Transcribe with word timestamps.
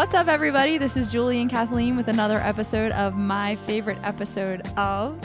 What's 0.00 0.14
up, 0.14 0.28
everybody? 0.28 0.78
This 0.78 0.96
is 0.96 1.12
Julie 1.12 1.42
and 1.42 1.50
Kathleen 1.50 1.94
with 1.94 2.08
another 2.08 2.38
episode 2.38 2.90
of 2.92 3.14
my 3.16 3.56
favorite 3.66 3.98
episode 4.02 4.66
of. 4.78 5.20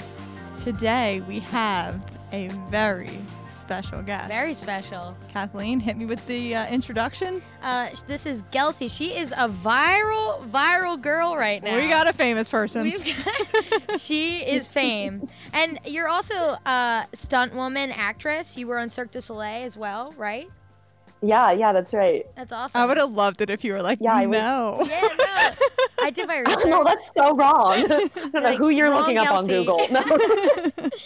Today, 0.58 1.22
we 1.30 1.40
have 1.40 1.96
a 2.34 2.50
very 2.70 3.18
special 3.46 4.02
guest. 4.02 4.28
Very 4.28 4.54
special. 4.54 5.16
Kathleen, 5.30 5.80
hit 5.80 5.96
me 5.96 6.06
with 6.06 6.28
the 6.28 6.56
uh, 6.56 6.68
introduction. 6.68 7.42
Uh, 7.64 7.88
this 8.10 8.26
is 8.26 8.44
Gelsey. 8.52 8.92
She 8.92 9.16
is 9.16 9.32
a 9.32 9.48
viral, 9.48 10.46
viral 10.52 11.02
girl 11.02 11.38
right 11.38 11.64
now. 11.64 11.78
We 11.78 11.88
got 11.88 12.10
a 12.10 12.14
famous 12.14 12.50
person. 12.50 12.84
We've 12.84 13.16
got- 13.16 14.02
she 14.02 14.40
is 14.40 14.68
fame, 14.68 15.30
and 15.54 15.80
you're 15.86 16.10
also 16.10 16.58
a 16.66 17.08
stunt 17.14 17.56
woman, 17.56 17.94
actress. 17.94 18.58
You 18.58 18.68
were 18.68 18.80
on 18.80 18.90
Cirque 18.90 19.12
du 19.12 19.22
Soleil 19.22 19.64
as 19.66 19.78
well, 19.78 20.14
right? 20.18 20.50
Yeah, 21.22 21.52
yeah, 21.52 21.72
that's 21.74 21.94
right. 21.94 22.26
That's 22.36 22.52
awesome. 22.54 22.80
I 22.82 22.86
would 22.86 22.98
have 22.98 23.12
loved 23.12 23.42
it 23.42 23.50
if 23.50 23.64
you 23.64 23.74
were 23.74 23.82
like, 23.82 24.00
Yeah, 24.02 24.14
I 24.14 24.26
would- 24.26 24.38
no. 24.38 24.80
Yeah, 24.86 25.02
no, 25.18 25.52
I 26.04 26.10
did 26.12 26.28
my 26.28 26.40
research. 26.40 26.60
Oh, 26.66 26.70
no, 26.70 26.84
that's 26.84 27.12
so 27.14 27.36
wrong. 27.36 27.72
I 27.74 27.84
don't 27.88 28.34
know 28.34 28.40
Like, 28.42 28.58
who 28.58 28.70
you're 28.70 28.94
looking 28.94 29.18
up 29.18 29.32
on 29.32 29.48
Google. 29.48 29.80
No. 29.90 30.04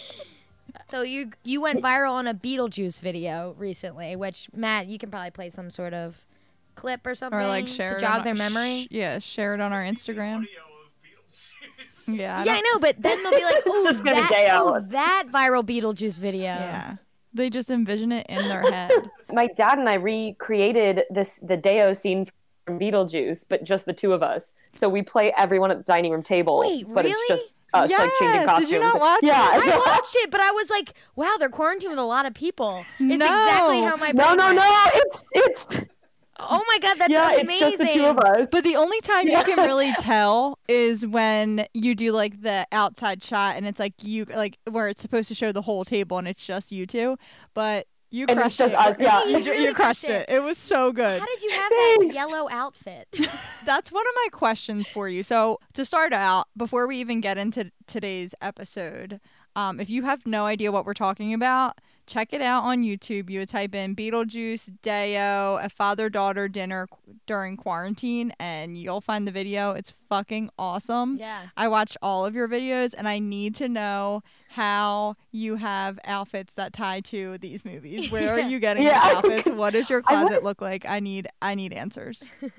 So 0.88 1.02
you 1.02 1.30
you 1.44 1.60
went 1.60 1.82
viral 1.84 2.10
on 2.12 2.26
a 2.26 2.34
Beetlejuice 2.34 3.00
video 3.00 3.54
recently, 3.58 4.16
which 4.16 4.48
Matt, 4.54 4.88
you 4.88 4.98
can 4.98 5.08
probably 5.08 5.30
play 5.30 5.48
some 5.50 5.70
sort 5.70 5.94
of 5.94 6.16
clip 6.74 7.06
or 7.06 7.14
something 7.14 7.38
Or 7.38 7.46
like 7.46 7.68
share 7.68 7.94
to 7.94 8.00
jog 8.00 8.18
on 8.20 8.24
their 8.24 8.34
memory. 8.34 8.82
sh- 8.84 8.88
yeah, 8.90 9.18
share 9.20 9.54
it 9.54 9.60
on 9.60 9.72
our 9.72 9.84
Instagram. 9.84 10.46
Yeah. 12.08 12.40
I 12.40 12.44
yeah, 12.44 12.54
I 12.54 12.60
know, 12.72 12.80
but 12.80 13.00
then 13.00 13.22
they'll 13.22 13.30
be 13.32 13.44
like, 13.44 13.62
"Oh, 13.68 13.84
just 13.88 14.02
that, 14.02 14.48
oh, 14.52 14.80
that 14.88 15.24
viral 15.30 15.62
Beetlejuice 15.64 16.18
video." 16.18 16.42
Yeah. 16.42 16.96
They 17.32 17.50
just 17.50 17.70
envision 17.70 18.10
it 18.10 18.26
in 18.28 18.48
their 18.48 18.62
head. 18.62 18.90
My 19.32 19.46
dad 19.48 19.78
and 19.78 19.88
I 19.88 19.94
recreated 19.94 21.04
this 21.10 21.36
the 21.42 21.56
Day-O 21.56 21.92
scene 21.92 22.26
from 22.66 22.78
Beetlejuice, 22.78 23.44
but 23.48 23.64
just 23.64 23.84
the 23.86 23.92
two 23.92 24.12
of 24.12 24.22
us. 24.22 24.54
So 24.72 24.88
we 24.88 25.02
play 25.02 25.32
everyone 25.36 25.70
at 25.70 25.78
the 25.78 25.84
dining 25.84 26.12
room 26.12 26.22
table, 26.22 26.60
Wait, 26.60 26.86
but 26.92 27.04
it's 27.06 27.14
really? 27.14 27.28
just 27.40 27.52
us 27.72 27.90
like 27.90 28.10
changing 28.18 28.40
Yes, 28.40 28.46
costumes. 28.46 28.68
did 28.68 28.74
you 28.74 28.80
not 28.80 28.98
watch 29.00 29.20
yeah, 29.22 29.56
it? 29.56 29.62
I 29.68 29.76
watched 29.78 30.16
it, 30.16 30.30
but 30.30 30.40
I 30.40 30.50
was 30.50 30.70
like, 30.70 30.92
"Wow, 31.14 31.36
they're 31.38 31.48
quarantined 31.48 31.90
with 31.90 31.98
a 32.00 32.02
lot 32.04 32.26
of 32.26 32.34
people." 32.34 32.84
It's 32.98 33.18
No. 33.18 33.26
exactly 33.26 33.80
how 33.82 33.96
my 33.96 34.12
No, 34.12 34.24
brain 34.34 34.36
no, 34.38 34.44
went. 34.46 34.56
no. 34.56 34.84
It's 34.94 35.24
it's 35.32 35.86
Oh 36.42 36.64
my 36.68 36.78
god, 36.78 36.96
that's 36.98 37.12
yeah, 37.12 37.32
amazing! 37.32 37.50
it's 37.50 37.60
just 37.60 37.78
the 37.78 37.86
two 37.98 38.04
of 38.06 38.18
us. 38.18 38.48
But 38.50 38.64
the 38.64 38.74
only 38.76 38.98
time 39.02 39.28
you 39.28 39.42
can 39.44 39.58
really 39.58 39.92
tell 39.98 40.58
is 40.68 41.06
when 41.06 41.66
you 41.74 41.94
do 41.94 42.12
like 42.12 42.40
the 42.42 42.66
outside 42.72 43.22
shot 43.22 43.56
and 43.56 43.66
it's 43.66 43.78
like 43.78 43.92
you 44.02 44.24
like 44.24 44.56
where 44.70 44.88
it's 44.88 45.02
supposed 45.02 45.28
to 45.28 45.34
show 45.34 45.52
the 45.52 45.62
whole 45.62 45.84
table 45.84 46.16
and 46.18 46.26
it's 46.26 46.44
just 46.44 46.72
you 46.72 46.86
two. 46.86 47.16
But 47.54 47.86
you 48.10 48.26
And 48.28 48.38
crushed 48.38 48.60
it. 48.60 48.74
us, 48.74 48.96
yeah. 48.98 49.24
You, 49.24 49.38
You 49.38 49.44
really 49.44 49.64
you 49.64 49.74
crushed 49.74 50.04
crushed 50.04 50.04
it. 50.28 50.28
It 50.28 50.42
was 50.42 50.58
so 50.58 50.92
good. 50.92 51.20
How 51.20 51.26
did 51.26 51.42
you 51.42 51.50
have 51.50 51.70
that 51.70 52.10
yellow 52.12 52.48
outfit? 52.50 53.08
That's 53.64 53.92
one 53.92 54.04
of 54.06 54.12
my 54.24 54.28
questions 54.32 54.88
for 54.88 55.08
you. 55.08 55.22
So 55.22 55.58
to 55.74 55.84
start 55.84 56.12
out, 56.12 56.48
before 56.56 56.86
we 56.86 56.96
even 56.98 57.20
get 57.20 57.38
into 57.38 57.70
today's 57.86 58.34
episode, 58.42 59.20
um, 59.56 59.80
if 59.80 59.90
you 59.90 60.02
have 60.04 60.26
no 60.26 60.46
idea 60.46 60.70
what 60.70 60.84
we're 60.86 60.94
talking 60.94 61.34
about, 61.34 61.78
check 62.06 62.32
it 62.32 62.40
out 62.42 62.62
on 62.64 62.82
YouTube. 62.82 63.28
You 63.30 63.40
would 63.40 63.48
type 63.48 63.74
in 63.74 63.94
Beetlejuice 63.96 64.70
Day-O, 64.82 65.58
a 65.62 65.68
father 65.68 66.08
daughter 66.08 66.46
dinner 66.48 66.86
qu- 66.88 67.14
during 67.26 67.56
quarantine, 67.56 68.32
and 68.38 68.76
you'll 68.76 69.00
find 69.00 69.26
the 69.26 69.32
video. 69.32 69.72
It's 69.72 69.92
fucking 70.08 70.50
awesome. 70.58 71.16
yeah. 71.16 71.46
I 71.56 71.68
watched 71.68 71.96
all 72.02 72.24
of 72.26 72.34
your 72.34 72.48
videos, 72.48 72.94
and 72.96 73.08
I 73.08 73.18
need 73.18 73.54
to 73.56 73.68
know 73.68 74.22
how 74.50 75.14
you 75.30 75.54
have 75.56 75.98
outfits 76.04 76.52
that 76.54 76.72
tie 76.72 77.00
to 77.00 77.38
these 77.38 77.64
movies. 77.64 78.10
Where 78.12 78.32
are 78.32 78.40
you 78.40 78.58
getting 78.58 78.82
Yeah, 78.84 79.00
these 79.04 79.14
outfits? 79.16 79.48
What 79.50 79.72
does 79.72 79.88
your 79.88 80.02
closet 80.02 80.36
was- 80.36 80.44
look 80.44 80.60
like? 80.60 80.84
I 80.86 81.00
need 81.00 81.28
I 81.40 81.54
need 81.54 81.72
answers. 81.72 82.30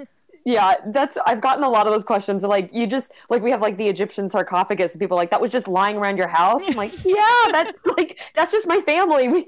Yeah, 0.44 0.74
that's 0.88 1.18
I've 1.28 1.40
gotten 1.40 1.64
a 1.64 1.70
lot 1.70 1.86
of 1.86 1.94
those 1.94 2.04
questions. 2.04 2.42
Like 2.42 2.72
you 2.74 2.88
just 2.88 3.12
like 3.30 3.44
we 3.44 3.52
have 3.52 3.62
like 3.62 3.78
the 3.78 3.88
Egyptian 3.88 4.28
sarcophagus. 4.28 4.94
and 4.94 5.00
People 5.00 5.16
are 5.16 5.22
like 5.22 5.30
that 5.30 5.40
was 5.40 5.52
just 5.52 5.68
lying 5.68 5.98
around 5.98 6.18
your 6.18 6.28
house. 6.28 6.64
I'm 6.68 6.74
like, 6.74 6.92
yeah, 7.06 7.22
that's 7.52 7.74
like 7.96 8.20
that's 8.34 8.52
just 8.52 8.66
my 8.66 8.82
family. 8.82 9.28
We, 9.28 9.46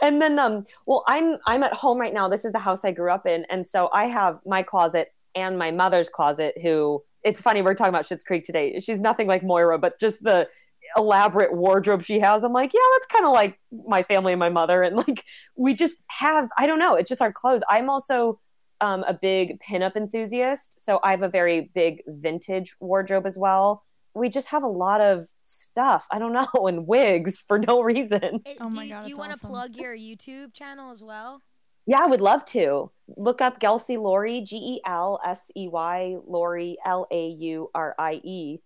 and 0.00 0.22
then 0.22 0.38
um, 0.38 0.62
well, 0.86 1.02
I'm 1.08 1.38
I'm 1.46 1.64
at 1.64 1.72
home 1.72 1.98
right 1.98 2.14
now. 2.14 2.28
This 2.28 2.44
is 2.44 2.52
the 2.52 2.60
house 2.60 2.84
I 2.84 2.92
grew 2.92 3.10
up 3.10 3.26
in, 3.26 3.44
and 3.50 3.66
so 3.66 3.90
I 3.92 4.04
have 4.06 4.38
my 4.46 4.62
closet 4.62 5.12
and 5.34 5.58
my 5.58 5.72
mother's 5.72 6.08
closet. 6.08 6.54
Who 6.62 7.02
it's 7.24 7.40
funny 7.40 7.60
we're 7.60 7.74
talking 7.74 7.88
about 7.92 8.04
Schitt's 8.04 8.22
Creek 8.22 8.44
today. 8.44 8.78
She's 8.78 9.00
nothing 9.00 9.26
like 9.26 9.42
Moira, 9.42 9.78
but 9.80 9.98
just 9.98 10.22
the 10.22 10.48
elaborate 10.96 11.54
wardrobe 11.54 12.02
she 12.02 12.18
has. 12.20 12.42
I'm 12.44 12.52
like, 12.52 12.72
yeah, 12.72 12.80
that's 12.94 13.06
kind 13.12 13.24
of 13.26 13.32
like 13.32 13.58
my 13.86 14.02
family 14.02 14.32
and 14.32 14.40
my 14.40 14.48
mother, 14.48 14.82
and 14.82 14.96
like 14.96 15.24
we 15.56 15.74
just 15.74 15.96
have 16.08 16.48
I 16.58 16.66
don't 16.66 16.78
know. 16.78 16.94
It's 16.94 17.08
just 17.08 17.22
our 17.22 17.32
clothes. 17.32 17.62
I'm 17.68 17.88
also 17.90 18.40
um, 18.80 19.04
a 19.04 19.14
big 19.14 19.58
pinup 19.60 19.96
enthusiast, 19.96 20.84
so 20.84 21.00
I 21.02 21.10
have 21.12 21.22
a 21.22 21.28
very 21.28 21.70
big 21.74 22.02
vintage 22.06 22.74
wardrobe 22.80 23.26
as 23.26 23.38
well. 23.38 23.82
We 24.14 24.28
just 24.30 24.48
have 24.48 24.62
a 24.62 24.68
lot 24.68 25.00
of 25.00 25.26
stuff. 25.42 26.06
I 26.10 26.18
don't 26.18 26.32
know, 26.54 26.66
and 26.66 26.86
wigs 26.86 27.44
for 27.46 27.58
no 27.58 27.80
reason. 27.80 28.40
It- 28.44 28.58
Oh 28.60 28.70
do 28.70 28.76
my 28.76 28.84
you, 28.84 28.90
God, 28.92 29.02
do 29.02 29.08
you 29.08 29.16
want 29.16 29.32
to 29.32 29.36
awesome. 29.38 29.50
plug 29.50 29.76
your 29.76 29.94
YouTube 29.96 30.52
channel 30.54 30.90
as 30.90 31.02
well? 31.02 31.42
Yeah, 31.88 32.00
I 32.00 32.06
would 32.06 32.20
love 32.20 32.44
to 32.46 32.90
look 33.16 33.40
up 33.40 33.60
Gelsey 33.60 33.96
Laurie, 33.96 34.40
G 34.40 34.56
E 34.56 34.80
L 34.84 35.20
S 35.24 35.40
E 35.56 35.68
Y 35.68 36.16
Laurie, 36.26 36.76
L 36.84 37.06
A 37.12 37.28
U 37.28 37.70
R 37.74 37.94
I 37.96 38.20
E, 38.24 38.58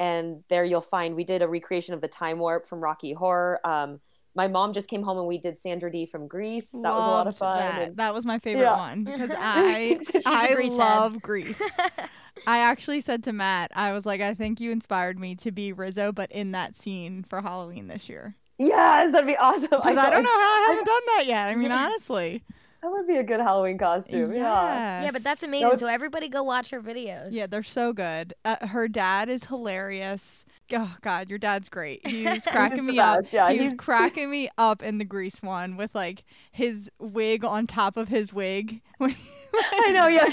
and 0.00 0.42
there 0.48 0.64
you'll 0.64 0.80
find 0.80 1.14
we 1.14 1.24
did 1.24 1.42
a 1.42 1.48
recreation 1.48 1.94
of 1.94 2.00
the 2.00 2.08
Time 2.08 2.38
Warp 2.38 2.66
from 2.66 2.80
Rocky 2.80 3.12
Horror. 3.12 3.60
Um, 3.66 4.00
my 4.34 4.46
mom 4.46 4.72
just 4.72 4.88
came 4.88 5.02
home 5.02 5.18
and 5.18 5.26
we 5.26 5.38
did 5.38 5.58
Sandra 5.58 5.90
Dee 5.90 6.06
from 6.06 6.28
Grease. 6.28 6.68
That 6.70 6.78
was 6.82 6.84
a 6.84 7.10
lot 7.10 7.26
of 7.26 7.36
fun. 7.36 7.58
That. 7.58 7.82
and- 7.82 7.96
That 7.96 8.14
was 8.14 8.24
my 8.24 8.38
favorite 8.38 8.62
Yeah. 8.62 8.76
one 8.76 9.04
because 9.04 9.32
I 9.36 9.98
I 10.26 10.54
Grease 10.54 10.70
head. 10.72 10.78
love 10.78 11.20
Grease. 11.22 11.76
I 12.46 12.58
actually 12.58 13.00
said 13.00 13.24
to 13.24 13.32
Matt, 13.32 13.72
I 13.74 13.92
was 13.92 14.06
like, 14.06 14.20
I 14.20 14.34
think 14.34 14.60
you 14.60 14.70
inspired 14.70 15.18
me 15.18 15.34
to 15.36 15.50
be 15.50 15.72
Rizzo, 15.72 16.12
but 16.12 16.30
in 16.30 16.52
that 16.52 16.76
scene 16.76 17.24
for 17.28 17.40
Halloween 17.42 17.88
this 17.88 18.08
year. 18.08 18.36
yes, 18.58 19.10
that'd 19.10 19.26
be 19.26 19.36
awesome. 19.36 19.62
Because 19.62 19.84
I, 19.86 19.94
thought- 19.94 20.10
don't 20.12 20.22
know 20.22 20.30
how 20.30 20.36
I 20.36 20.66
haven't 20.68 20.84
done 20.86 21.02
that 21.16 21.26
yet. 21.26 21.48
I 21.48 21.54
mean, 21.56 21.72
honestly. 21.72 22.44
That 22.82 22.90
would 22.92 23.08
be 23.08 23.16
a 23.16 23.24
good 23.24 23.40
Halloween 23.40 23.76
costume. 23.76 24.32
Yeah. 24.32 25.02
yeah, 25.02 25.10
but 25.12 25.24
that's 25.24 25.42
Yes. 25.42 25.48
amazing. 25.48 25.68
was- 25.70 25.80
So 25.80 25.86
everybody 25.86 26.28
go 26.28 26.44
watch 26.44 26.70
her 26.70 26.80
videos. 26.80 27.28
Yeah, 27.32 27.46
they're 27.48 27.62
so 27.64 27.92
good. 27.92 28.34
Uh, 28.44 28.64
her 28.68 28.86
dad 28.86 29.28
is 29.28 29.44
hilarious. 29.46 30.44
Oh 30.72 30.94
God, 31.00 31.28
your 31.28 31.38
dad's 31.40 31.68
great. 31.68 32.06
He's 32.06 32.46
cracking 32.46 32.86
the 32.86 32.92
me 32.92 32.98
up. 33.00 33.24
yeah, 33.32 33.50
he 33.50 33.58
was 33.58 33.70
he's- 33.70 33.78
cracking 33.80 34.30
me 34.30 34.48
up 34.58 34.82
in 34.82 34.98
the 34.98 35.04
Grease 35.04 35.42
one 35.42 35.76
with 35.76 35.92
like 35.94 36.22
his 36.52 36.88
wig 37.00 37.44
on 37.44 37.66
top 37.66 37.96
of 37.96 38.08
his 38.08 38.32
wig. 38.32 38.80
I 39.00 39.90
know, 39.92 40.06
yeah. 40.06 40.28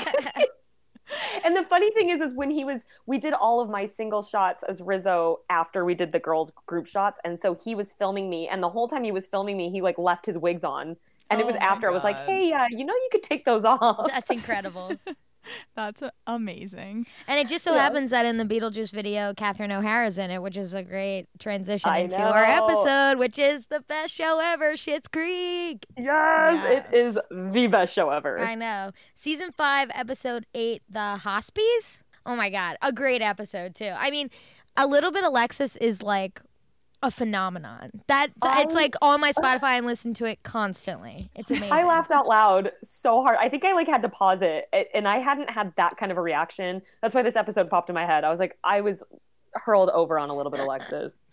and 1.43 1.55
the 1.55 1.63
funny 1.69 1.91
thing 1.91 2.09
is, 2.09 2.19
is 2.21 2.33
when 2.35 2.49
he 2.49 2.65
was, 2.65 2.81
we 3.05 3.17
did 3.17 3.33
all 3.33 3.59
of 3.61 3.69
my 3.69 3.85
single 3.85 4.21
shots 4.21 4.63
as 4.67 4.81
Rizzo 4.81 5.39
after 5.49 5.85
we 5.85 5.93
did 5.95 6.11
the 6.11 6.19
girls 6.19 6.51
group 6.65 6.85
shots, 6.87 7.19
and 7.23 7.39
so 7.39 7.53
he 7.55 7.75
was 7.75 7.93
filming 7.93 8.29
me, 8.29 8.47
and 8.47 8.61
the 8.61 8.69
whole 8.69 8.87
time 8.87 9.03
he 9.03 9.11
was 9.11 9.25
filming 9.27 9.55
me, 9.55 9.69
he 9.69 9.81
like 9.81 9.97
left 9.97 10.25
his 10.25 10.37
wigs 10.37 10.63
on, 10.63 10.97
and 11.29 11.39
it 11.39 11.43
Oh 11.43 11.47
was 11.47 11.55
my 11.55 11.61
after 11.65 11.89
I 11.89 11.91
was 11.91 12.03
like, 12.03 12.17
hey, 12.25 12.51
uh, 12.53 12.65
you 12.69 12.85
know, 12.85 12.93
you 12.93 13.09
could 13.11 13.23
take 13.23 13.45
those 13.45 13.63
off. 13.63 14.07
That's 14.09 14.29
incredible. 14.29 14.93
That's 15.75 16.01
amazing. 16.25 17.05
And 17.27 17.39
it 17.39 17.47
just 17.47 17.63
so 17.63 17.75
Yeah. 17.75 17.83
happens 17.83 18.09
that 18.09 18.25
in 18.25 18.37
the 18.37 18.45
Beetlejuice 18.45 18.91
video, 18.91 19.31
Catherine 19.35 19.71
O'Hara's 19.71 20.17
in 20.17 20.31
it, 20.31 20.41
which 20.41 20.57
is 20.57 20.73
a 20.73 20.81
great 20.81 21.27
transition 21.37 21.87
I 21.89 21.99
into 21.99 22.19
our 22.19 22.43
episode, 22.43 23.19
which 23.19 23.37
is 23.37 23.67
the 23.67 23.81
best 23.81 24.11
show 24.13 24.39
ever, 24.39 24.73
Schitt's 24.73 25.07
Creek. 25.07 25.85
yes, 25.97 26.87
it 26.89 26.95
is 26.95 27.19
the 27.29 27.67
best 27.67 27.93
show 27.93 28.09
ever. 28.09 28.39
I 28.39 28.55
know. 28.55 28.91
Season 29.13 29.51
five, 29.51 29.91
episode 29.93 30.45
eight, 30.55 30.81
The 30.89 31.19
Hospies. 31.23 32.01
Oh 32.25 32.35
my 32.35 32.49
God. 32.49 32.77
A 32.81 32.91
great 32.91 33.21
episode, 33.21 33.75
too. 33.75 33.93
I 33.95 34.09
mean, 34.09 34.31
a 34.75 34.87
little 34.87 35.11
bit 35.11 35.23
Alexis 35.23 35.75
is 35.75 36.01
like 36.01 36.41
a 37.01 37.11
phenomenon. 37.11 37.91
That 38.07 38.31
It's 38.43 38.73
like 38.73 38.95
on 39.01 39.21
my 39.21 39.29
uh, 39.29 39.33
Spotify 39.41 39.77
and 39.77 39.85
listen 39.85 40.13
to 40.15 40.25
it 40.25 40.43
constantly. 40.43 41.29
It's 41.35 41.51
amazing. 41.51 41.71
I 41.71 41.83
laughed 41.83 42.11
out 42.11 42.27
loud 42.27 42.71
so 42.83 43.21
hard. 43.21 43.37
I 43.39 43.49
think 43.49 43.65
I 43.65 43.73
like 43.73 43.87
had 43.87 44.01
to 44.01 44.09
pause 44.09 44.39
it, 44.41 44.69
and 44.93 45.07
I 45.07 45.19
hadn't 45.19 45.49
had 45.49 45.73
that 45.77 45.97
kind 45.97 46.11
of 46.11 46.17
a 46.17 46.21
reaction. 46.21 46.81
That's 47.01 47.15
why 47.15 47.21
this 47.21 47.35
episode 47.35 47.69
popped 47.69 47.89
in 47.89 47.95
my 47.95 48.05
head. 48.05 48.23
I 48.23 48.29
was 48.29 48.39
like, 48.39 48.57
I 48.63 48.81
was 48.81 49.03
hurled 49.53 49.89
over 49.89 50.19
on 50.19 50.29
a 50.29 50.35
little 50.35 50.51
bit 50.51 50.59
of 50.59 50.65
Alexis. 50.65 51.15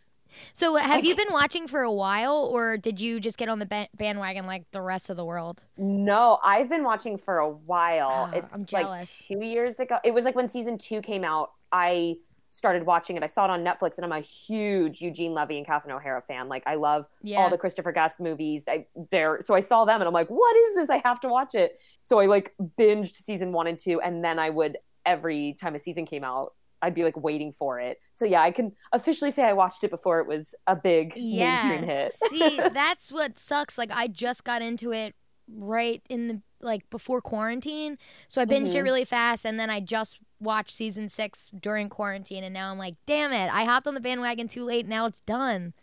So, 0.55 0.76
have 0.76 1.05
you 1.05 1.14
been 1.14 1.31
watching 1.31 1.69
for 1.69 1.82
a 1.82 1.93
while, 1.93 2.49
or 2.50 2.79
did 2.79 2.99
you 2.99 3.20
just 3.20 3.37
get 3.37 3.50
on 3.50 3.59
the 3.59 3.88
bandwagon 3.94 4.47
like 4.47 4.64
the 4.73 4.81
rest 4.81 5.11
of 5.11 5.19
the 5.19 5.26
world? 5.26 5.62
No, 5.76 6.38
I've 6.43 6.70
been 6.70 6.85
watching 6.85 7.19
for 7.19 7.38
a 7.38 7.50
while. 7.50 8.31
Oh, 8.32 8.38
it's 8.38 8.73
like 8.73 9.06
two 9.06 9.44
years 9.44 9.79
ago. 9.79 9.99
It 10.05 10.12
was 10.12 10.25
like 10.25 10.35
when 10.35 10.49
season 10.49 10.79
two 10.79 11.03
came 11.03 11.23
out. 11.23 11.53
I 11.70 12.17
started 12.52 12.84
watching 12.84 13.16
it. 13.16 13.22
I 13.22 13.26
saw 13.26 13.46
it 13.46 13.50
on 13.50 13.64
Netflix, 13.64 13.96
and 13.96 14.04
I'm 14.04 14.12
a 14.12 14.20
huge 14.20 15.00
Eugene 15.00 15.32
Levy 15.32 15.56
and 15.56 15.66
Catherine 15.66 15.94
O'Hara 15.94 16.20
fan. 16.20 16.49
Like 16.49 16.62
I 16.66 16.75
love 16.75 17.06
Yeah. 17.22 17.38
all 17.38 17.49
the 17.50 17.56
Christopher 17.56 17.93
Guest 17.93 18.20
movies. 18.20 18.62
I, 18.69 18.87
there, 19.10 19.38
so 19.40 19.54
I 19.54 19.60
saw 19.60 19.84
them, 19.87 20.00
and 20.00 20.06
I'm 20.08 20.12
like, 20.12 20.28
what 20.28 20.54
is 20.56 20.75
this? 20.75 20.90
I 20.90 20.99
have 21.04 21.19
to 21.20 21.28
watch 21.28 21.54
it. 21.54 21.78
So 22.02 22.19
I 22.20 22.26
like 22.26 22.54
binged 22.78 23.16
season 23.16 23.52
one 23.52 23.66
and 23.66 23.78
two, 23.78 24.00
and 24.02 24.22
then 24.22 24.38
I 24.38 24.50
would 24.50 24.76
every 25.06 25.56
time 25.60 25.75
a 25.75 25.78
season 25.81 26.04
came 26.06 26.25
out. 26.25 26.52
I'd 26.84 26.94
be 26.94 27.04
like 27.04 27.16
waiting 27.16 27.52
for 27.52 27.78
it. 27.81 27.99
So 28.12 28.25
yeah, 28.25 28.43
I 28.43 28.50
can 28.50 28.72
officially 28.93 29.31
say 29.31 29.44
I 29.44 29.52
watched 29.52 29.84
it 29.84 29.90
before 29.90 30.19
it 30.19 30.26
was 30.26 30.52
a 30.66 30.75
big 30.75 31.12
yeah. 31.16 31.62
mainstream 31.69 31.88
hit. 31.88 32.12
See, 32.28 32.56
that's 32.75 33.12
what 33.12 33.38
sucks. 33.38 33.78
Like 33.78 33.90
I 33.93 34.08
just 34.08 34.43
got 34.43 34.62
into 34.62 34.93
it 34.93 35.14
right 35.49 36.02
in 36.10 36.26
the 36.28 36.43
like 36.60 36.88
before 36.90 37.20
quarantine. 37.20 37.99
So 38.28 38.40
I 38.40 38.46
binged 38.46 38.75
it 38.75 38.78
Mhm. 38.78 38.84
really 38.84 39.04
fast 39.04 39.44
and 39.46 39.60
then 39.60 39.70
I 39.70 39.78
just 39.78 40.19
watched 40.42 40.74
season 40.74 41.08
6 41.08 41.50
during 41.60 41.88
quarantine 41.88 42.44
and 42.44 42.52
now 42.52 42.70
I'm 42.70 42.78
like, 42.78 42.96
"Damn 43.06 43.32
it. 43.32 43.52
I 43.52 43.64
hopped 43.64 43.86
on 43.86 43.94
the 43.94 44.00
bandwagon 44.00 44.48
too 44.48 44.64
late. 44.64 44.86
Now 44.86 45.06
it's 45.06 45.20
done." 45.20 45.74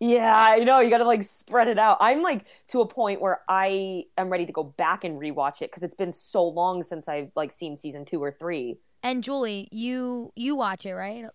Yeah, 0.00 0.32
I 0.34 0.56
know. 0.64 0.80
You 0.80 0.90
got 0.90 0.98
to 0.98 1.04
like 1.04 1.22
spread 1.22 1.68
it 1.68 1.78
out. 1.78 1.96
I'm 2.00 2.20
like 2.20 2.44
to 2.68 2.80
a 2.80 2.86
point 2.86 3.20
where 3.20 3.40
I 3.48 4.04
am 4.18 4.28
ready 4.28 4.44
to 4.44 4.52
go 4.52 4.62
back 4.62 5.04
and 5.04 5.18
rewatch 5.18 5.62
it 5.62 5.70
because 5.70 5.82
it's 5.82 5.94
been 5.94 6.12
so 6.12 6.44
long 6.44 6.82
since 6.82 7.08
I've 7.08 7.30
like 7.36 7.52
seen 7.52 7.76
season 7.76 8.04
two 8.04 8.22
or 8.22 8.30
three. 8.30 8.76
And 9.02 9.22
Julie, 9.22 9.68
you 9.70 10.32
you 10.34 10.56
watch 10.56 10.84
it, 10.84 10.94
right? 10.94 11.26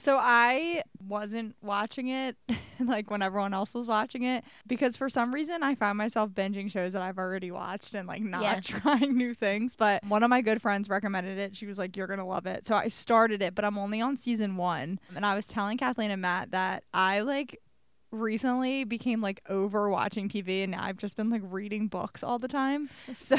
So 0.00 0.18
I 0.20 0.82
wasn't 1.06 1.56
watching 1.62 2.08
it 2.08 2.36
like 2.80 3.10
when 3.10 3.20
everyone 3.22 3.52
else 3.52 3.74
was 3.74 3.86
watching 3.86 4.22
it 4.22 4.44
because 4.66 4.96
for 4.96 5.08
some 5.10 5.32
reason 5.34 5.62
I 5.62 5.74
found 5.74 5.98
myself 5.98 6.30
binging 6.30 6.70
shows 6.70 6.94
that 6.94 7.02
I've 7.02 7.18
already 7.18 7.50
watched 7.50 7.94
and 7.94 8.08
like 8.08 8.22
not 8.22 8.42
Yeah. 8.42 8.60
trying 8.80 9.16
new 9.16 9.34
things. 9.34 9.76
But 9.76 10.02
one 10.04 10.22
of 10.22 10.30
my 10.30 10.40
good 10.40 10.62
friends 10.62 10.88
recommended 10.88 11.38
it. 11.38 11.54
She 11.56 11.66
was 11.66 11.78
like, 11.78 11.96
You're 11.96 12.06
gonna 12.06 12.26
love 12.26 12.46
it. 12.46 12.66
So 12.66 12.74
I 12.74 12.88
started 12.88 13.42
it, 13.42 13.54
but 13.54 13.64
I'm 13.64 13.76
only 13.78 14.00
on 14.00 14.16
season 14.16 14.56
one. 14.56 14.98
And 15.14 15.26
I 15.26 15.34
was 15.34 15.46
telling 15.46 15.76
Kathleen 15.78 16.10
and 16.10 16.22
Matt 16.22 16.52
that 16.52 16.84
I 16.94 17.20
like 17.20 17.60
recently 18.10 18.84
became 18.84 19.20
like 19.20 19.40
over 19.48 19.88
watching 19.88 20.28
TV 20.28 20.62
and 20.62 20.72
now 20.72 20.82
I've 20.82 20.96
just 20.96 21.16
been 21.16 21.30
like 21.30 21.42
reading 21.44 21.88
books 21.88 22.22
all 22.22 22.38
the 22.38 22.48
time. 22.48 22.88
So 23.20 23.36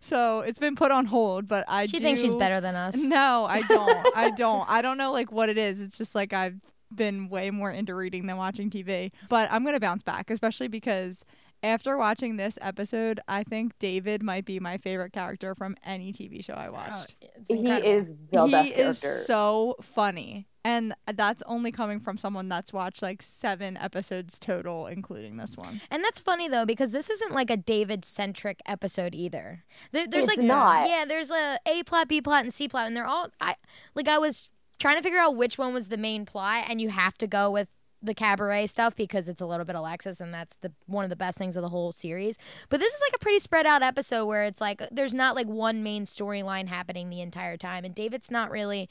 so 0.00 0.40
it's 0.40 0.58
been 0.58 0.74
put 0.74 0.90
on 0.90 1.06
hold, 1.06 1.48
but 1.48 1.64
I 1.68 1.86
She 1.86 1.98
do 1.98 2.02
thinks 2.04 2.20
she's 2.20 2.34
better 2.34 2.60
than 2.60 2.74
us. 2.74 2.96
no, 2.96 3.46
I 3.48 3.62
don't. 3.62 4.16
I 4.16 4.30
don't. 4.36 4.68
I 4.68 4.82
don't 4.82 4.98
know 4.98 5.12
like 5.12 5.32
what 5.32 5.48
it 5.48 5.58
is. 5.58 5.80
It's 5.80 5.96
just 5.96 6.14
like 6.14 6.32
I've 6.32 6.60
been 6.94 7.28
way 7.28 7.50
more 7.50 7.70
into 7.70 7.94
reading 7.94 8.26
than 8.26 8.36
watching 8.36 8.70
TV. 8.70 9.12
But 9.28 9.48
I'm 9.50 9.64
gonna 9.64 9.80
bounce 9.80 10.02
back, 10.02 10.30
especially 10.30 10.68
because 10.68 11.24
after 11.62 11.96
watching 11.96 12.36
this 12.36 12.58
episode, 12.60 13.20
I 13.28 13.42
think 13.42 13.78
David 13.78 14.22
might 14.22 14.44
be 14.44 14.60
my 14.60 14.76
favorite 14.78 15.12
character 15.12 15.54
from 15.54 15.76
any 15.84 16.12
TV 16.12 16.44
show 16.44 16.54
I 16.54 16.68
oh, 16.68 16.72
watched. 16.72 17.16
It's 17.20 17.48
He 17.48 17.70
is 17.70 18.12
the 18.30 18.46
he 18.46 18.50
best 18.50 18.70
is 19.04 19.26
so 19.26 19.76
funny. 19.82 20.46
And 20.66 20.96
that's 21.14 21.44
only 21.46 21.70
coming 21.70 22.00
from 22.00 22.18
someone 22.18 22.48
that's 22.48 22.72
watched 22.72 23.00
like 23.00 23.22
seven 23.22 23.76
episodes 23.76 24.36
total, 24.36 24.88
including 24.88 25.36
this 25.36 25.56
one. 25.56 25.80
And 25.92 26.02
that's 26.02 26.18
funny 26.18 26.48
though 26.48 26.66
because 26.66 26.90
this 26.90 27.08
isn't 27.08 27.30
like 27.30 27.50
a 27.50 27.56
David 27.56 28.04
centric 28.04 28.58
episode 28.66 29.14
either. 29.14 29.62
There, 29.92 30.08
there's 30.08 30.26
It's 30.26 30.38
like 30.38 30.44
not. 30.44 30.88
yeah, 30.88 31.04
there's 31.04 31.30
a 31.30 31.60
A 31.66 31.84
plot, 31.84 32.08
B 32.08 32.20
plot, 32.20 32.42
and 32.42 32.52
C 32.52 32.66
plot, 32.66 32.88
and 32.88 32.96
they're 32.96 33.06
all 33.06 33.28
I 33.40 33.54
like. 33.94 34.08
I 34.08 34.18
was 34.18 34.48
trying 34.80 34.96
to 34.96 35.04
figure 35.04 35.20
out 35.20 35.36
which 35.36 35.56
one 35.56 35.72
was 35.72 35.86
the 35.86 35.96
main 35.96 36.26
plot, 36.26 36.64
and 36.68 36.80
you 36.80 36.88
have 36.88 37.16
to 37.18 37.28
go 37.28 37.48
with 37.48 37.68
the 38.02 38.12
cabaret 38.12 38.66
stuff 38.66 38.96
because 38.96 39.28
it's 39.28 39.40
a 39.40 39.46
little 39.46 39.64
bit 39.64 39.76
Alexis, 39.76 40.20
and 40.20 40.34
that's 40.34 40.56
the 40.56 40.72
one 40.86 41.04
of 41.04 41.10
the 41.10 41.16
best 41.16 41.38
things 41.38 41.54
of 41.54 41.62
the 41.62 41.68
whole 41.68 41.92
series. 41.92 42.38
But 42.70 42.80
this 42.80 42.92
is 42.92 43.00
like 43.02 43.14
a 43.14 43.20
pretty 43.20 43.38
spread 43.38 43.66
out 43.66 43.82
episode 43.82 44.26
where 44.26 44.42
it's 44.42 44.60
like 44.60 44.82
there's 44.90 45.14
not 45.14 45.36
like 45.36 45.46
one 45.46 45.84
main 45.84 46.06
storyline 46.06 46.66
happening 46.66 47.08
the 47.08 47.20
entire 47.20 47.56
time, 47.56 47.84
and 47.84 47.94
David's 47.94 48.32
not 48.32 48.50
really 48.50 48.90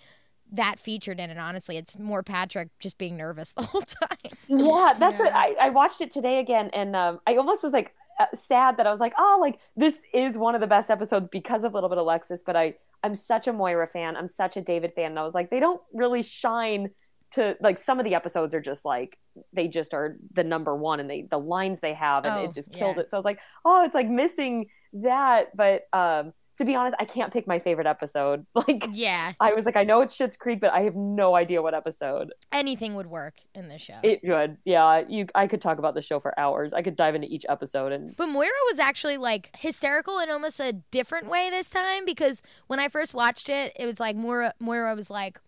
that 0.52 0.80
featured 0.80 1.20
in 1.20 1.30
it. 1.30 1.38
Honestly, 1.38 1.78
it's 1.78 1.98
more 1.98 2.24
Patrick 2.24 2.70
just 2.80 2.98
being 2.98 3.18
nervous 3.18 3.54
the 3.58 3.64
whole 3.64 3.82
time. 3.82 4.38
Yeah, 4.48 4.94
that's 5.00 5.20
what 5.20 5.34
I, 5.34 5.54
I 5.60 5.70
watched 5.70 6.02
it 6.02 6.12
today 6.12 6.40
again, 6.40 6.70
and 6.74 6.96
um, 6.96 7.20
I 7.28 7.36
almost 7.36 7.64
was 7.64 7.74
like 7.74 7.94
uh, 8.20 8.26
sad 8.34 8.78
that 8.78 8.88
I 8.88 8.92
was 8.92 9.00
like, 9.00 9.14
oh, 9.18 9.38
like 9.42 9.60
this 9.76 9.96
is 10.14 10.38
one 10.38 10.56
of 10.56 10.62
the 10.62 10.68
best 10.68 10.90
episodes 10.90 11.28
because 11.28 11.64
of 11.64 11.72
a 11.72 11.76
Little 11.76 11.90
Bit 11.90 11.98
of 11.98 12.04
Alexis. 12.04 12.44
But 12.46 12.56
I, 12.56 12.76
I'm 13.04 13.16
such 13.16 13.48
a 13.48 13.54
Moira 13.54 13.88
fan. 13.88 14.16
I'm 14.16 14.28
such 14.28 14.58
a 14.58 14.62
David 14.62 14.94
fan, 14.94 15.12
and 15.12 15.20
I 15.20 15.24
was 15.24 15.34
like, 15.34 15.50
they 15.50 15.60
don't 15.60 15.82
really 15.94 16.22
shine 16.22 16.92
to 17.32 17.58
like 17.60 17.78
some 17.80 18.00
of 18.00 18.06
the 18.06 18.16
episodes 18.16 18.54
are 18.54 18.62
just 18.62 18.86
like 18.86 19.18
they 19.52 19.68
just 19.68 19.94
are 19.94 20.16
the 20.34 20.44
number 20.44 20.76
one, 20.76 21.00
and 21.00 21.10
they 21.10 21.24
the 21.24 21.40
lines 21.40 21.80
they 21.82 21.94
have, 21.94 22.24
and 22.26 22.36
Oh, 22.36 22.44
it 22.44 22.54
just 22.54 22.72
killed 22.72 22.96
yeah. 22.98 23.04
it. 23.04 23.10
So 23.10 23.18
I 23.18 23.20
was 23.20 23.26
like, 23.26 23.40
oh, 23.66 23.84
it's 23.84 23.96
like 23.96 24.08
missing 24.08 24.68
that. 24.94 25.56
But 25.58 25.88
um, 25.92 26.34
to 26.58 26.66
be 26.66 26.76
honest, 26.76 26.96
I 27.00 27.06
can't 27.06 27.32
pick 27.34 27.48
my 27.48 27.60
favorite 27.60 27.88
episode. 27.88 28.46
Like. 28.56 28.88
yeah, 28.94 29.34
I 29.40 29.54
was 29.54 29.66
like, 29.66 29.76
I 29.76 29.84
know 29.84 30.02
it's 30.02 30.18
Schitt's 30.18 30.38
Creek, 30.38 30.60
but 30.60 30.72
I 30.72 30.82
have 30.82 30.96
no 30.96 31.36
idea 31.36 31.62
what 31.62 31.74
episode. 31.74 32.34
anything 32.52 32.96
would 32.96 33.08
work 33.08 33.36
in 33.54 33.68
this 33.68 33.82
show. 33.82 34.00
It 34.02 34.22
would, 34.24 34.58
yeah. 34.66 35.04
You, 35.08 35.28
I 35.36 35.46
could 35.48 35.62
talk 35.62 35.78
about 35.78 35.94
the 35.94 36.02
show 36.02 36.20
for 36.20 36.38
hours. 36.40 36.74
I 36.74 36.82
could 36.82 36.96
dive 36.96 37.14
into 37.16 37.28
each 37.28 37.46
episode, 37.50 37.92
and 37.92 38.16
But 38.16 38.28
Moira 38.28 38.50
was 38.70 38.80
actually 38.80 39.18
like 39.18 39.50
hysterical 39.56 40.20
in 40.20 40.30
almost 40.30 40.60
a 40.60 40.74
different 40.92 41.30
way 41.30 41.50
this 41.50 41.70
time 41.70 42.06
because 42.06 42.42
when 42.68 42.80
I 42.80 42.88
first 42.88 43.14
watched 43.14 43.50
it, 43.50 43.74
it 43.76 43.86
was 43.86 44.00
like 44.00 44.16
Moira, 44.16 44.54
Moira 44.60 44.96
was 44.96 45.10
like, 45.10 45.40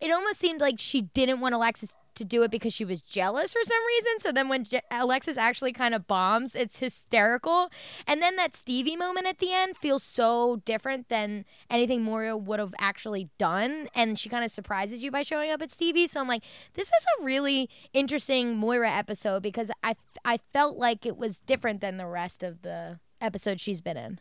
it 0.00 0.10
almost 0.10 0.40
seemed 0.40 0.60
like 0.60 0.76
she 0.78 1.02
didn't 1.02 1.40
want 1.40 1.54
Alexis 1.54 1.94
to 2.16 2.24
do 2.24 2.42
it 2.42 2.50
because 2.50 2.72
she 2.72 2.84
was 2.84 3.02
jealous 3.02 3.52
for 3.52 3.64
some 3.64 3.84
reason. 3.86 4.12
So 4.20 4.32
then 4.32 4.48
when 4.48 4.64
Je- 4.64 4.80
Alexis 4.90 5.36
actually 5.36 5.72
kind 5.72 5.94
of 5.94 6.06
bombs, 6.06 6.54
it's 6.54 6.78
hysterical. 6.78 7.70
And 8.06 8.22
then 8.22 8.36
that 8.36 8.54
Stevie 8.54 8.96
moment 8.96 9.26
at 9.26 9.38
the 9.38 9.52
end 9.52 9.76
feels 9.76 10.02
so 10.02 10.62
different 10.64 11.08
than 11.08 11.44
anything 11.70 12.02
Moira 12.02 12.36
would 12.36 12.58
have 12.58 12.74
actually 12.78 13.28
done. 13.38 13.88
And 13.94 14.18
she 14.18 14.28
kind 14.28 14.44
of 14.44 14.50
surprises 14.50 15.02
you 15.02 15.10
by 15.10 15.22
showing 15.22 15.50
up 15.50 15.62
at 15.62 15.70
Stevie. 15.70 16.06
So 16.06 16.20
I'm 16.20 16.28
like, 16.28 16.44
this 16.74 16.88
is 16.88 17.06
a 17.18 17.24
really 17.24 17.68
interesting 17.92 18.56
Moira 18.56 18.90
episode 18.90 19.42
because 19.42 19.70
I 19.82 19.96
I 20.24 20.38
felt 20.52 20.78
like 20.78 21.06
it 21.06 21.16
was 21.16 21.40
different 21.40 21.80
than 21.80 21.96
the 21.96 22.06
rest 22.06 22.42
of 22.42 22.62
the 22.62 23.00
episode 23.20 23.60
she's 23.60 23.80
been 23.80 23.96
in. 23.96 24.20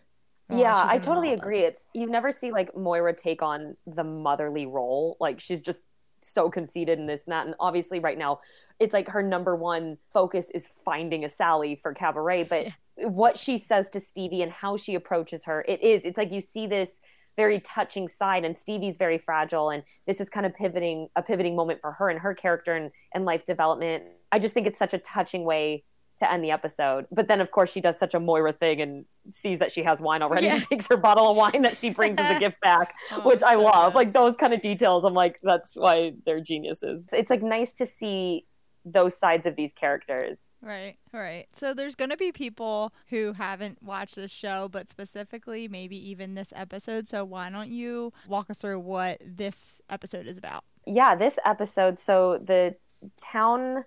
Well, 0.50 0.60
yeah, 0.60 0.86
I 0.88 0.98
totally 0.98 1.34
agree. 1.34 1.62
It's 1.62 1.86
you 1.94 2.08
never 2.08 2.32
see 2.32 2.52
like 2.52 2.76
Moira 2.76 3.16
take 3.16 3.42
on 3.42 3.76
the 3.88 4.04
motherly 4.04 4.66
role. 4.66 5.18
Like 5.20 5.40
she's 5.40 5.62
just 5.62 5.82
so 6.24 6.50
conceited 6.50 7.00
in 7.00 7.06
this 7.06 7.22
and 7.26 7.34
that. 7.34 7.46
And 7.46 7.56
obviously, 7.60 8.00
right 8.00 8.18
now, 8.18 8.40
it's 8.80 8.94
like 8.94 9.08
her 9.10 9.24
number 9.24 9.56
one 9.56 9.98
focus 10.12 10.48
is 10.54 10.70
finding 10.84 11.26
a 11.26 11.30
Sally 11.30 11.76
for 11.76 11.94
Cabaret. 11.94 12.44
But 12.44 12.68
what 12.96 13.38
she 13.38 13.58
says 13.58 13.90
to 13.92 14.00
Stevie 14.00 14.42
and 14.42 14.52
how 14.52 14.78
she 14.78 14.96
approaches 14.96 15.46
her, 15.46 15.64
it 15.68 15.82
is. 15.82 16.02
It's 16.04 16.18
like 16.18 16.32
you 16.32 16.42
see 16.42 16.68
this 16.68 16.90
very 17.36 17.60
touching 17.62 18.08
side 18.08 18.46
and 18.46 18.56
Stevie's 18.56 18.98
very 18.98 19.18
fragile 19.18 19.72
and 19.72 19.84
this 20.06 20.22
is 20.22 20.30
kind 20.30 20.46
of 20.46 20.54
pivoting 20.54 21.08
a 21.16 21.24
pivoting 21.24 21.56
moment 21.56 21.82
for 21.82 21.92
her 21.92 22.10
and 22.10 22.20
her 22.20 22.36
character 22.36 22.76
and, 22.76 22.92
and 23.14 23.26
life 23.26 23.44
development. 23.46 24.04
I 24.32 24.40
just 24.40 24.54
think 24.54 24.68
it's 24.68 24.78
such 24.78 24.94
a 24.94 25.00
touching 25.00 25.44
way 25.44 25.84
to 26.20 26.32
end 26.32 26.44
the 26.44 26.52
episode. 26.52 27.06
But 27.12 27.28
then 27.28 27.42
of 27.42 27.52
course 27.52 27.72
she 27.72 27.82
does 27.82 27.98
such 27.98 28.14
a 28.14 28.20
Moira 28.20 28.54
thing 28.54 28.82
and 28.82 29.06
sees 29.30 29.60
that 29.60 29.72
she 29.72 29.84
has 29.84 30.02
wine 30.02 30.22
already 30.22 30.46
Yeah. 30.48 30.56
and 30.56 30.64
takes 30.64 30.88
her 30.88 30.98
bottle 30.98 31.30
of 31.32 31.38
wine 31.38 31.62
that 31.64 31.78
she 31.78 31.90
brings 31.90 32.18
as 32.20 32.38
a 32.38 32.40
gift 32.46 32.60
back, 32.62 32.94
Oh, 33.12 33.22
which 33.22 33.42
I 33.44 33.54
so 33.56 33.62
love. 33.62 33.94
good. 33.94 33.98
Like 33.98 34.14
those 34.14 34.36
kind 34.36 34.54
of 34.54 34.62
details. 34.62 35.04
I'm 35.04 35.14
like, 35.14 35.40
that's 35.44 35.76
why 35.76 36.14
they're 36.26 36.40
geniuses. 36.42 37.08
It's 37.12 37.30
like 37.30 37.42
nice 37.42 37.74
to 37.74 37.86
see 37.86 38.46
those 38.86 39.18
sides 39.18 39.46
of 39.46 39.56
these 39.56 39.72
characters. 39.74 40.38
Right, 40.62 40.96
right. 41.14 41.48
So 41.54 41.74
there's 41.74 41.96
going 41.96 42.10
to 42.10 42.18
be 42.18 42.32
people 42.32 42.94
who 43.10 43.34
haven't 43.34 43.82
watched 43.82 44.16
this 44.16 44.32
show, 44.32 44.68
but 44.70 44.90
specifically 44.90 45.68
maybe 45.68 45.98
even 46.12 46.36
this 46.36 46.52
episode. 46.56 47.08
So 47.08 47.24
why 47.26 47.50
don't 47.50 47.70
you 47.70 48.12
walk 48.28 48.50
us 48.50 48.60
through 48.60 48.80
what 48.80 49.22
this 49.26 49.82
episode 49.90 50.28
is 50.28 50.38
about? 50.38 50.64
yeah, 50.86 51.16
this 51.16 51.38
episode. 51.46 51.98
So 51.98 52.40
the 52.46 52.76
town 53.22 53.86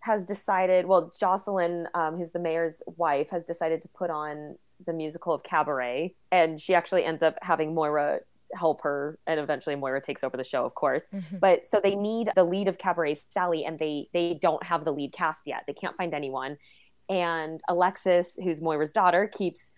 has 0.00 0.24
decided. 0.24 0.86
Well, 0.86 1.12
Jocelyn, 1.18 1.88
um, 1.94 2.16
who's 2.16 2.30
the 2.30 2.38
mayor's 2.38 2.82
wife, 2.86 3.30
has 3.30 3.44
decided 3.44 3.82
to 3.82 3.88
put 3.88 4.10
on 4.10 4.56
the 4.86 4.92
musical 4.92 5.32
of 5.32 5.42
Cabaret, 5.42 6.14
and 6.32 6.60
she 6.60 6.74
actually 6.74 7.04
ends 7.04 7.22
up 7.22 7.36
having 7.42 7.74
Moira 7.74 8.20
help 8.54 8.82
her, 8.82 9.18
and 9.26 9.38
eventually 9.38 9.76
Moira 9.76 10.00
takes 10.00 10.24
over 10.24 10.36
the 10.36 10.44
show, 10.44 10.64
of 10.64 10.74
course. 10.74 11.04
Mhm. 11.12 11.38
But 11.38 11.66
so 11.66 11.80
they 11.80 11.94
need 11.94 12.30
the 12.34 12.44
lead 12.44 12.66
of 12.66 12.78
Cabaret, 12.78 13.14
Sally, 13.28 13.64
and 13.64 13.78
they 13.78 14.08
they 14.12 14.34
don't 14.34 14.62
have 14.64 14.84
the 14.84 14.92
lead 14.92 15.12
cast 15.12 15.46
yet. 15.46 15.64
They 15.66 15.74
can't 15.74 15.96
find 15.96 16.14
anyone. 16.14 16.56
And 17.08 17.60
Alexis, 17.68 18.36
who's 18.42 18.60
Moira's 18.60 18.92
daughter, 18.92 19.26
keeps 19.28 19.70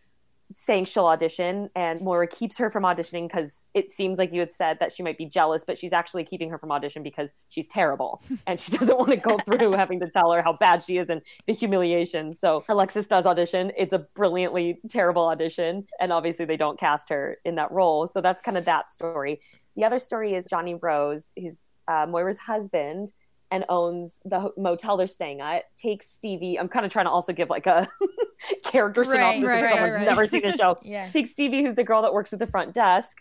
saying 0.54 0.86
she'll 0.86 1.06
audition, 1.06 1.70
and 1.74 2.00
Moira 2.00 2.26
keeps 2.26 2.58
her 2.58 2.70
from 2.70 2.84
auditioning 2.84 3.28
because 3.28 3.64
it 3.74 3.92
seems 3.92 4.18
like 4.18 4.32
you 4.32 4.40
had 4.40 4.50
said 4.50 4.78
that 4.80 4.92
she 4.92 5.02
might 5.02 5.18
be 5.18 5.26
jealous, 5.26 5.64
but 5.64 5.78
she's 5.78 5.92
actually 5.92 6.24
keeping 6.24 6.50
her 6.50 6.58
from 6.58 6.72
audition 6.72 7.02
because 7.02 7.30
she's 7.48 7.68
terrible 7.68 8.22
and 8.46 8.60
she 8.60 8.76
doesn't 8.76 8.96
want 8.98 9.10
to 9.10 9.16
go 9.16 9.36
through 9.38 9.72
having 9.76 10.00
to 10.00 10.08
tell 10.10 10.32
her 10.32 10.42
how 10.42 10.52
bad 10.52 10.82
she 10.82 10.98
is 10.98 11.08
and 11.08 11.22
the 11.46 11.52
humiliation. 11.52 12.34
So 12.34 12.64
Alexis 12.68 13.06
does 13.06 13.26
audition. 13.26 13.72
It's 13.76 13.92
a 13.92 14.00
brilliantly 14.14 14.80
terrible 14.88 15.26
audition, 15.28 15.86
and 16.00 16.12
obviously 16.12 16.44
they 16.44 16.56
don't 16.56 16.78
cast 16.78 17.08
her 17.08 17.38
in 17.44 17.54
that 17.56 17.70
role. 17.72 18.08
So 18.08 18.20
that's 18.20 18.42
kind 18.42 18.58
of 18.58 18.64
that 18.66 18.92
story. 18.92 19.40
The 19.76 19.84
other 19.84 19.98
story 19.98 20.34
is 20.34 20.44
Johnny 20.46 20.74
Rose, 20.74 21.32
who's 21.38 21.56
uh, 21.88 22.06
Moira's 22.08 22.38
husband 22.38 23.12
and 23.52 23.66
owns 23.68 24.18
the 24.24 24.50
motel 24.56 24.96
they're 24.96 25.06
staying 25.06 25.42
at, 25.42 25.64
takes 25.76 26.10
Stevie. 26.10 26.58
I'm 26.58 26.68
kind 26.68 26.86
of 26.86 26.90
trying 26.90 27.04
to 27.04 27.10
also 27.10 27.34
give 27.34 27.50
like 27.50 27.66
a 27.66 27.86
character 28.64 29.02
Right, 29.02 29.10
synopsis 29.10 29.44
right, 29.44 29.64
if 29.64 29.70
someone's 29.70 29.92
right. 29.92 30.04
never 30.04 30.26
seen 30.26 30.42
the 30.42 30.52
show. 30.56 30.78
Yeah. 30.82 31.10
Takes 31.10 31.30
Stevie, 31.30 31.62
who's 31.64 31.74
the 31.74 31.84
girl 31.84 32.02
that 32.02 32.12
works 32.12 32.32
at 32.32 32.38
the 32.38 32.46
front 32.46 32.74
desk. 32.74 33.18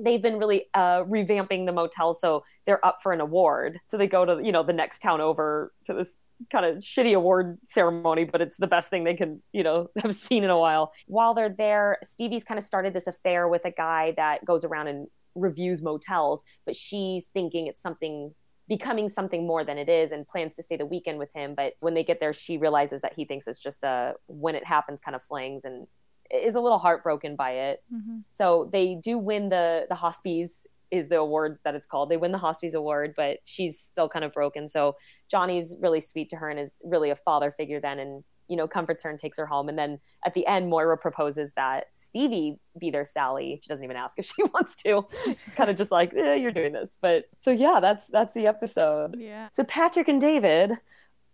They've 0.00 0.22
been 0.22 0.38
really 0.38 0.66
uh, 0.74 1.04
revamping 1.04 1.66
the 1.66 1.72
motel, 1.72 2.14
so 2.14 2.44
they're 2.66 2.84
up 2.86 2.98
for 3.02 3.12
an 3.12 3.20
award. 3.20 3.80
So 3.88 3.96
they 3.96 4.06
go 4.06 4.24
to 4.24 4.44
you 4.44 4.52
know 4.52 4.62
the 4.62 4.72
next 4.72 5.00
town 5.00 5.20
over 5.20 5.72
to 5.86 5.94
this 5.94 6.08
kind 6.52 6.64
of 6.64 6.76
shitty 6.76 7.16
award 7.16 7.58
ceremony, 7.64 8.22
but 8.24 8.40
it's 8.40 8.56
the 8.56 8.68
best 8.68 8.90
thing 8.90 9.02
they 9.02 9.14
can 9.14 9.42
you 9.52 9.64
know 9.64 9.88
have 10.02 10.14
seen 10.14 10.44
in 10.44 10.50
a 10.50 10.58
while. 10.58 10.92
While 11.06 11.34
they're 11.34 11.48
there, 11.48 11.98
Stevie's 12.04 12.44
kind 12.44 12.58
of 12.58 12.64
started 12.64 12.92
this 12.92 13.06
affair 13.06 13.48
with 13.48 13.64
a 13.64 13.72
guy 13.72 14.12
that 14.16 14.44
goes 14.44 14.64
around 14.64 14.86
and 14.86 15.08
reviews 15.34 15.82
motels, 15.82 16.42
but 16.64 16.76
she's 16.76 17.24
thinking 17.34 17.66
it's 17.66 17.82
something 17.82 18.34
becoming 18.68 19.08
something 19.08 19.46
more 19.46 19.64
than 19.64 19.78
it 19.78 19.88
is 19.88 20.12
and 20.12 20.28
plans 20.28 20.54
to 20.56 20.62
stay 20.62 20.76
the 20.76 20.86
weekend 20.86 21.18
with 21.18 21.32
him. 21.34 21.54
But 21.54 21.74
when 21.80 21.94
they 21.94 22.04
get 22.04 22.20
there, 22.20 22.32
she 22.32 22.58
realizes 22.58 23.00
that 23.02 23.14
he 23.14 23.24
thinks 23.24 23.46
it's 23.46 23.58
just 23.58 23.82
a 23.82 24.14
when 24.26 24.54
it 24.54 24.66
happens 24.66 25.00
kind 25.00 25.14
of 25.14 25.22
flings 25.22 25.64
and 25.64 25.86
is 26.30 26.54
a 26.54 26.60
little 26.60 26.78
heartbroken 26.78 27.36
by 27.36 27.52
it. 27.52 27.82
Mhm. 27.92 28.24
So 28.28 28.68
they 28.70 28.94
do 28.94 29.16
win 29.18 29.48
the 29.48 29.86
the 29.88 29.94
Hospies 29.94 30.66
is 30.90 31.08
the 31.08 31.18
award 31.18 31.58
that 31.64 31.74
it's 31.74 31.86
called. 31.86 32.10
They 32.10 32.16
win 32.16 32.32
the 32.32 32.38
Hospies 32.38 32.74
award, 32.74 33.14
but 33.16 33.38
she's 33.44 33.78
still 33.80 34.08
kind 34.08 34.24
of 34.24 34.32
broken. 34.32 34.68
So 34.68 34.96
Johnny's 35.30 35.76
really 35.80 36.00
sweet 36.00 36.30
to 36.30 36.36
her 36.36 36.48
and 36.50 36.60
is 36.60 36.72
really 36.82 37.10
a 37.10 37.16
father 37.16 37.50
figure 37.50 37.80
then 37.80 37.98
and 37.98 38.24
you 38.48 38.56
know 38.56 38.66
comforts 38.68 39.02
her 39.02 39.10
and 39.10 39.18
takes 39.18 39.38
her 39.38 39.46
home. 39.46 39.68
And 39.68 39.78
then 39.78 40.00
at 40.24 40.34
the 40.34 40.46
end 40.46 40.68
Moira 40.68 40.96
proposes 40.98 41.52
that 41.56 41.86
Stevie 42.08 42.58
be 42.78 42.90
their 42.90 43.04
Sally. 43.04 43.60
She 43.62 43.68
doesn't 43.68 43.84
even 43.84 43.96
ask 43.96 44.18
if 44.18 44.24
she 44.24 44.42
wants 44.54 44.76
to. 44.76 45.06
She's 45.26 45.54
kind 45.54 45.68
of 45.68 45.76
just 45.76 45.90
like, 45.90 46.14
eh, 46.14 46.34
you're 46.34 46.52
doing 46.52 46.72
this. 46.72 46.90
But 47.00 47.28
so 47.38 47.50
yeah, 47.50 47.78
that's 47.80 48.06
that's 48.06 48.32
the 48.32 48.46
episode. 48.46 49.16
Yeah. 49.18 49.48
So 49.52 49.62
Patrick 49.64 50.08
and 50.08 50.20
David 50.20 50.72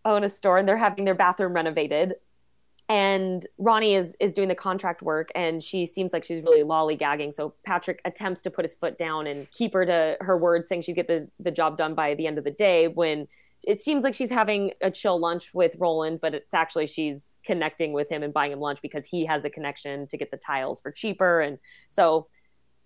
own 0.05 0.25
a 0.25 0.29
store 0.29 0.59
and 0.59 0.69
they're 0.69 0.77
having 0.77 1.05
their 1.05 1.15
bathroom 1.15 1.53
renovated. 1.53 2.15
And 2.89 3.47
Ronnie 3.57 3.95
is 3.95 4.15
is 4.19 4.33
doing 4.33 4.49
the 4.49 4.55
contract 4.57 5.01
work 5.01 5.31
and 5.37 5.63
she 5.63 5.87
seems 5.87 6.13
like 6.13 6.25
she's 6.25 6.43
really 6.43 6.65
lollygagging. 6.65 7.35
So 7.35 7.55
Patrick 7.65 8.01
attempts 8.05 8.43
to 8.43 8.51
put 8.51 8.65
his 8.65 8.75
foot 8.75 8.99
down 8.99 9.29
and 9.29 9.49
keep 9.53 9.73
her 9.75 9.87
to 9.87 10.17
her 10.21 10.37
word, 10.37 10.67
saying 10.67 10.83
she'd 10.83 10.97
get 10.97 11.07
the, 11.07 11.29
the 11.39 11.53
job 11.53 11.79
done 11.79 11.95
by 11.95 12.15
the 12.15 12.27
end 12.27 12.37
of 12.37 12.45
the 12.45 12.51
day 12.51 12.89
when 12.89 13.29
it 13.63 13.81
seems 13.81 14.05
like 14.05 14.15
she's 14.15 14.29
having 14.29 14.73
a 14.83 14.91
chill 14.91 15.19
lunch 15.19 15.55
with 15.55 15.73
Roland, 15.79 16.21
but 16.21 16.35
it's 16.35 16.53
actually 16.53 16.87
she's 16.87 17.34
connecting 17.45 17.93
with 17.93 18.09
him 18.09 18.23
and 18.23 18.33
buying 18.33 18.53
him 18.53 18.61
lunch 18.61 18.81
because 18.83 19.05
he 19.07 19.27
has 19.27 19.43
the 19.43 19.51
connection 19.51 20.07
to 20.09 20.17
get 20.17 20.31
the 20.31 20.37
tiles 20.37 20.81
for 20.81 20.91
cheaper. 20.91 21.41
And 21.41 21.59
so 21.91 22.27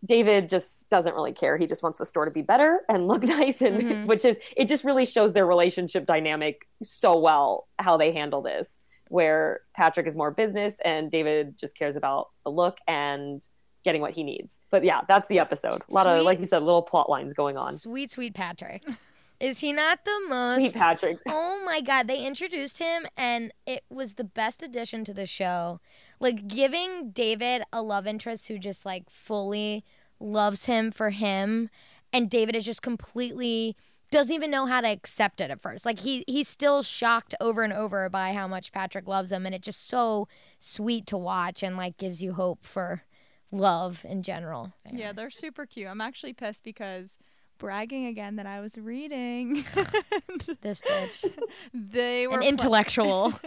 David 0.04 0.48
just 0.48 0.88
doesn't 0.90 1.14
really 1.14 1.32
care. 1.32 1.56
He 1.56 1.66
just 1.66 1.82
wants 1.82 1.98
the 1.98 2.06
store 2.06 2.24
to 2.24 2.30
be 2.30 2.42
better 2.42 2.80
and 2.88 3.08
look 3.08 3.22
nice, 3.38 3.60
and 3.62 3.80
Mhm. 3.80 4.06
which 4.06 4.24
is 4.24 4.36
it 4.56 4.66
just 4.68 4.84
really 4.84 5.04
shows 5.04 5.32
their 5.32 5.46
relationship 5.46 6.06
dynamic 6.06 6.68
so 6.82 7.18
well 7.18 7.66
how 7.78 7.96
they 7.96 8.12
handle 8.12 8.42
this. 8.42 8.68
Where 9.08 9.60
Patrick 9.74 10.06
is 10.06 10.14
more 10.14 10.30
business 10.30 10.74
and 10.84 11.10
David 11.10 11.56
just 11.58 11.74
cares 11.76 11.96
about 11.96 12.28
the 12.44 12.50
look 12.50 12.76
and 12.86 13.42
getting 13.82 14.02
what 14.02 14.12
he 14.12 14.22
needs. 14.22 14.52
But 14.70 14.84
yeah, 14.84 15.00
that's 15.08 15.26
the 15.28 15.38
episode. 15.38 15.82
A 15.90 15.94
lot 15.94 16.06
of 16.06 16.22
like 16.24 16.40
you 16.40 16.46
said, 16.46 16.62
little 16.62 16.82
plot 16.82 17.08
lines 17.08 17.32
going 17.32 17.56
on. 17.56 17.72
Sweet, 17.74 18.10
sweet 18.12 18.34
Patrick. 18.34 18.84
Is 19.40 19.60
he 19.60 19.72
not 19.72 20.04
the 20.04 20.20
most? 20.28 20.60
Sweet 20.60 20.74
Patrick. 20.74 21.18
Oh 21.28 21.62
my 21.64 21.80
god, 21.82 22.08
they 22.08 22.24
introduced 22.24 22.78
him 22.78 23.06
and 23.16 23.52
it 23.66 23.84
was 23.90 24.14
the 24.14 24.24
best 24.24 24.62
addition 24.62 25.04
to 25.04 25.12
the 25.12 25.26
show. 25.26 25.80
Like 26.18 26.48
giving 26.48 27.10
David 27.10 27.62
a 27.72 27.82
love 27.82 28.06
interest 28.06 28.48
who 28.48 28.58
just 28.58 28.86
like 28.86 29.10
fully 29.10 29.84
loves 30.18 30.64
him 30.64 30.90
for 30.90 31.10
him 31.10 31.68
and 32.12 32.30
David 32.30 32.56
is 32.56 32.64
just 32.64 32.80
completely 32.80 33.76
doesn't 34.10 34.34
even 34.34 34.50
know 34.50 34.64
how 34.64 34.80
to 34.80 34.88
accept 34.88 35.42
it 35.42 35.50
at 35.50 35.60
first. 35.60 35.84
Like 35.84 36.00
he 36.00 36.24
he's 36.26 36.48
still 36.48 36.82
shocked 36.82 37.34
over 37.40 37.62
and 37.62 37.72
over 37.72 38.08
by 38.08 38.32
how 38.32 38.48
much 38.48 38.72
Patrick 38.72 39.06
loves 39.06 39.30
him 39.30 39.44
and 39.44 39.54
it's 39.54 39.66
just 39.66 39.86
so 39.86 40.26
sweet 40.58 41.06
to 41.08 41.18
watch 41.18 41.62
and 41.62 41.76
like 41.76 41.98
gives 41.98 42.22
you 42.22 42.32
hope 42.32 42.64
for 42.64 43.02
love 43.50 44.04
in 44.08 44.22
general. 44.22 44.72
Yeah, 44.90 45.12
they're 45.12 45.30
super 45.30 45.66
cute. 45.66 45.88
I'm 45.88 46.00
actually 46.00 46.32
pissed 46.32 46.64
because 46.64 47.18
bragging 47.58 48.06
again 48.06 48.36
that 48.36 48.46
I 48.46 48.60
was 48.60 48.78
reading. 48.78 49.64
Ah, 49.76 49.84
this 50.62 50.80
bitch. 50.80 51.30
they 51.74 52.26
were 52.26 52.38
An 52.38 52.42
intellectual. 52.42 53.34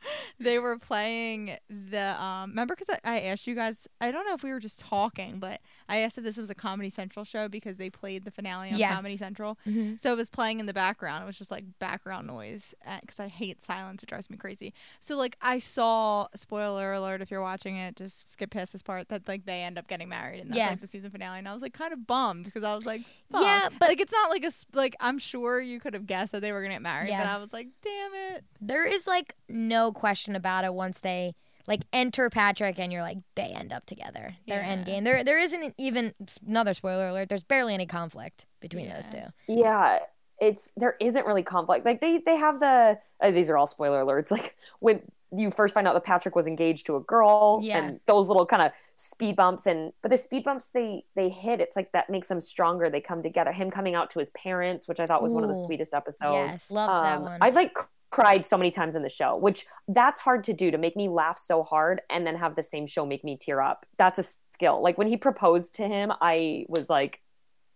they 0.38 0.58
were 0.58 0.78
playing 0.78 1.56
the 1.68 2.22
um 2.22 2.50
remember 2.50 2.74
because 2.74 2.90
I, 3.04 3.16
I 3.16 3.20
asked 3.22 3.46
you 3.46 3.54
guys 3.54 3.88
i 4.00 4.10
don't 4.10 4.26
know 4.26 4.34
if 4.34 4.42
we 4.42 4.50
were 4.52 4.60
just 4.60 4.78
talking 4.78 5.38
but 5.38 5.60
i 5.88 5.98
asked 5.98 6.18
if 6.18 6.24
this 6.24 6.36
was 6.36 6.50
a 6.50 6.54
comedy 6.54 6.90
central 6.90 7.24
show 7.24 7.48
because 7.48 7.76
they 7.76 7.90
played 7.90 8.24
the 8.24 8.30
finale 8.30 8.70
on 8.72 8.78
Yeah. 8.78 8.94
comedy 8.94 9.16
central 9.16 9.58
Mhm. 9.66 9.98
so 10.00 10.12
it 10.12 10.16
was 10.16 10.28
playing 10.28 10.60
in 10.60 10.66
the 10.66 10.74
background 10.74 11.22
it 11.22 11.26
was 11.26 11.38
just 11.38 11.50
like 11.50 11.64
background 11.78 12.26
noise 12.26 12.74
because 13.00 13.20
i 13.20 13.28
hate 13.28 13.62
silence 13.62 14.02
it 14.02 14.08
drives 14.08 14.28
me 14.30 14.36
crazy 14.36 14.72
so 15.00 15.16
like 15.16 15.36
i 15.40 15.58
saw 15.58 16.26
spoiler 16.34 16.92
alert 16.92 17.20
if 17.22 17.30
you're 17.30 17.42
watching 17.42 17.76
it 17.76 17.96
just 17.96 18.30
skip 18.32 18.50
past 18.50 18.72
this 18.72 18.82
part 18.82 19.08
that 19.08 19.26
like 19.26 19.44
they 19.46 19.62
end 19.62 19.78
up 19.78 19.88
getting 19.88 20.08
married 20.08 20.40
and 20.40 20.50
that's 20.50 20.58
Yeah. 20.58 20.70
like 20.70 20.80
the 20.80 20.86
season 20.86 21.10
finale 21.10 21.38
and 21.38 21.48
i 21.48 21.52
was 21.52 21.62
like 21.62 21.72
kind 21.74 21.92
of 21.92 22.06
bummed 22.06 22.44
because 22.44 22.64
i 22.64 22.74
was 22.74 22.84
like 22.86 23.02
Yeah, 23.30 23.68
but- 23.78 23.88
like 23.88 24.00
it's 24.00 24.12
not 24.12 24.30
like 24.30 24.44
a 24.44 24.50
like 24.74 24.94
i'm 25.00 25.18
sure 25.18 25.60
you 25.60 25.80
could 25.80 25.94
have 25.94 26.06
guessed 26.06 26.32
that 26.32 26.40
they 26.42 26.52
were 26.52 26.60
gonna 26.62 26.74
get 26.74 26.82
married 26.82 27.08
Yeah. 27.10 27.22
but 27.24 27.28
i 27.30 27.38
was 27.38 27.52
like 27.52 27.68
damn 27.82 28.14
it 28.34 28.44
there 28.60 28.84
is 28.84 29.06
like 29.06 29.34
no 29.48 29.92
question 29.96 30.36
about 30.36 30.64
it 30.64 30.72
once 30.74 30.98
they 30.98 31.34
like 31.66 31.82
enter 31.92 32.30
Patrick 32.30 32.78
and 32.78 32.92
you're 32.92 33.02
like 33.02 33.18
they 33.34 33.48
end 33.48 33.72
up 33.72 33.86
together. 33.86 34.36
Their 34.46 34.60
Yeah. 34.60 34.68
end 34.68 34.86
game. 34.86 35.02
There 35.04 35.24
there 35.24 35.38
isn't 35.38 35.74
even 35.78 36.14
another 36.46 36.74
spoiler 36.74 37.08
alert. 37.08 37.28
There's 37.28 37.42
barely 37.42 37.74
any 37.74 37.86
conflict 37.86 38.46
between 38.60 38.88
those 38.88 39.08
two. 39.08 39.22
yeah 39.48 39.98
it's 40.38 40.70
there 40.76 40.96
isn't 41.00 41.24
really 41.26 41.42
conflict 41.42 41.86
like 41.86 41.98
they 42.02 42.18
they 42.26 42.36
have 42.36 42.60
the 42.60 42.98
uh, 43.22 43.30
these 43.30 43.48
are 43.48 43.56
all 43.56 43.66
spoiler 43.66 44.04
alerts 44.04 44.30
like 44.36 44.54
when 44.80 45.00
you 45.34 45.50
first 45.50 45.72
find 45.72 45.88
out 45.88 45.94
that 45.94 46.04
patrick 46.04 46.36
was 46.36 46.46
engaged 46.46 46.84
to 46.84 46.94
a 46.96 47.00
girl 47.00 47.58
Yeah. 47.62 47.78
and 47.82 48.00
those 48.04 48.28
little 48.28 48.44
kind 48.44 48.60
of 48.62 48.72
speed 48.96 49.34
bumps 49.36 49.66
and 49.66 49.94
but 50.02 50.10
the 50.10 50.18
speed 50.18 50.44
bumps 50.44 50.66
they 50.74 51.04
they 51.14 51.30
hit 51.30 51.62
it's 51.62 51.74
like 51.74 51.90
that 51.92 52.10
makes 52.10 52.28
them 52.28 52.42
stronger 52.42 52.90
they 52.90 53.00
come 53.00 53.22
together 53.22 53.50
him 53.50 53.70
coming 53.70 53.94
out 53.94 54.10
to 54.10 54.18
his 54.18 54.28
parents 54.30 54.86
which 54.88 55.00
i 55.00 55.06
thought 55.06 55.22
was 55.22 55.32
one 55.32 55.42
of 55.42 55.48
the 55.48 55.62
sweetest 55.64 55.94
episodes 55.94 56.20
yes, 56.34 56.70
loved 56.70 57.02
that 57.04 57.16
Um, 57.16 57.22
one. 57.22 57.38
I've 57.40 57.54
like 57.54 57.76
c- 57.78 57.84
cried 58.16 58.46
so 58.46 58.56
many 58.56 58.70
times 58.70 58.94
in 58.94 59.02
the 59.02 59.08
show, 59.08 59.36
which 59.36 59.66
that's 59.88 60.20
hard 60.20 60.44
to 60.44 60.52
do 60.52 60.70
to 60.70 60.78
make 60.78 60.96
me 60.96 61.08
laugh 61.08 61.38
so 61.38 61.62
hard 61.62 62.00
and 62.10 62.26
then 62.26 62.34
have 62.36 62.56
the 62.56 62.62
same 62.62 62.86
show 62.86 63.04
make 63.04 63.22
me 63.22 63.36
tear 63.40 63.60
up. 63.60 63.84
That's 63.98 64.18
a 64.18 64.24
skill. 64.54 64.82
Like 64.82 64.96
when 64.98 65.06
he 65.06 65.16
proposed 65.16 65.74
to 65.74 65.86
him, 65.86 66.12
I 66.20 66.64
was 66.68 66.88
like 66.88 67.20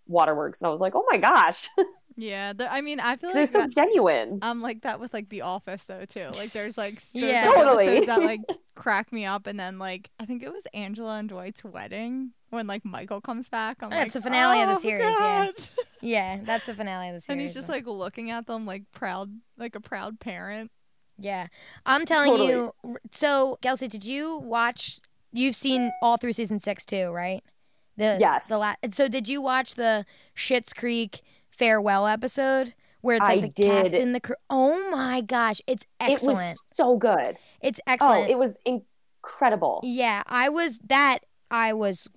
waterworks 0.07 0.61
and 0.61 0.67
I 0.67 0.71
was 0.71 0.81
like, 0.81 0.95
oh 0.97 1.05
my 1.11 1.19
gosh, 1.19 1.69
Yeah, 2.17 2.53
the, 2.53 2.71
I 2.71 2.81
mean, 2.83 3.01
I 3.01 3.17
feel 3.17 3.29
like 3.31 3.35
they're 3.35 3.47
so 3.47 3.61
that, 3.61 3.71
genuine. 3.75 4.41
I'm 4.43 4.61
like 4.61 4.83
that 4.83 5.01
with 5.01 5.15
like 5.15 5.29
The 5.31 5.41
Office 5.43 5.85
though 5.85 6.05
too. 6.05 6.29
Like 6.37 6.51
there's 6.51 6.77
like 6.77 7.01
there's 7.15 7.33
Yeah. 7.33 7.45
some 7.45 7.55
Totally. 7.55 7.87
episodes 7.87 8.07
that 8.09 8.23
like 8.23 8.41
crack 8.75 9.11
me 9.13 9.25
up, 9.25 9.47
and 9.47 9.59
then 9.59 9.79
like 9.79 10.11
I 10.19 10.27
think 10.27 10.43
it 10.43 10.53
was 10.53 10.67
Angela 10.75 11.17
and 11.19 11.29
Dwight's 11.29 11.65
wedding 11.65 12.33
when 12.51 12.67
like 12.67 12.85
Michael 12.85 13.21
comes 13.21 13.49
back. 13.49 13.79
I'm 13.81 13.93
Oh, 13.93 13.97
like, 13.97 14.07
it's 14.07 14.15
the 14.15 14.23
finale 14.23 14.61
of 14.63 14.69
the 14.69 14.75
"Oh, 14.77 14.79
series, 14.81 15.05
yeah. 15.05 15.47
God." 15.47 15.55
yeah, 16.01 16.39
that's 16.43 16.67
the 16.67 16.75
finale 16.75 17.09
of 17.09 17.15
the 17.15 17.21
series. 17.21 17.31
and 17.33 17.41
he's 17.41 17.55
just 17.55 17.69
like 17.69 17.87
looking 17.87 18.31
at 18.31 18.47
them 18.47 18.67
like 18.67 18.85
proud, 18.93 19.31
like 19.59 19.75
a 19.75 19.81
proud 19.81 20.21
parent. 20.21 20.71
Yeah. 21.19 21.49
I'm 21.87 22.07
telling 22.07 22.31
Totally. 22.31 22.49
you 22.49 22.75
so 23.13 23.59
Gelsey, 23.63 23.89
did 23.89 24.05
you 24.05 24.39
watch 24.39 25.01
you've 25.33 25.55
seen 25.57 25.93
all 26.03 26.17
through 26.17 26.33
season 26.33 26.59
6 26.59 26.85
too, 26.85 27.11
right? 27.11 27.43
The 27.97 28.17
Yes. 28.19 28.47
the 28.47 28.57
la- 28.59 28.75
so 28.91 29.07
did 29.09 29.29
you 29.29 29.41
watch 29.43 29.75
the 29.75 30.07
Schitt's 30.37 30.73
Creek 30.73 31.21
farewell 31.51 32.07
episode 32.07 32.75
where 33.03 33.17
it's 33.17 33.29
like 33.29 33.39
I 33.39 33.41
the 33.43 33.49
cast 33.51 33.91
did. 33.91 34.01
in 34.01 34.13
the 34.13 34.21
cr- 34.21 34.33
Oh 34.49 34.91
my 34.91 35.21
gosh, 35.21 35.61
it's 35.67 35.85
excellent. 36.01 36.11
It 36.11 36.15
excellent. 36.15 36.39
was 36.39 36.63
so 36.73 36.97
good. 36.97 37.37
it's 37.61 37.81
excellent. 37.87 38.13
Oh, 38.13 38.23
excellent. 38.23 38.31
it 38.31 38.39
was 38.39 38.57
incredible. 39.23 39.81
Yeah, 39.83 40.23
I 40.27 40.49
was 40.49 40.79
that 40.89 41.19
I 41.51 41.73
was 41.73 42.09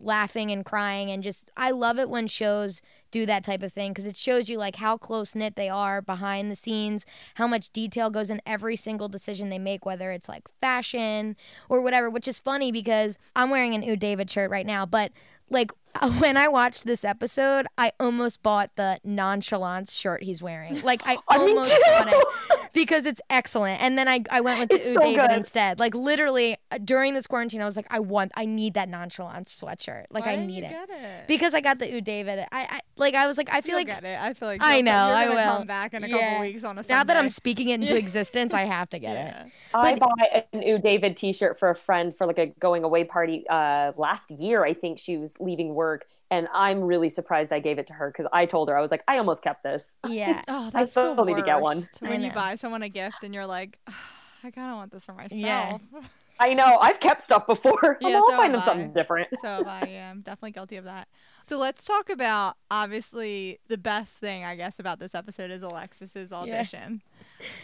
laughing 0.00 0.50
and 0.50 0.64
crying 0.64 1.10
and 1.10 1.22
just 1.22 1.50
I 1.56 1.70
love 1.70 1.98
it 1.98 2.10
when 2.10 2.26
shows 2.26 2.82
do 3.10 3.26
that 3.26 3.44
type 3.44 3.62
of 3.62 3.72
thing 3.72 3.92
because 3.92 4.06
it 4.06 4.16
shows 4.16 4.48
you 4.48 4.58
like 4.58 4.76
how 4.76 4.96
close 4.96 5.34
knit 5.34 5.54
they 5.54 5.68
are 5.68 6.00
behind 6.02 6.50
the 6.50 6.56
scenes, 6.56 7.04
how 7.34 7.46
much 7.46 7.70
detail 7.70 8.10
goes 8.10 8.30
in 8.30 8.40
every 8.46 8.76
single 8.76 9.08
decision 9.08 9.50
they 9.50 9.58
make, 9.58 9.84
whether 9.86 10.10
it's 10.10 10.28
like 10.28 10.44
fashion 10.60 11.36
or 11.68 11.80
whatever. 11.80 12.10
Which 12.10 12.26
is 12.26 12.38
funny 12.38 12.72
because 12.72 13.18
I'm 13.36 13.50
wearing 13.50 13.74
an 13.74 13.88
Ooh 13.88 13.96
David 13.96 14.30
shirt 14.30 14.50
right 14.50 14.66
now, 14.66 14.86
but 14.86 15.12
like 15.50 15.72
when 16.18 16.36
I 16.38 16.48
watched 16.48 16.84
this 16.86 17.04
episode, 17.04 17.66
I 17.76 17.92
almost 18.00 18.42
bought 18.42 18.70
the 18.76 18.98
nonchalance 19.04 19.92
shirt 19.92 20.22
he's 20.22 20.42
wearing. 20.42 20.80
Like 20.82 21.02
I 21.04 21.18
Oh, 21.28 21.48
almost 21.48 21.74
bought 21.86 22.08
it 22.08 22.26
because 22.72 23.06
it's 23.06 23.20
excellent. 23.30 23.82
And 23.82 23.96
then 23.98 24.08
I, 24.08 24.20
I 24.30 24.40
went 24.40 24.60
with 24.60 24.68
the 24.70 24.76
It's 24.76 24.86
Ooh 24.88 24.94
so 24.94 25.00
David 25.00 25.28
good. 25.28 25.36
instead. 25.38 25.78
Like 25.78 25.94
literally 25.94 26.56
uh, 26.70 26.78
during 26.82 27.14
this 27.14 27.26
quarantine, 27.26 27.60
I 27.62 27.66
was 27.66 27.76
like, 27.76 27.86
I 27.90 28.00
want, 28.00 28.32
I 28.34 28.46
need 28.46 28.74
that 28.74 28.88
nonchalant 28.88 29.48
sweatshirt. 29.48 30.04
Like 30.10 30.26
Why 30.26 30.32
I 30.32 30.36
need 30.46 30.58
you 30.58 30.64
it 30.64 30.70
Get 30.70 30.90
it? 30.90 31.28
because 31.28 31.54
I 31.54 31.60
got 31.60 31.78
the 31.78 31.94
Ooh 31.94 32.00
David. 32.00 32.46
I, 32.52 32.62
I 32.62 32.80
like 32.96 33.14
I 33.14 33.26
was 33.26 33.36
like 33.38 33.48
I 33.52 33.60
feel 33.60 33.78
You'll 33.78 33.88
like 33.88 34.02
get 34.02 34.04
it. 34.04 34.18
I 34.20 34.34
feel 34.34 34.48
like 34.48 34.62
I 34.62 34.76
you'll- 34.76 34.84
know, 34.84 35.06
You're 35.08 35.16
I 35.16 35.28
will. 35.28 35.58
come 35.58 35.66
back 35.66 35.94
in 35.94 36.04
a 36.04 36.08
Yeah. 36.08 36.18
couple 36.30 36.40
weeks 36.42 36.64
on 36.64 36.78
a 36.78 36.82
now 36.88 37.04
that 37.04 37.16
I'm 37.16 37.28
speaking 37.28 37.68
it 37.70 37.80
into 37.80 37.96
existence, 37.96 38.52
I 38.54 38.62
have 38.62 38.88
to 38.90 38.98
get 38.98 39.16
it. 39.16 39.34
yeah. 39.34 39.44
I 39.74 39.92
But- 39.94 40.00
bought 40.00 40.44
an 40.52 40.62
Ooh 40.68 40.78
David 40.78 41.16
t-shirt 41.16 41.58
for 41.58 41.70
a 41.70 41.74
friend 41.74 42.14
for 42.16 42.26
like 42.26 42.38
a 42.38 42.46
going 42.46 42.84
away 42.84 43.04
party 43.04 43.44
uh 43.48 43.92
last 43.96 44.30
year. 44.30 44.64
I 44.64 44.72
think 44.74 44.98
she 44.98 45.16
was 45.16 45.32
leaving 45.40 45.74
work 45.74 46.06
and 46.32 46.48
I'm 46.52 46.80
really 46.80 47.10
surprised 47.10 47.52
I 47.52 47.60
gave 47.60 47.78
it 47.78 47.86
to 47.88 47.92
her 47.92 48.10
because 48.10 48.26
I 48.32 48.46
told 48.46 48.70
her 48.70 48.76
I 48.76 48.80
was 48.80 48.90
like, 48.90 49.04
I 49.06 49.18
almost 49.18 49.42
kept 49.42 49.62
this. 49.62 49.94
Yeah. 50.08 50.42
Oh, 50.48 50.64
that's 50.64 50.74
I 50.74 50.80
that's 50.80 50.90
still 50.92 51.14
the 51.14 51.24
need 51.24 51.36
to 51.36 51.42
get 51.42 51.60
one. 51.60 51.80
When 52.00 52.22
you 52.22 52.30
buy 52.32 52.54
someone 52.54 52.82
a 52.82 52.88
gift 52.88 53.22
and 53.22 53.32
you're 53.34 53.46
like, 53.46 53.78
"Ah, 53.86 53.94
I 54.42 54.50
kind 54.50 54.70
of 54.70 54.76
want 54.76 54.90
this 54.92 55.04
for 55.04 55.12
myself. 55.12 55.40
Yeah. 55.40 55.78
I 56.40 56.54
know 56.54 56.78
I've 56.80 56.98
kept 56.98 57.22
stuff 57.22 57.46
before. 57.46 57.98
Yeah, 58.00 58.16
I'll 58.16 58.28
so 58.30 58.36
find 58.36 58.52
them 58.52 58.60
have 58.62 58.68
something 58.68 58.92
different. 58.92 59.28
so 59.40 59.48
have 59.48 59.66
I 59.68 59.86
am 59.88 60.22
definitely 60.22 60.50
guilty 60.52 60.76
of 60.76 60.84
that. 60.84 61.06
So 61.44 61.58
let's 61.58 61.84
talk 61.84 62.08
about 62.10 62.56
obviously 62.70 63.60
the 63.68 63.78
best 63.78 64.18
thing 64.18 64.42
I 64.42 64.56
guess 64.56 64.80
about 64.80 64.98
this 64.98 65.14
episode 65.14 65.50
is 65.52 65.62
Alexis's 65.62 66.32
audition. 66.32 67.02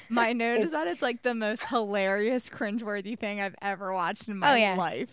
My 0.08 0.32
note 0.32 0.60
is 0.60 0.72
that 0.72 0.87
it's 0.87 1.02
like 1.02 1.22
the 1.22 1.34
most 1.34 1.64
hilarious, 1.64 2.48
cringeworthy 2.48 3.18
thing 3.18 3.40
I've 3.40 3.56
ever 3.62 3.92
watched 3.92 4.28
in 4.28 4.38
my 4.38 4.52
Oh, 4.52 4.54
yeah. 4.54 4.75
life. 4.76 5.10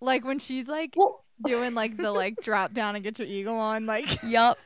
Like 0.00 0.24
when 0.24 0.38
she's 0.38 0.68
like 0.68 0.94
Well, 0.96 1.24
doing 1.44 1.74
like 1.74 1.96
the 1.96 2.10
like 2.12 2.36
drop 2.42 2.72
down 2.74 2.94
and 2.94 3.04
get 3.04 3.18
your 3.18 3.28
eagle 3.28 3.56
on, 3.56 3.86
like 3.86 4.22
yep 4.24 4.58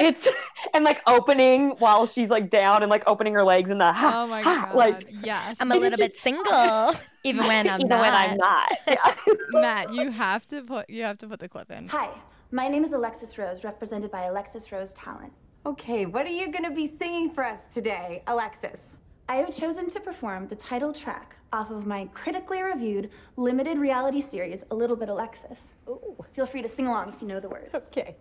it's 0.00 0.26
and 0.72 0.84
like 0.84 1.02
opening 1.06 1.70
while 1.78 2.06
she's 2.06 2.28
like 2.28 2.50
down 2.50 2.82
and 2.82 2.90
like 2.90 3.02
opening 3.06 3.34
her 3.34 3.42
legs 3.44 3.70
and 3.70 3.80
the 3.80 3.92
ha, 3.92 4.22
Oh 4.22 4.26
my 4.28 4.42
ha, 4.42 4.66
god. 4.68 4.76
like 4.76 5.08
yes. 5.22 5.56
I'm 5.60 5.70
a 5.72 5.76
little 5.76 5.98
bit 5.98 6.12
just- 6.12 6.22
single, 6.22 6.94
even 7.24 7.44
when 7.46 7.68
I'm 7.68 7.80
even 7.80 7.88
not. 7.88 8.00
when 8.00 8.12
I'm 8.14 8.36
not. 8.36 8.72
Yeah. 8.86 9.14
Matt, 9.50 9.92
you 9.92 10.10
have 10.10 10.46
to 10.48 10.62
put 10.62 10.88
you 10.88 11.02
have 11.02 11.18
to 11.18 11.26
put 11.28 11.40
the 11.40 11.48
clip 11.48 11.70
in. 11.70 11.88
Hi, 11.88 12.10
my 12.50 12.68
name 12.68 12.84
is 12.84 12.92
Alexis 12.92 13.36
Rose, 13.38 13.64
represented 13.64 14.10
by 14.10 14.24
Alexis 14.24 14.70
Rose 14.70 14.92
Talent. 14.92 15.32
Okay, 15.66 16.04
what 16.06 16.26
are 16.26 16.30
you 16.30 16.52
going 16.52 16.64
to 16.64 16.70
be 16.70 16.86
singing 16.86 17.30
for 17.30 17.42
us 17.42 17.66
today, 17.72 18.22
Alexis? 18.26 18.93
I 19.26 19.36
have 19.36 19.56
chosen 19.56 19.88
to 19.88 20.00
perform 20.00 20.48
the 20.48 20.54
title 20.54 20.92
track 20.92 21.36
off 21.50 21.70
of 21.70 21.86
my 21.86 22.06
critically 22.12 22.60
reviewed 22.60 23.10
limited 23.36 23.78
reality 23.78 24.20
series, 24.20 24.64
A 24.70 24.74
Little 24.74 24.96
Bit 24.96 25.08
Alexis. 25.08 25.72
Ooh. 25.88 26.22
Feel 26.34 26.44
free 26.44 26.60
to 26.60 26.68
sing 26.68 26.86
along 26.86 27.08
if 27.08 27.22
you 27.22 27.28
know 27.28 27.40
the 27.40 27.48
words. 27.48 27.70
Okay. 27.74 28.16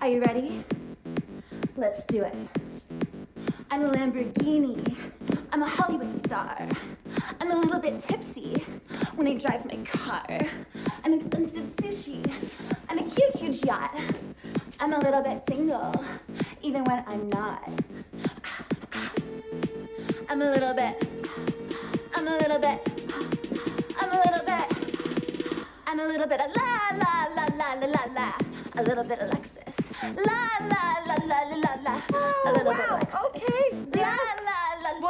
Are 0.00 0.08
you 0.08 0.22
ready? 0.22 0.64
Let's 1.76 2.06
do 2.06 2.22
it. 2.22 2.34
I'm 3.70 3.84
a 3.84 3.90
Lamborghini. 3.90 4.96
I'm 5.52 5.62
a 5.62 5.68
Hollywood 5.68 6.08
star. 6.24 6.66
I'm 7.40 7.50
a 7.50 7.56
little 7.56 7.78
bit 7.80 8.00
tipsy 8.00 8.54
when 9.14 9.26
I 9.26 9.34
drive 9.34 9.64
my 9.64 9.76
car. 9.84 10.26
I'm 11.04 11.12
expensive 11.12 11.68
sushi. 11.76 12.20
I'm 12.88 12.98
a 12.98 13.02
cute, 13.02 13.36
huge 13.36 13.64
yacht. 13.64 13.94
I'm 14.80 14.92
a 14.92 14.98
little 14.98 15.22
bit 15.22 15.40
single, 15.48 16.04
even 16.62 16.84
when 16.84 17.04
I'm 17.06 17.28
not. 17.28 17.68
I'm 20.28 20.42
a 20.42 20.44
little 20.44 20.74
bit. 20.74 21.08
I'm 22.14 22.26
a 22.26 22.36
little 22.36 22.58
bit. 22.58 22.80
I'm 23.98 24.10
a 24.12 24.22
little 24.24 24.44
bit. 24.44 24.66
I'm 25.86 26.00
a 26.00 26.06
little 26.06 26.26
bit 26.26 26.40
of 26.40 26.50
la 26.56 26.96
la 26.96 27.26
la 27.34 27.46
la 27.56 27.72
la 27.74 27.86
la 27.86 28.04
la. 28.14 28.32
A 28.76 28.82
little 28.82 29.04
bit 29.04 29.18
Alexis. 29.20 29.76
La 30.02 30.48
la 30.60 30.98
la 31.06 31.16
la 31.24 31.38
la 31.50 31.56
la 31.56 31.72
la. 31.82 32.00
A 32.44 32.52
little 32.52 32.72
bit 32.72 32.88
wow, 32.88 32.96
Alexis. 32.96 33.20
okay, 33.24 33.86
yes. 33.94 34.44
la. 34.44 34.45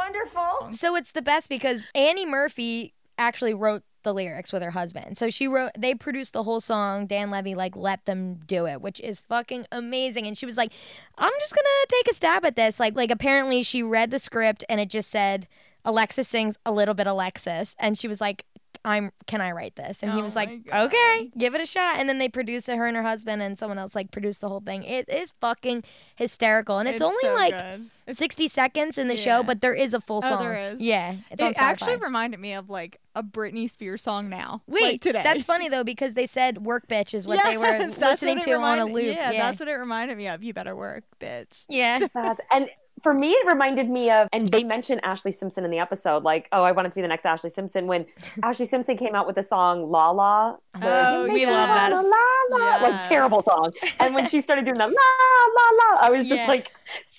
Wonderful. 0.07 0.71
So 0.71 0.95
it's 0.95 1.11
the 1.11 1.21
best 1.21 1.49
because 1.49 1.89
Annie 1.93 2.25
Murphy 2.25 2.93
actually 3.17 3.53
wrote 3.53 3.83
the 4.03 4.13
lyrics 4.13 4.53
with 4.53 4.63
her 4.63 4.71
husband. 4.71 5.17
So 5.17 5.29
she 5.29 5.47
wrote 5.47 5.71
they 5.77 5.93
produced 5.93 6.33
the 6.33 6.43
whole 6.43 6.61
song. 6.61 7.07
Dan 7.07 7.29
Levy 7.29 7.55
like 7.55 7.75
let 7.75 8.05
them 8.05 8.35
do 8.45 8.65
it, 8.65 8.81
which 8.81 9.01
is 9.01 9.19
fucking 9.19 9.65
amazing. 9.71 10.25
And 10.25 10.37
she 10.37 10.45
was 10.45 10.55
like, 10.55 10.71
"I'm 11.17 11.33
just 11.39 11.53
going 11.53 11.63
to 11.63 11.87
take 11.89 12.11
a 12.11 12.13
stab 12.15 12.45
at 12.45 12.55
this." 12.55 12.79
Like 12.79 12.95
like 12.95 13.11
apparently 13.11 13.63
she 13.63 13.83
read 13.83 14.11
the 14.11 14.19
script 14.19 14.63
and 14.69 14.79
it 14.79 14.89
just 14.89 15.09
said 15.09 15.47
Alexis 15.83 16.27
sings 16.27 16.57
a 16.65 16.71
little 16.71 16.93
bit 16.93 17.07
Alexis 17.07 17.75
and 17.79 17.97
she 17.97 18.07
was 18.07 18.21
like 18.21 18.45
I'm 18.85 19.11
can 19.25 19.41
I 19.41 19.51
write 19.51 19.75
this? 19.75 20.01
And 20.03 20.11
he 20.11 20.19
Oh 20.19 20.23
was 20.23 20.35
my 20.35 20.45
like, 20.45 20.65
God. 20.65 20.87
"Okay, 20.87 21.31
give 21.37 21.55
it 21.55 21.61
a 21.61 21.65
shot." 21.65 21.97
And 21.99 22.07
then 22.07 22.17
they 22.17 22.29
produced 22.29 22.69
it 22.69 22.77
her 22.77 22.85
and 22.85 22.95
her 22.97 23.03
husband 23.03 23.41
and 23.41 23.57
someone 23.57 23.77
else 23.77 23.95
like 23.95 24.11
produced 24.11 24.41
the 24.41 24.49
whole 24.49 24.61
thing. 24.61 24.83
It 24.83 25.07
is 25.09 25.33
fucking 25.41 25.83
hysterical. 26.15 26.79
And 26.79 26.87
it's, 26.89 27.01
only 27.01 27.15
so 27.21 27.33
like 27.33 27.53
good. 27.53 27.89
It's- 28.07 28.17
60 28.17 28.47
seconds 28.47 28.97
in 28.97 29.07
the 29.07 29.15
Yeah. 29.15 29.21
show, 29.39 29.43
but 29.43 29.61
there 29.61 29.73
is 29.73 29.93
a 29.93 29.99
full 30.01 30.21
Oh, 30.23 30.29
song. 30.29 30.39
there 30.43 30.55
is? 30.71 30.81
Yeah, 30.81 31.15
it's 31.29 31.41
on 31.41 31.51
it 31.51 31.61
actually 31.61 31.95
Spotify. 31.97 32.01
reminded 32.03 32.39
me 32.39 32.53
of 32.53 32.69
like 32.69 32.99
a 33.15 33.23
Britney 33.23 33.69
Spears 33.69 34.01
song 34.01 34.29
now. 34.29 34.61
Wait, 34.67 34.81
like 34.81 35.01
today. 35.01 35.21
that's 35.23 35.43
funny 35.43 35.67
though 35.73 35.83
because 35.83 36.13
they 36.13 36.25
said 36.25 36.59
"work 36.59 36.87
bitch" 36.87 37.13
is 37.13 37.27
what 37.27 37.43
they 37.43 37.57
were 37.57 37.63
that's 37.65 37.97
listening 37.97 38.37
what 38.37 38.47
it 38.47 38.51
to 38.51 38.55
on 38.57 38.79
a 38.79 38.85
reminded- 38.85 38.93
loop. 38.93 39.15
Yeah, 39.15 39.31
Yeah, 39.31 39.49
that's 39.49 39.59
what 39.59 39.69
it 39.69 39.73
reminded 39.75 40.17
me 40.17 40.27
of. 40.27 40.43
You 40.43 40.53
better 40.53 40.75
work, 40.75 41.03
bitch. 41.19 41.65
yeah. 41.67 42.07
That's, 42.13 42.39
and 42.51 42.69
for 43.03 43.13
me, 43.13 43.31
it 43.31 43.45
reminded 43.47 43.89
me 43.89 44.09
of, 44.09 44.27
and 44.33 44.47
they 44.49 44.63
mentioned 44.63 45.01
Ashlee 45.03 45.33
Simpson 45.35 45.63
in 45.63 45.71
the 45.71 45.79
episode, 45.79 46.23
like, 46.23 46.47
oh, 46.51 46.63
I 46.63 46.71
wanted 46.71 46.89
to 46.89 46.95
be 46.95 47.01
the 47.01 47.07
next 47.07 47.23
Ashlee 47.23 47.51
Simpson. 47.51 47.85
When 47.87 48.05
Ashlee 48.43 48.67
Simpson 48.67 48.97
came 48.97 49.13
out 49.15 49.27
with 49.27 49.35
the 49.35 49.43
song 49.43 49.89
La 49.91 50.09
La, 50.11 50.55
Oh, 50.81 51.27
we 51.31 51.45
love 51.45 51.55
that. 51.55 51.91
wanna 51.91 52.07
La 52.07 52.57
La, 52.57 52.77
like 52.89 53.07
terrible 53.07 53.41
song. 53.43 53.71
And 53.99 54.13
when 54.15 54.27
she 54.27 54.41
started 54.41 54.65
doing 54.65 54.77
the 54.77 54.85
La 54.87 54.91
La 54.91 55.69
La, 55.99 56.07
I 56.07 56.09
was 56.09 56.25
just 56.27 56.41
Yeah. 56.41 56.47
like, 56.47 56.71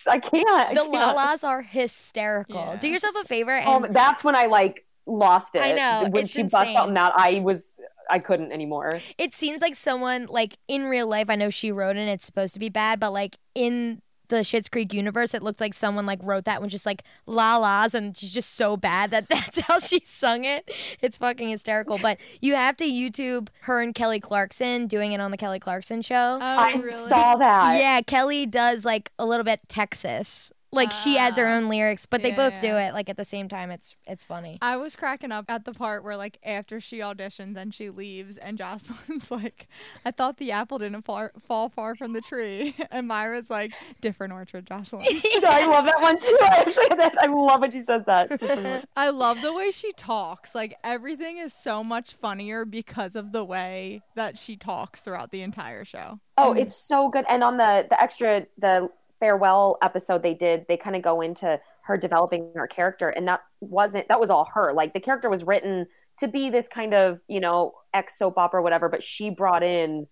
I 0.07 0.19
can't. 0.19 0.49
I 0.49 0.75
The 0.75 0.85
la-las 0.85 1.43
are 1.45 1.61
hysterical. 1.63 2.57
Yeah. 2.57 2.77
Do 2.77 2.89
yourself 2.89 3.15
a 3.21 3.25
favor 3.27 3.51
and 3.51 3.69
Um, 3.87 3.93
that's 3.93 4.23
when 4.25 4.35
I 4.37 4.47
like 4.47 4.87
lost 5.07 5.55
it. 5.55 5.61
I 5.61 5.73
know, 5.73 6.09
when 6.11 6.27
she 6.27 6.43
bust 6.45 6.55
out 6.55 6.67
insane. 6.67 6.89
in 6.89 6.95
that, 6.95 7.13
I 7.17 7.41
was, 7.41 7.69
I 8.11 8.19
couldn't 8.21 8.53
anymore. 8.53 9.01
it 9.19 9.35
seems 9.35 9.61
like 9.61 9.75
someone 9.77 10.27
like 10.27 10.57
in 10.69 10.85
real 10.85 11.07
life. 11.07 11.27
I 11.29 11.35
know 11.37 11.51
she 11.51 11.73
wrote 11.73 11.97
and 11.97 12.09
it's 12.09 12.25
supposed 12.25 12.55
to 12.55 12.61
be 12.61 12.69
bad, 12.69 13.01
but 13.01 13.13
like 13.13 13.37
in 13.55 14.01
the 14.29 14.37
Schitt's 14.37 14.69
Creek 14.69 14.93
universe, 14.93 15.35
it 15.35 15.43
looked 15.43 15.61
like 15.61 15.75
someone 15.75 16.07
like 16.07 16.21
wrote 16.23 16.45
that 16.45 16.61
one 16.61 16.69
just 16.69 16.87
like 16.87 17.03
la 17.27 17.57
las, 17.57 17.95
and 17.95 18.17
she's 18.17 18.33
just 18.33 18.55
so 18.55 18.77
bad 18.77 19.11
that 19.11 19.29
that's 19.31 19.59
how 19.61 19.79
she 19.79 20.01
sung 20.05 20.45
it. 20.45 20.71
It's 21.01 21.19
fucking 21.19 21.49
hysterical. 21.49 21.99
But 21.99 22.19
you 22.41 22.55
have 22.55 22.77
to 22.79 22.85
YouTube 22.85 23.49
her 23.63 23.81
and 23.81 23.95
Kelly 23.95 24.21
Clarkson 24.21 24.87
doing 24.87 25.13
it 25.13 25.21
on 25.21 25.31
the 25.31 25.37
Kelly 25.37 25.59
Clarkson 25.59 26.03
show. 26.03 26.39
Oh, 26.41 26.41
I 26.41 26.73
really? 26.75 27.09
saw 27.09 27.37
that. 27.37 27.79
Yeah, 27.79 28.01
Kelly 28.03 28.47
does 28.47 28.85
like 28.85 29.11
a 29.19 29.27
little 29.27 29.45
bit 29.45 29.61
Texas. 29.69 30.53
Like 30.71 30.93
she 30.93 31.17
adds 31.17 31.39
her 31.39 31.47
Ah. 31.47 31.57
own 31.57 31.69
lyrics, 31.69 32.05
but 32.05 32.23
they 32.23 32.29
Yeah, 32.31 32.51
both 32.51 32.61
do 32.61 32.67
yeah. 32.69 32.89
it 32.89 32.95
like 32.95 33.09
at 33.09 33.17
the 33.17 33.25
same 33.25 33.49
time. 33.49 33.71
It's 33.71 33.97
it's 34.07 34.25
funny. 34.25 34.59
I 34.61 34.77
was 34.77 34.97
cracking 34.97 35.33
up 35.33 35.47
at 35.49 35.65
the 35.65 35.73
part 35.73 36.05
where 36.05 36.17
like 36.17 36.39
after 36.45 36.79
she 36.79 36.99
auditions 36.99 37.57
and 37.57 37.75
she 37.75 37.89
leaves 37.89 38.37
and 38.37 38.59
Jocelyn's 38.63 39.31
like, 39.31 39.67
I 40.05 40.11
thought 40.11 40.37
the 40.37 40.53
apple 40.53 40.79
didn't 40.79 41.03
far, 41.07 41.33
fall 41.47 41.71
far 41.71 41.95
from 41.97 42.13
the 42.13 42.21
tree, 42.21 42.75
and 42.91 43.09
Moira's 43.09 43.49
like, 43.49 43.73
different 44.03 44.35
orchard, 44.35 44.67
Jocelyn. 44.67 45.07
I 45.47 45.67
love 45.67 45.87
that 45.87 46.01
one 46.03 46.19
too. 46.21 46.37
I 46.43 46.65
actually, 46.67 46.87
I 47.19 47.27
love 47.29 47.61
when 47.63 47.71
she 47.71 47.83
says 47.85 48.03
that. 48.07 48.87
I 48.95 49.09
love 49.11 49.41
the 49.41 49.55
way 49.55 49.71
she 49.71 49.93
talks. 49.93 50.55
Like 50.55 50.77
everything 50.85 51.39
is 51.39 51.55
so 51.55 51.83
much 51.83 52.13
funnier 52.13 52.65
because 52.67 53.17
of 53.17 53.33
the 53.33 53.45
way 53.45 54.03
that 54.17 54.37
she 54.37 54.57
talks 54.57 55.01
throughout 55.03 55.31
the 55.31 55.41
entire 55.43 55.85
show. 55.85 56.21
Oh, 56.37 56.53
it's 56.53 56.77
so 56.77 57.09
good. 57.09 57.25
And 57.29 57.43
on 57.43 57.57
the 57.57 57.87
the 57.89 58.01
extra 58.01 58.47
the 58.59 58.91
farewell 59.21 59.79
episode 59.83 60.23
they 60.23 60.35
did, 60.35 60.65
they 60.69 60.77
kind 60.77 60.97
of 60.97 61.03
go 61.03 61.21
into 61.21 61.59
her 61.83 61.97
developing 61.97 62.53
her 62.55 62.67
character, 62.67 63.09
and 63.09 63.27
that 63.29 63.41
wasn't 63.61 64.09
that 64.09 64.21
was 64.21 64.31
all 64.31 64.45
her. 64.55 64.73
Like 64.73 64.93
the 64.95 65.01
character 65.01 65.29
was 65.31 65.45
written 65.45 65.87
to 66.21 66.29
be 66.29 66.51
this 66.51 66.69
kind 66.69 66.95
of 66.95 67.21
you 67.29 67.41
know 67.41 67.73
ex 67.95 68.19
soap 68.19 68.39
opera 68.39 68.63
whatever, 68.63 68.89
but 68.89 69.03
she 69.03 69.31
brought 69.31 69.63
in 69.63 70.07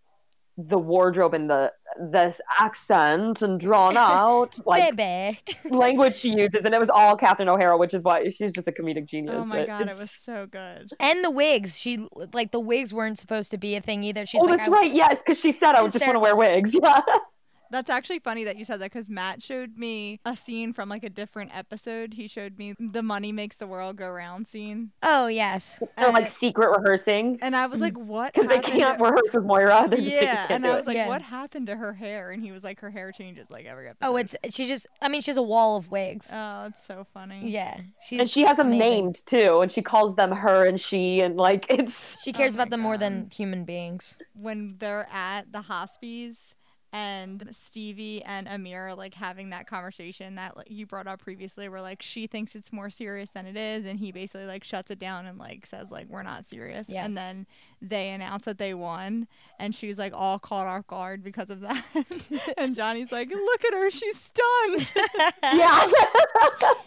the 0.59 0.79
wardrobe 0.79 1.35
and 1.35 1.51
the 1.51 1.71
this 2.11 2.40
accent 2.59 3.42
and 3.42 3.61
drawn 3.61 3.95
out 3.95 4.59
like 4.66 4.99
language 5.71 6.16
she 6.16 6.31
uses, 6.31 6.64
and 6.64 6.75
it 6.75 6.79
was 6.79 6.88
all 6.88 7.14
Catherine 7.16 7.49
O'Hara, 7.51 7.77
which 7.77 7.92
is 7.92 8.03
why 8.03 8.31
she's 8.31 8.53
just 8.53 8.66
a 8.66 8.73
comedic 8.73 9.07
genius. 9.07 9.37
Oh 9.38 9.45
my 9.45 9.59
It- 9.61 9.66
god, 9.66 9.88
it 9.88 9.99
was 9.99 10.11
so 10.11 10.47
good. 10.51 10.92
And 10.99 11.23
the 11.23 11.31
wigs. 11.31 11.79
She 11.79 12.07
like 12.33 12.53
the 12.53 12.61
wigs 12.61 12.92
weren't 12.95 13.19
supposed 13.19 13.51
to 13.51 13.59
be 13.59 13.77
a 13.77 13.83
thing 13.83 14.03
either. 14.03 14.25
She's 14.25 14.40
Oh, 14.40 14.45
like, 14.45 14.59
that's 14.61 14.69
I- 14.71 14.73
right. 14.73 14.95
Yes, 14.95 15.19
because 15.19 15.38
she 15.38 15.53
said 15.53 15.75
I 15.75 15.87
just 15.88 16.07
want 16.07 16.14
to 16.16 16.21
wear 16.21 16.35
wigs. 16.35 16.71
Yeah. 16.73 17.01
That's 17.70 17.90
actually 17.90 18.18
funny 18.20 18.44
that 18.44 18.57
you 18.57 18.64
said 18.64 18.81
that 18.81 18.92
because 18.92 19.11
Matt 19.11 19.42
showed 19.42 19.76
me 19.76 20.20
a 20.24 20.37
scene 20.37 20.72
from 20.72 20.88
like 20.88 21.05
a 21.05 21.11
different 21.11 21.50
episode. 21.57 22.14
He 22.14 22.29
showed 22.29 22.59
me 22.59 22.74
the 22.79 23.02
money 23.02 23.33
makes 23.33 23.57
the 23.57 23.66
world 23.66 23.96
go 23.96 24.11
round 24.11 24.46
scene. 24.46 24.90
Oh 25.02 25.26
yes. 25.26 25.83
They're 25.98 26.11
like 26.11 26.24
And- 26.26 26.33
secret 26.33 26.70
rehearsing 26.79 27.38
And 27.42 27.57
I 27.57 27.66
was 27.66 27.81
like, 27.81 27.96
what? 27.96 28.33
because 28.35 28.48
they 28.48 28.61
can't 28.61 28.98
to- 28.98 29.05
rehearse 29.05 29.35
with 29.35 29.44
Moira. 29.44 29.87
They're 29.88 29.98
just 29.98 30.11
like, 30.11 30.20
they 30.20 30.26
Yeah, 30.26 30.37
can't 30.46 30.50
and 30.52 30.64
do 30.64 30.70
I 30.70 30.72
it. 30.74 30.76
was 30.76 30.87
like, 30.87 30.96
Yeah. 30.96 31.09
what 31.09 31.22
happened 31.22 31.66
to 31.68 31.76
her 31.76 31.92
hair? 31.92 32.31
And 32.31 32.42
he 32.42 32.52
was 32.52 32.62
like, 32.62 32.81
her 32.81 32.90
hair 32.90 33.11
changes 33.12 33.50
like 33.50 33.66
every 33.66 33.88
episode. 33.88 34.09
Oh, 34.11 34.16
it's 34.16 34.35
she 34.50 34.66
just. 34.66 34.87
I 35.02 35.09
mean, 35.09 35.20
she's 35.20 35.37
a 35.37 35.42
wall 35.42 35.76
of 35.76 35.90
wigs. 35.90 36.31
oh, 36.33 36.66
it's 36.66 36.85
so 36.85 37.07
funny. 37.12 37.48
yeah. 37.48 37.76
She's 38.07 38.20
and 38.20 38.31
she 38.31 38.42
has 38.42 38.57
them 38.59 38.70
named 38.70 39.24
too, 39.26 39.61
and 39.61 39.70
she 39.72 39.83
calls 39.83 40.14
them 40.16 40.31
her 40.33 40.66
and 40.66 40.79
she, 40.81 41.20
and 41.20 41.37
like 41.37 41.66
it's 41.70 42.22
She 42.22 42.33
cares 42.33 42.52
Oh 42.52 42.57
about 42.57 42.70
them 42.70 42.81
more 42.81 42.96
than 42.98 43.29
human 43.33 43.64
beings. 43.64 44.18
when 44.35 44.76
they're 44.79 45.09
at 45.12 45.50
the 45.52 45.62
Hospies 45.62 46.55
and 46.92 47.49
Stevie 47.51 48.22
and 48.25 48.46
Amir 48.49 48.88
are 48.88 48.94
like 48.94 49.14
having 49.14 49.51
that 49.51 49.66
conversation 49.66 50.37
that 50.37 50.57
like, 50.57 50.70
you 50.70 50.87
brought 50.87 51.07
up 51.07 51.20
previously 51.20 51.68
where 51.68 51.83
like 51.83 52.01
she 52.01 52.27
thinks 52.27 52.55
it's 52.55 52.72
more 52.72 52.90
serious 52.90 53.31
than 53.31 53.46
it 53.46 53.57
is 53.57 53.85
and 53.85 53.99
he 53.99 54.12
basically 54.12 54.46
like 54.46 54.64
shuts 54.64 54.90
it 54.90 54.99
down 54.99 55.27
and 55.27 55.38
like 55.38 55.66
says 55.66 55.90
like 55.90 56.07
we're 56.09 56.22
not 56.22 56.44
serious 56.44 56.88
Yeah. 56.88 57.05
and 57.05 57.16
then 57.16 57.46
they 57.82 58.10
announce 58.10 58.44
that 58.46 58.58
they 58.58 58.74
won 58.74 59.26
and 59.58 59.74
she's 59.74 59.98
like 59.98 60.12
all 60.14 60.38
caught 60.38 60.66
off 60.66 60.86
guard 60.86 61.22
because 61.22 61.50
of 61.50 61.60
that 61.60 61.84
and 62.56 62.74
Johnny's 62.74 63.12
like 63.12 63.30
look 63.30 63.64
at 63.64 63.72
her 63.72 63.90
she's 63.90 64.18
stunned 64.18 64.92
yeah. 65.42 65.90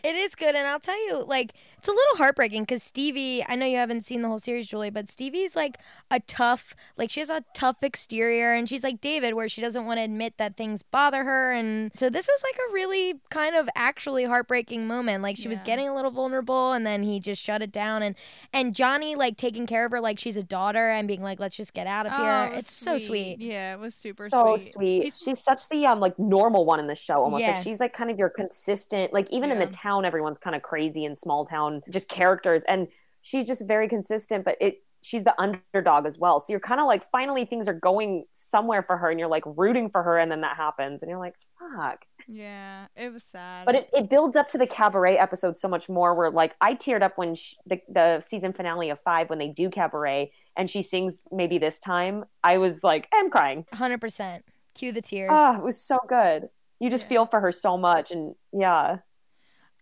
It 0.04 0.16
is 0.16 0.34
good, 0.36 0.56
and 0.56 0.66
I'll 0.66 0.80
tell 0.80 1.00
you, 1.08 1.24
like, 1.26 1.54
it's 1.78 1.88
a 1.88 1.92
little 1.92 2.18
heartbreaking 2.18 2.64
because 2.64 2.84
Stevie. 2.84 3.44
I 3.48 3.56
know 3.56 3.66
you 3.66 3.78
haven't 3.78 4.02
seen 4.02 4.22
the 4.22 4.28
whole 4.30 4.40
series, 4.40 4.68
Julie, 4.70 4.90
but 4.90 5.10
Stevie's 5.10 5.56
like 5.56 5.78
a 6.10 6.20
tough, 6.22 6.74
like, 6.98 7.10
she 7.10 7.20
has 7.20 7.30
a 7.30 7.44
tough 7.54 7.84
exterior, 7.84 8.54
and 8.54 8.70
she's 8.70 8.84
like 8.84 9.02
David, 9.02 9.34
where 9.34 9.50
she 9.50 9.62
doesn't 9.62 9.86
want 9.86 9.98
to 10.00 10.04
admit 10.04 10.38
that 10.38 10.56
things 10.56 10.84
bother 10.84 11.24
her, 11.26 11.52
and 11.52 11.92
so 11.96 12.10
this 12.10 12.30
is 12.30 12.44
like 12.44 12.56
a 12.70 12.74
really 12.74 13.20
kind 13.30 13.56
of 13.56 13.70
actually 13.76 14.24
heartbreaking 14.24 14.88
moment. 14.88 15.22
Like, 15.22 15.38
she 15.38 15.50
was 15.50 15.60
getting 15.62 15.90
a 15.90 15.96
little 15.96 16.12
vulnerable, 16.12 16.72
and 16.72 16.86
then 16.86 17.04
he 17.04 17.20
just 17.20 17.42
shut 17.42 17.62
it 17.62 17.72
down, 17.72 18.02
and 18.02 18.16
and 18.54 18.74
Johnny 18.74 19.16
like 19.16 19.36
taking 19.38 19.68
care 19.68 19.86
of 19.86 19.92
her 19.92 20.00
like 20.00 20.18
she's 20.18 20.38
a 20.38 20.44
daughter 20.44 20.79
and 20.90 21.08
being 21.08 21.22
like, 21.22 21.40
let's 21.40 21.56
just 21.56 21.74
get 21.74 21.88
out 21.88 22.06
of 22.06 22.14
Oh, 22.16 22.24
here. 22.24 22.50
it 22.52 22.56
was 22.56 22.64
it's 22.64 22.74
so 22.74 22.98
sweet. 22.98 23.40
yeah 23.42 23.74
it 23.74 23.80
was 23.80 23.96
super 23.96 24.30
so 24.30 24.56
sweet, 24.58 24.74
sweet. 24.74 24.98
It's- 25.02 25.22
She's 25.24 25.44
such 25.44 25.68
the 25.70 25.86
um 25.88 26.00
like 26.00 26.18
normal 26.18 26.66
one 26.66 26.80
in 26.80 26.88
the 26.88 26.96
show 26.96 27.24
almost. 27.24 27.42
Yeah. 27.42 27.56
Like 27.56 27.64
she's 27.64 27.80
like 27.80 27.94
kind 27.94 28.10
of 28.10 28.18
your 28.18 28.30
consistent 28.30 29.12
like 29.12 29.30
even 29.32 29.52
in 29.52 29.60
the 29.60 29.68
town 29.68 30.06
everyone's 30.06 30.38
kind 30.38 30.56
of 30.56 30.62
crazy 30.62 31.04
in 31.06 31.16
small 31.16 31.46
town 31.46 31.82
just 31.90 32.08
characters 32.08 32.64
and 32.68 32.88
she's 33.22 33.46
just 33.46 33.68
very 33.68 33.90
consistent 33.90 34.46
but 34.46 34.56
it 34.62 34.82
she's 35.02 35.24
the 35.24 35.34
underdog 35.42 36.06
as 36.06 36.18
well 36.18 36.40
so 36.40 36.52
you're 36.54 36.60
kind 36.60 36.80
of 36.82 36.88
like 36.88 37.10
finally 37.12 37.46
things 37.46 37.68
are 37.68 37.74
going 37.74 38.26
somewhere 38.34 38.82
for 38.84 38.98
her 38.98 39.10
and 39.10 39.20
you're 39.20 39.30
like 39.30 39.44
rooting 39.46 39.90
for 39.90 40.04
her 40.04 40.18
and 40.18 40.32
then 40.32 40.42
that 40.42 40.56
happens 40.58 41.02
and 41.02 41.10
you're 41.10 41.20
like 41.20 41.36
fuck 41.58 42.06
Yeah, 42.32 42.86
it 42.96 43.12
was 43.12 43.24
sad. 43.24 43.66
but 43.66 43.74
it, 43.76 43.90
it 43.92 44.10
builds 44.10 44.36
up 44.36 44.48
to 44.50 44.58
the 44.60 44.68
cabaret 44.68 45.18
episode 45.18 45.58
so 45.58 45.68
much 45.68 45.90
more 45.90 46.14
where 46.14 46.30
like 46.30 46.56
i 46.62 46.76
teared 46.76 47.02
up 47.02 47.18
when 47.18 47.34
sh 47.34 47.56
the, 47.66 47.82
the 47.90 48.20
season 48.22 48.54
finale 48.54 48.92
of 48.92 49.00
five 49.02 49.30
when 49.32 49.40
they 49.40 49.48
do 49.48 49.70
cabaret 49.70 50.32
and 50.56 50.70
she 50.70 50.82
sings 50.84 51.14
maybe 51.32 51.58
this 51.58 51.80
time 51.80 52.24
i 52.44 52.58
was 52.60 52.84
like 52.84 53.08
i'm 53.14 53.30
crying 53.32 53.66
100%. 53.74 54.42
Cue 54.76 54.92
the 54.92 55.02
tears. 55.02 55.30
ah 55.34 55.58
it 55.58 55.64
was 55.64 55.82
so 55.82 55.98
good 56.08 56.50
you 56.80 56.90
just 56.92 57.06
Yeah. 57.06 57.10
feel 57.10 57.26
for 57.26 57.40
her 57.40 57.52
so 57.52 57.78
much 57.78 58.12
and 58.12 58.36
yeah 58.54 58.98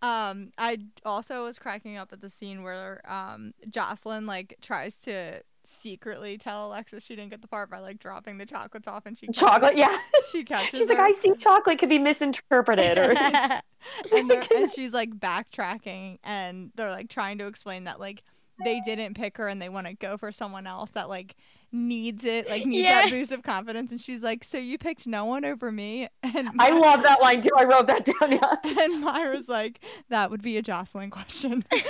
Um, 0.01 0.51
I 0.57 0.77
also 1.03 1.43
was 1.43 1.57
cracking 1.59 1.97
up 1.97 2.13
at 2.13 2.21
the 2.21 2.29
scene 2.29 2.63
where 2.63 3.01
um 3.11 3.53
Jocelyn 3.69 4.25
like 4.25 4.55
tries 4.61 4.95
to 5.01 5.41
secretly 5.67 6.37
tell 6.37 6.67
Alexis 6.67 7.03
she 7.03 7.15
didn't 7.15 7.29
get 7.31 7.41
the 7.41 7.47
part 7.47 7.69
by 7.69 7.79
like 7.79 7.99
dropping 7.99 8.37
the 8.37 8.45
chocolates 8.45 8.87
off, 8.87 9.05
and 9.05 9.17
she 9.17 9.27
catches- 9.27 9.39
chocolate 9.41 9.77
yeah 9.77 9.97
She 10.31 10.43
catches. 10.43 10.79
she's 10.79 10.87
like 10.89 10.99
i 10.99 11.11
see 11.11 11.33
chocolate 11.37 11.77
could 11.79 11.89
be 11.89 11.99
misinterpreted 11.99 12.97
or 12.97 13.11
and, 14.15 14.31
and 14.55 14.71
she's 14.71 14.93
like 14.93 15.11
backtracking, 15.11 16.19
and 16.23 16.71
they're 16.75 16.89
like 16.89 17.09
trying 17.09 17.37
to 17.39 17.47
explain 17.47 17.83
that 17.85 17.99
like 17.99 18.23
they 18.63 18.81
didn't 18.85 19.13
pick 19.15 19.37
her 19.37 19.47
and 19.47 19.61
they 19.61 19.69
want 19.69 19.85
to 19.87 19.93
go 19.93 20.17
for 20.17 20.31
someone 20.31 20.65
else 20.65 20.89
that 20.91 21.09
like 21.09 21.35
needs 21.71 22.23
it, 22.23 22.49
like 22.49 22.65
needs 22.65 22.87
that 22.87 23.09
boost 23.09 23.31
of 23.31 23.43
confidence. 23.43 23.91
And 23.91 23.99
she's 23.99 24.23
like, 24.23 24.43
"So 24.43 24.57
you 24.57 24.77
picked 24.77 25.05
no 25.07 25.25
one 25.25 25.45
over 25.45 25.71
me?" 25.71 26.07
And 26.23 26.49
i 26.59 26.69
love 26.69 27.03
that 27.03 27.21
line 27.21 27.41
too 27.41 27.51
i 27.57 27.63
wrote 27.63 27.87
that 27.87 28.05
down 28.05 28.31
yeah 28.31 28.55
And 28.83 29.01
Moira's 29.03 29.49
like, 29.49 29.79
"That 30.09 30.31
would 30.31 30.41
be 30.41 30.57
a 30.57 30.61
Jocelyn 30.61 31.09
question." 31.09 31.51
and 31.71 31.81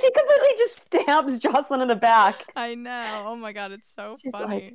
she 0.00 0.10
completely 0.10 0.48
just 0.58 0.76
stabs 0.80 1.38
jocelyn 1.38 1.80
in 1.80 1.88
the 1.88 1.96
back 1.96 2.44
I 2.56 2.74
know. 2.74 3.24
Oh 3.26 3.36
my 3.36 3.52
god, 3.52 3.72
it's 3.72 3.92
so 3.94 4.16
She's 4.20 4.32
funny. 4.32 4.54
like- 4.54 4.74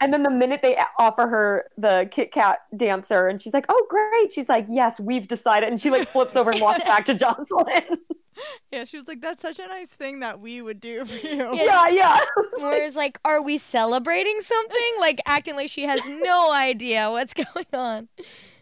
And 0.00 0.12
then 0.12 0.22
the 0.22 0.30
minute 0.30 0.60
they 0.62 0.78
offer 0.98 1.26
her 1.26 1.66
the 1.76 2.08
Kit 2.10 2.30
Kat 2.30 2.60
dancer, 2.76 3.26
and 3.26 3.42
she's 3.42 3.52
like, 3.52 3.66
"Oh, 3.68 3.86
great!" 3.90 4.32
She's 4.32 4.48
like, 4.48 4.66
"Yes, 4.68 5.00
we've 5.00 5.26
decided." 5.26 5.68
And 5.70 5.80
she 5.80 5.90
like 5.90 6.06
flips 6.06 6.36
over 6.36 6.50
and 6.52 6.60
walks 6.60 6.84
back 6.92 7.04
to 7.06 7.14
Jocelyn. 7.14 7.98
yeah, 8.72 8.84
she 8.84 8.96
was 8.96 9.08
like, 9.08 9.20
"That's 9.20 9.42
such 9.42 9.58
a 9.58 9.66
nice 9.66 9.90
thing 9.90 10.20
that 10.20 10.40
we 10.40 10.60
would 10.62 10.80
do 10.80 11.04
for 11.04 11.26
you." 11.26 11.54
yeah, 11.56 11.88
yeah. 11.88 12.18
Whereas, 12.58 12.96
like, 12.96 13.18
are 13.24 13.42
we 13.42 13.58
celebrating 13.58 14.40
something? 14.40 14.92
Like, 15.00 15.20
acting 15.26 15.56
like 15.56 15.70
she 15.70 15.84
has 15.84 16.00
no 16.06 16.52
idea 16.52 17.10
what's 17.10 17.34
going 17.54 17.66
on. 17.72 18.08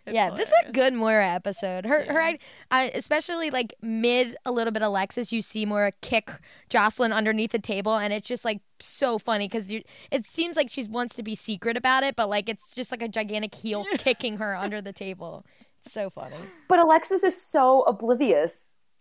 It's 0.06 0.14
yeah, 0.14 0.30
this 0.30 0.50
is 0.50 0.54
a 0.68 0.70
good 0.70 0.94
Moira 0.94 1.26
episode. 1.26 1.84
Her, 1.84 2.04
her, 2.04 2.20
Yeah. 2.20 2.28
id- 2.28 2.38
I, 2.70 2.84
especially 2.94 3.50
like 3.50 3.74
mid 3.82 4.36
a 4.46 4.52
little 4.52 4.72
bit 4.72 4.82
of 4.82 4.86
Alexis, 4.86 5.32
you 5.32 5.42
see 5.42 5.66
Moira 5.66 5.90
kick 6.00 6.30
Jocelyn 6.68 7.12
underneath 7.12 7.50
the 7.50 7.58
table, 7.58 7.96
and 7.96 8.12
it's 8.12 8.28
just 8.28 8.44
like 8.44 8.60
so 8.78 9.18
funny 9.18 9.48
because 9.48 9.68
it 9.72 10.24
seems 10.24 10.54
like 10.54 10.70
she 10.70 10.84
wants 10.84 11.16
to 11.16 11.24
be 11.24 11.34
secret 11.34 11.76
about 11.76 12.04
it, 12.04 12.14
but 12.14 12.28
like 12.28 12.48
it's 12.48 12.72
just 12.72 12.92
like 12.92 13.02
a 13.02 13.08
gigantic 13.08 13.52
heel 13.52 13.84
kicking 13.98 14.36
her 14.36 14.54
under 14.54 14.80
the 14.80 14.92
table. 14.92 15.44
It's 15.82 15.92
so 15.92 16.08
funny. 16.10 16.36
But 16.68 16.78
Alexis 16.78 17.24
is 17.24 17.40
so 17.40 17.82
oblivious 17.82 18.56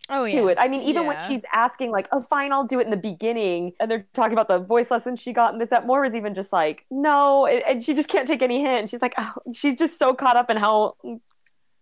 Oh 0.09 0.23
to 0.23 0.31
yeah, 0.31 0.47
it. 0.47 0.57
I 0.59 0.67
mean, 0.67 0.81
even 0.83 1.05
when 1.07 1.17
she's 1.27 1.41
asking, 1.51 1.91
like, 1.91 2.07
"Oh, 2.11 2.21
fine, 2.21 2.51
I'll 2.51 2.63
do 2.63 2.79
it 2.79 2.83
in 2.83 2.91
the 2.91 2.97
beginning," 2.97 3.73
and 3.79 3.89
they're 3.89 4.05
talking 4.13 4.33
about 4.33 4.47
the 4.47 4.59
voice 4.59 4.91
lessons 4.91 5.19
she 5.19 5.33
got 5.33 5.53
and 5.53 5.61
this, 5.61 5.69
that. 5.69 5.87
Moira's 5.87 6.13
even 6.13 6.33
just 6.33 6.53
like, 6.53 6.85
"No," 6.91 7.45
and, 7.47 7.63
and 7.67 7.83
she 7.83 7.93
just 7.93 8.07
can't 8.09 8.27
take 8.27 8.41
any 8.41 8.61
hint. 8.61 8.89
She's 8.89 9.01
like, 9.01 9.15
oh, 9.17 9.33
she's 9.53 9.75
just 9.75 9.97
so 9.97 10.13
caught 10.13 10.35
up 10.37 10.49
in 10.49 10.57
how 10.57 10.95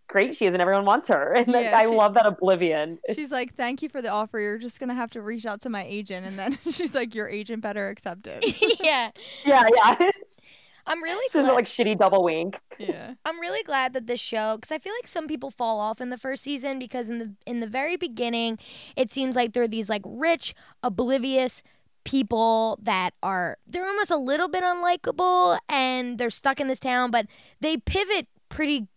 great 0.08 0.36
she 0.36 0.46
is, 0.46 0.54
and 0.54 0.62
everyone 0.62 0.86
wants 0.86 1.08
her. 1.10 1.34
And 1.34 1.48
like, 1.48 1.66
Yeah, 1.66 1.78
I 1.78 1.84
she- 1.84 1.96
love 1.96 2.14
that 2.14 2.26
oblivion. 2.26 3.00
She's 3.14 3.32
like, 3.32 3.56
"Thank 3.56 3.82
you 3.82 3.90
for 3.90 4.02
the 4.02 4.10
offer. 4.10 4.40
You're 4.40 4.58
just 4.58 4.80
gonna 4.80 4.94
have 4.94 5.12
to 5.12 5.22
reach 5.22 5.46
out 5.46 5.62
to 5.62 5.70
my 5.70 5.84
agent." 5.84 6.26
And 6.26 6.38
then 6.38 6.60
she's 6.72 6.94
like, 6.96 7.16
"Your 7.16 7.28
agent 7.28 7.62
better 7.62 7.90
accept 7.90 8.28
it." 8.28 8.80
yeah. 8.80 9.12
yeah, 9.44 9.66
yeah. 9.76 10.12
I'm 10.86 11.02
really 11.02 11.26
She 11.32 11.38
does 11.38 11.46
glad. 11.46 11.54
a 11.54 11.56
like 11.56 11.66
shitty 11.66 11.98
double 11.98 12.24
wink. 12.24 12.60
yeah. 12.78 13.14
I'm 13.26 13.40
really 13.40 13.64
glad 13.64 13.94
that 13.94 14.08
this 14.08 14.20
show 14.20 14.58
because 14.58 14.72
I 14.72 14.80
feel 14.80 14.94
like 14.94 15.08
some 15.08 15.28
people 15.28 15.50
fall 15.52 15.80
off 15.80 16.02
in 16.02 16.10
the 16.10 16.18
first 16.18 16.44
season 16.44 16.80
because 16.80 17.10
in 17.10 17.20
the 17.20 17.34
in 17.46 17.60
the 17.62 17.68
very 17.68 17.96
beginning 17.98 18.60
it 18.96 19.12
seems 19.12 19.36
like 19.36 19.54
they're 19.54 19.68
these 19.68 19.90
like 19.90 20.02
rich 20.06 20.54
oblivious 20.84 21.64
people 22.04 22.78
that 22.82 23.12
are 23.24 23.58
they're 23.66 23.88
almost 23.88 24.12
a 24.12 24.18
little 24.18 24.50
bit 24.50 24.62
unlikable 24.64 25.58
and 25.70 26.18
they're 26.18 26.30
stuck 26.30 26.60
in 26.60 26.68
this 26.68 26.80
town 26.80 27.10
but 27.12 27.28
they 27.62 27.78
pivot 27.78 28.28
pretty 28.50 28.88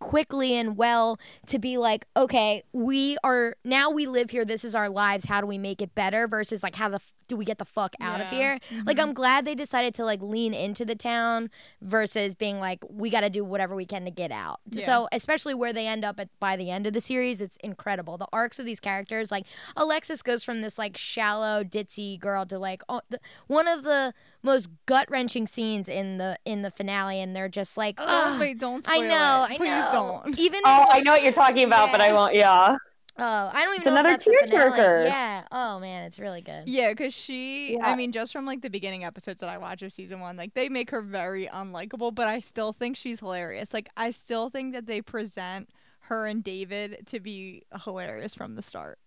quickly 0.00 0.54
and 0.56 0.76
well 0.76 1.18
to 1.46 1.58
be 1.58 1.76
like 1.78 2.04
okay 2.16 2.62
we 2.72 3.16
are 3.24 3.54
now 3.64 3.90
we 3.90 4.06
live 4.06 4.30
here 4.30 4.44
this 4.44 4.64
is 4.64 4.74
our 4.74 4.88
lives 4.88 5.24
how 5.26 5.40
do 5.40 5.46
we 5.46 5.58
make 5.58 5.80
it 5.82 5.94
better 5.94 6.26
versus 6.28 6.62
like 6.62 6.74
how 6.76 6.88
the 6.88 6.96
f- 6.96 7.12
do 7.28 7.36
we 7.36 7.44
get 7.44 7.58
the 7.58 7.64
fuck 7.64 7.94
out 8.00 8.20
of 8.20 8.32
Yeah. 8.32 8.38
here 8.38 8.58
like 8.86 8.98
i'm 8.98 9.08
mm-hmm. 9.08 9.14
glad 9.14 9.44
they 9.44 9.54
decided 9.54 9.94
to 9.94 10.04
like 10.04 10.20
lean 10.22 10.54
into 10.54 10.84
the 10.84 10.94
town 10.94 11.50
versus 11.82 12.34
being 12.34 12.58
like 12.58 12.84
we 12.88 13.10
got 13.10 13.20
to 13.20 13.30
do 13.30 13.44
whatever 13.44 13.76
we 13.76 13.86
can 13.86 14.04
to 14.04 14.10
get 14.10 14.30
out 14.30 14.60
Yeah. 14.70 14.86
so 14.86 15.08
especially 15.12 15.54
where 15.54 15.72
they 15.72 15.86
end 15.86 16.04
up 16.04 16.18
at 16.18 16.28
by 16.40 16.56
the 16.56 16.70
end 16.70 16.86
of 16.86 16.92
the 16.92 17.00
series 17.00 17.40
it's 17.40 17.56
incredible 17.58 18.18
the 18.18 18.28
arcs 18.32 18.58
of 18.58 18.66
these 18.66 18.80
characters 18.80 19.30
like 19.30 19.44
alexis 19.76 20.22
goes 20.22 20.42
from 20.42 20.62
this 20.62 20.78
like 20.78 20.96
shallow 20.96 21.62
ditzy 21.62 22.18
girl 22.18 22.44
to 22.46 22.58
like 22.58 22.82
oh, 22.88 23.00
the, 23.10 23.20
one 23.46 23.68
of 23.68 23.84
the 23.84 24.12
most 24.42 24.68
gut-wrenching 24.86 25.46
scenes 25.46 25.88
in 25.88 26.18
the 26.18 26.38
in 26.44 26.62
the 26.62 26.70
finale 26.70 27.20
and 27.20 27.34
they're 27.34 27.48
just 27.48 27.76
like 27.76 27.98
Oh, 27.98 28.38
wait, 28.40 28.58
don't 28.58 28.84
I 28.88 29.00
know, 29.00 29.46
it. 29.48 29.52
I 29.52 29.56
Please 29.56 29.68
know. 29.68 30.22
don't. 30.24 30.38
Even 30.38 30.60
Oh, 30.64 30.86
I 30.90 31.00
know 31.00 31.12
what 31.12 31.22
you're 31.22 31.32
talking 31.32 31.64
about, 31.64 31.90
but 31.92 32.00
I 32.00 32.12
won't. 32.12 32.34
Yeah. 32.34 32.76
Oh, 33.20 33.50
I 33.52 33.64
don't 33.64 33.74
even 33.74 33.76
It's 33.76 33.86
know 33.86 33.92
another 33.92 34.08
if 34.10 34.24
that's 34.24 34.24
the 34.24 34.46
finale. 34.48 34.70
tearjerker. 34.70 35.04
Yeah. 35.06 35.44
Oh 35.50 35.80
man, 35.80 36.04
it's 36.04 36.18
really 36.20 36.40
good. 36.40 36.68
Yeah, 36.68 36.90
because 36.90 37.12
she, 37.14 37.74
Yeah. 37.74 37.86
I 37.86 37.96
mean, 37.96 38.12
just 38.12 38.32
from 38.32 38.46
like 38.46 38.62
the 38.62 38.70
beginning 38.70 39.04
episodes 39.04 39.40
that 39.40 39.48
I 39.48 39.58
watch 39.58 39.82
of 39.82 39.92
season 39.92 40.20
one, 40.20 40.36
like 40.36 40.54
they 40.54 40.68
make 40.68 40.90
her 40.90 41.02
very 41.02 41.46
unlikable, 41.46 42.14
but 42.14 42.28
I 42.28 42.38
still 42.40 42.72
think 42.72 42.96
she's 42.96 43.20
hilarious. 43.20 43.74
Like, 43.74 43.88
I 43.96 44.10
still 44.10 44.50
think 44.50 44.72
that 44.72 44.86
they 44.86 45.02
present 45.02 45.68
her 46.02 46.26
and 46.26 46.44
David 46.44 47.06
to 47.08 47.18
be 47.20 47.64
hilarious 47.84 48.34
from 48.34 48.54
the 48.54 48.62
start. 48.62 48.98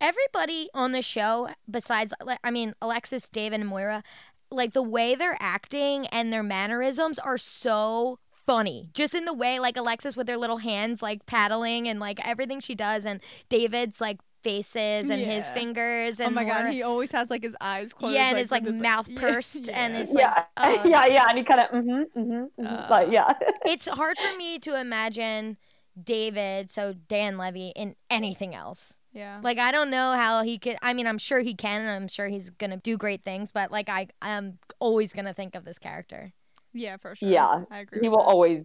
Everybody 0.00 0.68
on 0.74 0.92
the 0.92 1.02
show, 1.02 1.48
besides, 1.70 2.12
I 2.44 2.50
mean, 2.50 2.74
Alexis, 2.82 3.28
David, 3.28 3.60
and 3.60 3.68
Moira, 3.68 4.02
like 4.50 4.72
the 4.74 4.82
way 4.82 5.14
they're 5.14 5.38
acting 5.40 6.06
and 6.08 6.32
their 6.32 6.42
mannerisms 6.42 7.18
are 7.18 7.38
so 7.38 8.18
funny. 8.46 8.90
Just 8.94 9.14
in 9.14 9.24
the 9.24 9.34
way, 9.34 9.58
like 9.58 9.76
Alexis 9.76 10.16
with 10.16 10.28
her 10.28 10.36
little 10.36 10.58
hands, 10.58 11.02
like 11.02 11.26
paddling 11.26 11.88
and 11.88 12.00
like 12.00 12.26
everything 12.26 12.60
she 12.60 12.74
does, 12.74 13.04
and 13.04 13.20
David's 13.48 14.00
like 14.00 14.18
faces 14.42 15.10
and 15.10 15.20
his 15.20 15.48
fingers. 15.48 16.20
And 16.20 16.28
oh 16.28 16.34
my 16.34 16.44
god, 16.44 16.72
he 16.72 16.82
always 16.82 17.10
has 17.12 17.30
like 17.30 17.42
his 17.42 17.56
eyes 17.60 17.92
closed. 17.92 18.14
yeah, 18.14 18.28
and 18.28 18.34
like, 18.34 18.42
his 18.42 18.50
like 18.52 18.62
with 18.62 18.74
his, 18.74 18.82
mouth 18.82 19.08
yeah, 19.10 19.20
pursed, 19.20 19.68
and 19.68 19.94
yeah. 19.94 20.00
it's 20.00 20.12
like, 20.12 20.22
yeah, 20.24 20.44
oh, 20.56 20.82
yeah, 20.84 21.06
yeah, 21.06 21.26
and 21.28 21.38
he 21.38 21.44
kind 21.44 21.60
of, 21.60 21.70
mm-hmm, 21.70 22.20
mm-hmm, 22.20 22.32
mm-hmm. 22.32 22.66
Uh, 22.66 22.86
like, 22.88 23.10
yeah, 23.10 23.34
it's 23.66 23.86
hard 23.86 24.16
for 24.16 24.36
me 24.38 24.58
to 24.60 24.80
imagine 24.80 25.56
David, 26.00 26.70
so 26.70 26.94
Dan 27.08 27.36
Levy, 27.36 27.72
in 27.74 27.96
anything 28.08 28.54
else. 28.54 28.98
yeah. 29.12 29.40
Like 29.42 29.58
I 29.58 29.72
don't 29.72 29.90
know 29.90 30.12
how 30.12 30.42
he 30.42 30.58
could. 30.58 30.76
I 30.80 30.92
mean, 30.94 31.08
I'm 31.08 31.18
sure 31.18 31.40
he 31.40 31.54
can, 31.54 31.80
and 31.80 31.90
I'm 31.90 32.08
sure 32.08 32.28
he's 32.28 32.50
gonna 32.50 32.76
do 32.76 32.96
great 32.96 33.24
things. 33.24 33.50
But 33.50 33.72
like 33.72 33.88
I, 33.88 34.06
I'm 34.22 34.58
always 34.78 35.12
gonna 35.12 35.34
think 35.34 35.56
of 35.56 35.64
this 35.64 35.78
character. 35.78 36.32
Yeah, 36.76 36.96
for 36.96 37.14
sure. 37.16 37.28
Yeah, 37.28 37.64
I 37.70 37.80
agree. 37.80 38.00
he 38.02 38.08
will 38.08 38.18
that. 38.18 38.24
always 38.24 38.64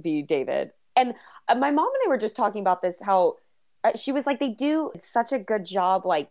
be 0.00 0.22
David. 0.22 0.70
And 0.96 1.14
uh, 1.48 1.54
my 1.54 1.70
mom 1.70 1.86
and 1.86 2.02
I 2.06 2.08
were 2.08 2.18
just 2.18 2.36
talking 2.36 2.60
about 2.60 2.82
this. 2.82 2.96
How 3.02 3.36
uh, 3.82 3.92
she 3.96 4.12
was 4.12 4.26
like, 4.26 4.40
they 4.40 4.50
do 4.50 4.90
such 4.98 5.32
a 5.32 5.38
good 5.38 5.64
job. 5.64 6.06
Like 6.06 6.28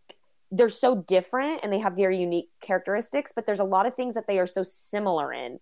they're 0.51 0.69
so 0.69 0.95
different 0.95 1.61
and 1.63 1.71
they 1.71 1.79
have 1.79 1.95
very 1.95 2.19
unique 2.19 2.49
characteristics, 2.61 3.31
but 3.35 3.45
there's 3.45 3.59
a 3.59 3.65
lot 3.65 3.85
of 3.85 3.95
things 3.95 4.15
that 4.15 4.27
they 4.27 4.39
are 4.39 4.47
so 4.47 4.63
similar 4.63 5.33
in, 5.33 5.59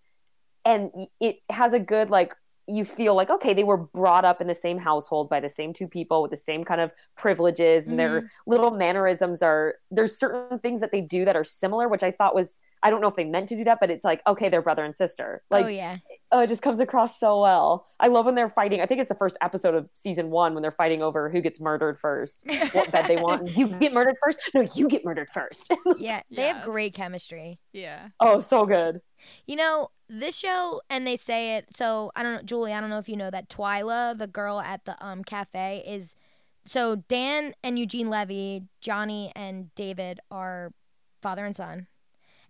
and 0.64 0.90
it 1.20 1.38
has 1.50 1.72
a 1.72 1.80
good 1.80 2.10
like. 2.10 2.34
You 2.68 2.84
feel 2.84 3.16
like 3.16 3.28
okay, 3.28 3.54
they 3.54 3.64
were 3.64 3.76
brought 3.76 4.24
up 4.24 4.40
in 4.40 4.46
the 4.46 4.54
same 4.54 4.78
household 4.78 5.28
by 5.28 5.40
the 5.40 5.48
same 5.48 5.72
two 5.72 5.88
people 5.88 6.22
with 6.22 6.30
the 6.30 6.36
same 6.36 6.62
kind 6.62 6.80
of 6.80 6.92
privileges, 7.16 7.88
and 7.88 7.98
their 7.98 8.30
little 8.46 8.70
mannerisms 8.70 9.42
are. 9.42 9.74
There's 9.90 10.16
certain 10.16 10.60
things 10.60 10.80
that 10.80 10.92
they 10.92 11.00
do 11.00 11.24
that 11.24 11.34
are 11.34 11.42
similar, 11.42 11.88
which 11.88 12.04
I 12.04 12.12
thought 12.12 12.36
was. 12.36 12.58
I 12.82 12.90
don't 12.90 13.00
know 13.00 13.08
if 13.08 13.16
they 13.16 13.24
meant 13.24 13.48
to 13.50 13.56
do 13.56 13.64
that, 13.64 13.78
but 13.80 13.90
it's 13.90 14.04
like 14.04 14.20
okay, 14.26 14.48
they're 14.48 14.62
brother 14.62 14.84
and 14.84 14.94
sister. 14.94 15.42
Like 15.50 15.66
oh 15.66 15.68
yeah, 15.68 15.98
oh, 16.32 16.40
it 16.40 16.48
just 16.48 16.62
comes 16.62 16.80
across 16.80 17.20
so 17.20 17.40
well. 17.40 17.86
I 18.00 18.08
love 18.08 18.26
when 18.26 18.34
they're 18.34 18.48
fighting. 18.48 18.80
I 18.80 18.86
think 18.86 19.00
it's 19.00 19.08
the 19.08 19.14
first 19.14 19.36
episode 19.40 19.74
of 19.74 19.88
season 19.94 20.30
one 20.30 20.54
when 20.54 20.62
they're 20.62 20.72
fighting 20.72 21.02
over 21.02 21.30
who 21.30 21.40
gets 21.40 21.60
murdered 21.60 21.98
first, 21.98 22.44
what 22.72 22.90
bed 22.90 23.06
they 23.06 23.16
want. 23.16 23.56
You 23.56 23.68
get 23.80 23.92
murdered 23.92 24.16
first? 24.22 24.40
No, 24.54 24.66
you 24.74 24.88
get 24.88 25.04
murdered 25.04 25.28
first. 25.32 25.72
yeah. 25.98 26.22
They 26.30 26.48
have 26.48 26.64
great 26.64 26.94
chemistry. 26.94 27.60
Yeah. 27.72 28.08
oh, 28.20 28.40
so 28.40 28.66
good. 28.66 29.00
You 29.46 29.56
know 29.56 29.90
this 30.08 30.36
show, 30.36 30.80
and 30.90 31.06
they 31.06 31.16
say 31.16 31.56
it. 31.56 31.66
So 31.74 32.10
I 32.16 32.22
don't 32.22 32.34
know, 32.34 32.42
Julie. 32.42 32.72
I 32.72 32.80
don't 32.80 32.90
know 32.90 32.98
if 32.98 33.08
you 33.08 33.16
know 33.16 33.30
that 33.30 33.48
Twyla, 33.48 34.18
the 34.18 34.26
girl 34.26 34.60
at 34.60 34.84
the 34.84 35.02
um 35.04 35.24
cafe, 35.24 35.84
is. 35.86 36.16
So 36.64 36.94
Dan 37.08 37.54
and 37.64 37.76
Eugene 37.76 38.08
Levy, 38.08 38.68
Johnny 38.80 39.32
and 39.34 39.74
David 39.74 40.20
are 40.30 40.72
father 41.20 41.44
and 41.44 41.56
son, 41.56 41.88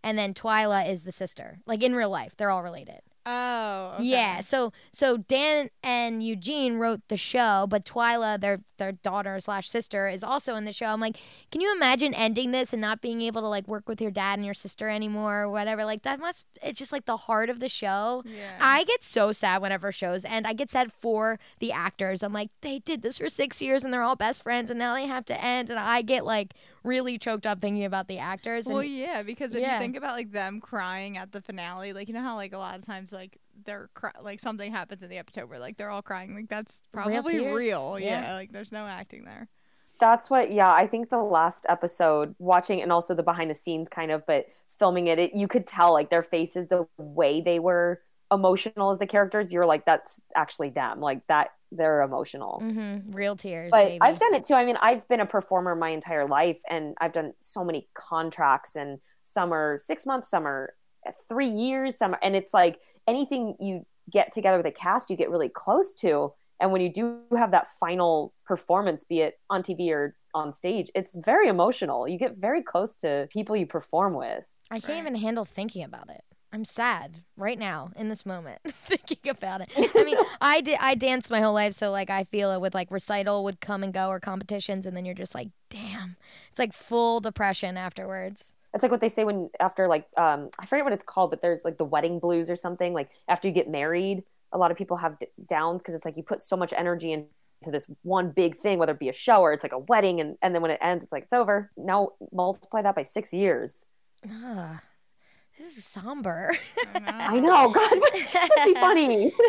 and 0.02 0.18
then 0.18 0.34
Twyla 0.34 0.88
is 0.88 1.04
the 1.04 1.12
sister. 1.12 1.60
Like 1.66 1.82
in 1.82 1.94
real 1.94 2.10
life, 2.10 2.34
they're 2.36 2.50
all 2.50 2.62
related. 2.62 3.00
Oh, 3.24 3.92
okay. 3.94 4.04
Yeah, 4.04 4.40
so 4.40 4.72
so 4.90 5.16
Dan 5.16 5.70
and 5.82 6.24
Eugene 6.24 6.78
wrote 6.78 7.02
the 7.06 7.16
show, 7.16 7.66
but 7.68 7.84
Twyla, 7.84 8.40
their 8.40 8.60
their 8.78 8.90
daughter 8.90 9.38
slash 9.38 9.68
sister, 9.70 10.08
is 10.08 10.24
also 10.24 10.56
in 10.56 10.64
the 10.64 10.72
show. 10.72 10.86
I'm 10.86 10.98
like, 10.98 11.16
can 11.52 11.60
you 11.60 11.72
imagine 11.72 12.14
ending 12.14 12.50
this 12.50 12.72
and 12.72 12.80
not 12.80 13.00
being 13.00 13.22
able 13.22 13.40
to 13.42 13.46
like 13.46 13.68
work 13.68 13.88
with 13.88 14.00
your 14.00 14.10
dad 14.10 14.40
and 14.40 14.44
your 14.44 14.54
sister 14.54 14.88
anymore 14.88 15.42
or 15.42 15.50
whatever? 15.50 15.84
Like 15.84 16.02
that 16.02 16.18
must 16.18 16.46
it's 16.64 16.80
just 16.80 16.90
like 16.90 17.04
the 17.04 17.16
heart 17.16 17.48
of 17.48 17.60
the 17.60 17.68
show. 17.68 18.24
Yeah. 18.26 18.58
I 18.60 18.82
get 18.82 19.04
so 19.04 19.30
sad 19.30 19.62
whenever 19.62 19.92
shows 19.92 20.24
end. 20.24 20.44
I 20.44 20.52
get 20.52 20.68
sad 20.68 20.92
for 20.92 21.38
the 21.60 21.70
actors. 21.70 22.24
I'm 22.24 22.32
like, 22.32 22.50
they 22.60 22.80
did 22.80 23.02
this 23.02 23.18
for 23.18 23.28
six 23.28 23.62
years 23.62 23.84
and 23.84 23.94
they're 23.94 24.02
all 24.02 24.16
best 24.16 24.42
friends 24.42 24.68
and 24.68 24.80
now 24.80 24.94
they 24.94 25.06
have 25.06 25.26
to 25.26 25.40
end 25.40 25.70
and 25.70 25.78
I 25.78 26.02
get 26.02 26.24
like 26.24 26.54
really 26.84 27.18
choked 27.18 27.46
up 27.46 27.60
thinking 27.60 27.84
about 27.84 28.08
the 28.08 28.18
actors. 28.18 28.68
And 28.68 28.74
Well, 28.74 28.82
yeah, 28.84 29.22
because 29.22 29.54
if 29.54 29.60
Yeah. 29.60 29.74
you 29.74 29.78
think 29.78 29.96
about 29.96 30.16
like 30.16 30.32
them 30.32 30.60
crying 30.60 31.16
at 31.16 31.32
the 31.32 31.40
finale, 31.40 31.92
like 31.92 32.08
you 32.08 32.14
know 32.14 32.22
how 32.22 32.36
like 32.36 32.52
a 32.52 32.58
lot 32.58 32.78
of 32.78 32.84
times 32.84 33.12
like 33.12 33.38
they're 33.64 33.88
cry- 33.94 34.12
like 34.20 34.40
something 34.40 34.72
happens 34.72 35.02
in 35.02 35.10
the 35.10 35.18
episode 35.18 35.48
where 35.48 35.58
like 35.58 35.76
they're 35.76 35.90
all 35.90 36.02
crying, 36.02 36.34
like 36.34 36.48
that's 36.48 36.82
probably 36.92 37.40
tears? 37.40 37.52
real. 37.54 37.98
Yeah. 37.98 38.20
Yeah. 38.20 38.34
like 38.34 38.52
there's 38.52 38.72
no 38.72 38.86
acting 38.86 39.24
there. 39.24 39.48
That's 40.00 40.28
what, 40.30 40.52
yeah, 40.52 40.72
I 40.72 40.86
think 40.86 41.10
the 41.10 41.22
last 41.22 41.64
episode, 41.68 42.34
watching 42.38 42.82
and 42.82 42.90
also 42.90 43.14
the 43.14 43.22
behind 43.22 43.50
the 43.50 43.54
scenes 43.54 43.88
kind 43.88 44.10
of, 44.10 44.26
but 44.26 44.46
filming 44.78 45.06
it, 45.06 45.18
it 45.18 45.34
you 45.34 45.46
could 45.46 45.66
tell 45.66 45.92
like 45.92 46.10
their 46.10 46.22
faces, 46.24 46.66
the 46.68 46.86
way 46.98 47.40
they 47.40 47.60
were 47.60 48.00
emotional 48.32 48.90
as 48.90 48.98
the 48.98 49.06
characters. 49.06 49.52
You're 49.52 49.66
like, 49.66 49.84
that's 49.86 50.18
actually 50.34 50.70
them. 50.70 51.00
Like 51.00 51.24
that, 51.28 51.50
they're 51.76 52.02
emotional. 52.02 52.60
Mhm, 52.62 53.14
real 53.14 53.36
tears. 53.36 53.70
but 53.70 53.86
baby. 53.86 53.98
I've 54.00 54.18
done 54.18 54.34
it 54.34 54.46
too. 54.46 54.54
I 54.54 54.64
mean, 54.64 54.76
I've 54.80 55.06
been 55.08 55.20
a 55.20 55.26
performer 55.26 55.74
my 55.74 55.90
entire 55.90 56.26
life, 56.26 56.60
and 56.68 56.94
I've 57.00 57.12
done 57.12 57.32
so 57.40 57.64
many 57.64 57.88
contracts, 57.94 58.76
and 58.76 58.98
some 59.24 59.52
are 59.52 59.78
six 59.78 60.04
months, 60.06 60.28
some 60.28 60.46
are 60.46 60.74
three 61.28 61.48
years, 61.48 61.96
some, 61.96 62.14
and 62.22 62.36
it's 62.36 62.52
like 62.54 62.78
anything 63.08 63.56
you 63.58 63.84
get 64.10 64.32
together 64.32 64.56
with 64.58 64.66
a 64.66 64.70
cast, 64.72 65.10
you 65.10 65.16
get 65.16 65.30
really 65.30 65.48
close 65.48 65.94
to, 65.94 66.32
and 66.60 66.70
when 66.70 66.80
you 66.80 66.92
do 66.92 67.20
have 67.36 67.50
that 67.52 67.66
final 67.80 68.32
performance, 68.44 69.02
be 69.04 69.20
it 69.20 69.40
on 69.50 69.62
TV 69.62 69.90
or 69.90 70.14
on 70.34 70.52
stage, 70.52 70.90
it's 70.94 71.14
very 71.14 71.48
emotional. 71.48 72.06
You 72.06 72.18
get 72.18 72.36
very 72.36 72.62
close 72.62 72.94
to 72.96 73.26
people 73.30 73.56
you 73.56 73.66
perform 73.66 74.14
with. 74.14 74.44
I 74.70 74.78
can't 74.80 74.90
Right. 74.94 74.98
even 75.00 75.14
handle 75.16 75.44
thinking 75.44 75.82
about 75.84 76.08
it. 76.08 76.22
I'm 76.52 76.66
sad 76.66 77.22
right 77.36 77.58
now 77.58 77.92
in 77.96 78.08
this 78.10 78.26
moment 78.26 78.60
thinking 78.86 79.30
about 79.30 79.62
it. 79.62 79.70
I 79.94 80.04
mean, 80.04 80.18
I 80.40 80.60
did 80.60 80.76
I 80.80 80.94
danced 80.94 81.30
my 81.30 81.40
whole 81.40 81.54
life, 81.54 81.72
so 81.72 81.90
like 81.90 82.10
I 82.10 82.24
feel 82.24 82.52
it 82.52 82.60
with 82.60 82.74
like 82.74 82.90
recital 82.90 83.42
would 83.44 83.60
come 83.60 83.82
and 83.82 83.92
go 83.92 84.08
or 84.08 84.20
competitions, 84.20 84.84
and 84.84 84.94
then 84.94 85.04
you're 85.06 85.14
just 85.14 85.34
like, 85.34 85.48
damn, 85.70 86.16
it's 86.50 86.58
like 86.58 86.74
full 86.74 87.20
depression 87.20 87.76
afterwards. 87.78 88.54
It's 88.74 88.82
like 88.82 88.92
what 88.92 89.00
they 89.00 89.08
say 89.08 89.24
when 89.24 89.48
after 89.60 89.88
like 89.88 90.06
um 90.18 90.50
I 90.58 90.66
forget 90.66 90.84
what 90.84 90.92
it's 90.92 91.04
called, 91.04 91.30
but 91.30 91.40
there's 91.40 91.64
like 91.64 91.78
the 91.78 91.84
wedding 91.84 92.18
blues 92.18 92.50
or 92.50 92.56
something. 92.56 92.92
Like 92.92 93.10
after 93.28 93.48
you 93.48 93.54
get 93.54 93.70
married, 93.70 94.22
a 94.52 94.58
lot 94.58 94.70
of 94.70 94.76
people 94.76 94.98
have 94.98 95.18
d- 95.18 95.28
downs 95.48 95.80
because 95.80 95.94
it's 95.94 96.04
like 96.04 96.18
you 96.18 96.22
put 96.22 96.42
so 96.42 96.56
much 96.56 96.74
energy 96.76 97.12
into 97.12 97.28
this 97.66 97.88
one 98.02 98.30
big 98.30 98.56
thing, 98.56 98.78
whether 98.78 98.92
it 98.92 98.98
be 98.98 99.08
a 99.08 99.14
show 99.14 99.40
or 99.40 99.54
it's 99.54 99.62
like 99.62 99.72
a 99.72 99.78
wedding, 99.78 100.20
and 100.20 100.36
and 100.42 100.54
then 100.54 100.60
when 100.60 100.70
it 100.70 100.78
ends, 100.82 101.02
it's 101.02 101.12
like 101.12 101.24
it's 101.24 101.32
over. 101.32 101.70
Now 101.78 102.10
multiply 102.30 102.82
that 102.82 102.94
by 102.94 103.04
six 103.04 103.32
years. 103.32 103.72
Ugh, 104.24 104.78
this 105.62 105.78
is 105.78 105.84
somber. 105.84 106.54
I 106.94 107.38
know, 107.38 107.70
God, 107.72 107.90
but 108.00 108.10
it's 108.14 108.30
supposed 108.30 108.64
be 108.66 108.74
funny. 108.74 109.32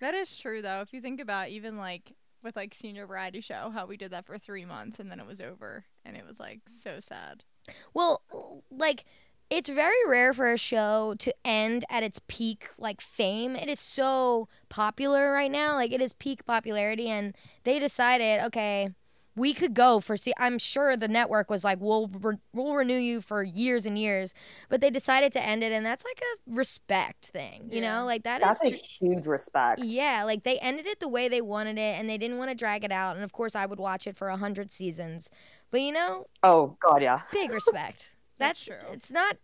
That 0.00 0.14
is 0.14 0.34
true 0.34 0.62
though. 0.62 0.80
If 0.80 0.94
you 0.94 1.02
think 1.02 1.20
about 1.20 1.50
even 1.50 1.76
like 1.76 2.14
with 2.42 2.56
like 2.56 2.72
senior 2.72 3.06
variety 3.06 3.42
show, 3.42 3.70
how 3.70 3.84
we 3.84 3.98
did 3.98 4.12
that 4.12 4.24
for 4.24 4.38
three 4.38 4.64
months 4.64 4.98
and 4.98 5.10
then 5.10 5.20
it 5.20 5.26
was 5.26 5.42
over 5.42 5.84
and 6.06 6.16
it 6.16 6.26
was 6.26 6.40
like 6.40 6.60
so 6.66 7.00
sad. 7.00 7.44
Well, 7.92 8.22
like 8.70 9.04
it's 9.50 9.68
very 9.68 10.06
rare 10.06 10.32
for 10.32 10.50
a 10.50 10.56
show 10.56 11.16
to 11.18 11.34
end 11.44 11.84
at 11.90 12.02
its 12.02 12.20
peak 12.28 12.68
like 12.78 13.02
fame. 13.02 13.56
It 13.56 13.68
is 13.68 13.78
so 13.78 14.48
popular 14.70 15.32
right 15.32 15.50
now. 15.50 15.74
Like 15.74 15.92
it 15.92 16.00
is 16.00 16.14
peak 16.14 16.46
popularity 16.46 17.08
and 17.08 17.36
they 17.64 17.78
decided, 17.78 18.40
okay, 18.44 18.88
we 19.36 19.54
could 19.54 19.74
go 19.74 20.00
for 20.00 20.16
see 20.16 20.32
I'm 20.38 20.58
sure 20.58 20.96
the 20.96 21.08
network 21.08 21.50
was 21.50 21.64
like 21.64 21.80
we'll 21.80 22.08
re- 22.08 22.36
we'll 22.52 22.74
renew 22.74 22.96
you 22.98 23.20
for 23.20 23.42
years 23.42 23.86
and 23.86 23.98
years, 23.98 24.34
but 24.68 24.80
they 24.80 24.90
decided 24.90 25.32
to 25.32 25.42
end 25.42 25.62
it 25.62 25.72
and 25.72 25.84
that's 25.86 26.04
like 26.04 26.20
a 26.20 26.54
respect 26.54 27.26
thing, 27.28 27.68
you 27.70 27.80
Yeah. 27.80 28.00
know? 28.00 28.04
Like 28.06 28.24
that 28.24 28.42
is 28.42 28.58
That's 28.58 28.60
a 28.62 28.70
tr- 28.70 28.84
huge 29.00 29.26
respect. 29.26 29.80
yeah, 29.82 30.24
like 30.24 30.42
they 30.44 30.58
ended 30.58 30.86
it 30.86 31.00
the 31.00 31.08
way 31.08 31.28
they 31.28 31.40
wanted 31.40 31.78
it 31.78 31.98
and 31.98 32.08
they 32.08 32.18
didn't 32.18 32.38
want 32.38 32.50
to 32.50 32.54
drag 32.56 32.84
it 32.84 32.92
out 32.92 33.16
and 33.16 33.24
of 33.24 33.32
course 33.32 33.54
I 33.56 33.66
would 33.66 33.78
watch 33.80 34.06
it 34.06 34.16
for 34.16 34.28
a 34.28 34.32
100 34.32 34.72
seasons. 34.72 35.30
But 35.70 35.82
you 35.82 35.92
know, 35.92 36.26
Oh 36.42 36.76
God, 36.80 37.02
yeah. 37.02 37.22
big 37.32 37.50
respect. 37.54 38.16
That's 38.38 38.64
That's, 38.64 38.64
true. 38.64 38.92
It's 38.92 39.10
not. 39.10 39.36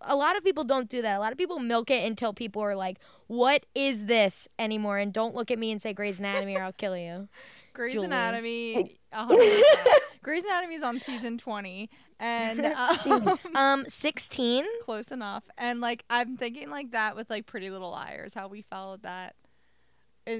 A 0.00 0.16
lot 0.16 0.36
of 0.36 0.42
people 0.42 0.64
don't 0.64 0.88
do 0.88 1.02
that. 1.02 1.18
A 1.18 1.20
lot 1.20 1.32
of 1.32 1.38
people 1.38 1.58
milk 1.58 1.90
it 1.90 2.02
until 2.06 2.32
people 2.32 2.62
are 2.62 2.74
like, 2.74 2.98
"What 3.26 3.66
is 3.74 4.06
this 4.06 4.48
anymore?" 4.58 4.96
And 4.96 5.12
don't 5.12 5.34
look 5.34 5.50
at 5.50 5.58
me 5.58 5.70
and 5.70 5.82
say 5.82 5.92
Grey's 5.92 6.18
Anatomy 6.18 6.56
or 6.56 6.62
I'll 6.62 6.72
kill 6.72 6.96
you. 6.96 7.28
Grey's 7.78 7.92
Julie. 7.94 8.06
Anatomy, 8.06 8.98
hundred 9.12 9.38
percent. 9.38 9.88
Grey's 10.22 10.44
Anatomy 10.44 10.74
is 10.74 10.82
on 10.82 10.98
season 10.98 11.38
twenty, 11.38 11.88
and 12.18 12.66
um, 13.06 13.38
Um, 13.54 13.84
sixteen. 13.88 14.64
close 14.82 15.12
enough. 15.12 15.44
And 15.56 15.80
like 15.80 16.04
I'm 16.10 16.36
thinking 16.36 16.70
like 16.70 16.90
that 16.90 17.14
with 17.16 17.30
like 17.30 17.46
Pretty 17.46 17.70
Little 17.70 17.90
Liars, 17.90 18.34
how 18.34 18.48
we 18.48 18.62
followed 18.62 19.02
that 19.04 19.36
in, 19.36 19.37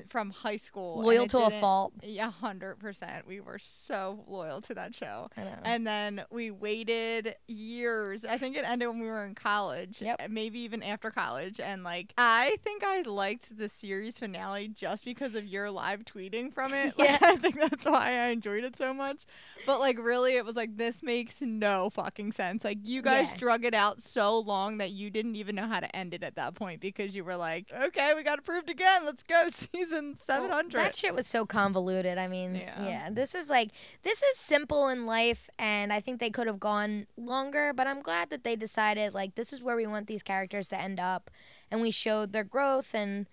from 0.08 0.30
high 0.30 0.56
school, 0.56 1.02
Loyal 1.02 1.26
to 1.28 1.38
a 1.44 1.50
fault. 1.50 1.92
Yeah, 2.02 2.30
hundred 2.30 2.76
percent. 2.78 3.26
We 3.26 3.40
were 3.40 3.58
so 3.58 4.24
loyal 4.26 4.60
to 4.62 4.74
that 4.74 4.94
show. 4.94 5.28
I 5.36 5.42
know. 5.44 5.56
And 5.64 5.86
then 5.86 6.24
we 6.30 6.50
waited 6.50 7.34
years. 7.46 8.24
I 8.24 8.38
think 8.38 8.56
it 8.56 8.64
ended 8.64 8.88
when 8.88 9.00
we 9.00 9.06
were 9.08 9.24
in 9.24 9.34
college. 9.34 10.00
Yep. 10.02 10.30
Maybe 10.30 10.60
even 10.60 10.82
after 10.82 11.10
college. 11.10 11.60
And 11.60 11.82
like, 11.84 12.12
I 12.18 12.56
think 12.64 12.82
I 12.84 13.02
liked 13.02 13.56
the 13.56 13.68
series 13.68 14.18
finale 14.18 14.68
just 14.68 15.04
because 15.04 15.34
of 15.34 15.44
your 15.44 15.70
live 15.70 16.04
tweeting 16.04 16.52
from 16.52 16.72
it. 16.74 16.94
Like, 16.98 17.08
Yeah. 17.08 17.18
I 17.22 17.36
think 17.36 17.60
that's 17.60 17.84
why 17.84 18.18
I 18.18 18.28
enjoyed 18.28 18.64
it 18.64 18.76
so 18.76 18.92
much. 18.94 19.24
But 19.66 19.80
like, 19.80 19.98
really, 19.98 20.36
it 20.36 20.44
was 20.44 20.56
like, 20.56 20.76
this 20.76 21.02
makes 21.02 21.40
no 21.42 21.90
fucking 21.90 22.32
sense. 22.32 22.64
Like, 22.64 22.78
you 22.82 23.02
guys 23.02 23.30
Yeah. 23.32 23.36
drug 23.36 23.64
it 23.64 23.74
out 23.74 24.00
so 24.02 24.38
long 24.38 24.78
that 24.78 24.90
you 24.90 25.10
didn't 25.10 25.36
even 25.36 25.54
know 25.54 25.66
how 25.66 25.80
to 25.80 25.96
end 25.96 26.14
it 26.14 26.22
at 26.22 26.34
that 26.36 26.54
point 26.54 26.80
because 26.80 27.14
you 27.14 27.24
were 27.24 27.36
like, 27.36 27.66
okay, 27.72 28.12
we 28.16 28.22
got 28.22 28.38
approved 28.38 28.68
again. 28.70 29.04
Let's 29.04 29.22
go. 29.22 29.48
Season 29.78 30.16
700. 30.16 30.72
That 30.72 30.94
shit 30.94 31.14
was 31.14 31.26
so 31.26 31.46
convoluted. 31.46 32.18
I 32.18 32.26
mean, 32.28 32.56
Yeah. 32.56 32.84
yeah. 32.84 33.08
This 33.10 33.34
is 33.34 33.48
like 33.48 33.70
this 34.02 34.22
is 34.22 34.36
simple 34.36 34.88
in 34.88 35.06
life, 35.06 35.48
and 35.58 35.92
I 35.92 36.00
think 36.00 36.18
they 36.18 36.30
could 36.30 36.46
have 36.48 36.58
gone 36.58 37.06
longer. 37.16 37.72
But 37.72 37.86
I'm 37.86 38.02
glad 38.02 38.30
that 38.30 38.42
they 38.44 38.56
decided 38.56 39.14
like 39.14 39.34
this 39.36 39.52
is 39.52 39.62
where 39.62 39.76
we 39.76 39.86
want 39.86 40.06
these 40.08 40.22
characters 40.22 40.68
to 40.70 40.80
end 40.80 40.98
up, 40.98 41.30
and 41.70 41.80
we 41.80 41.90
showed 41.92 42.32
their 42.32 42.44
growth. 42.44 42.92
And 42.92 43.26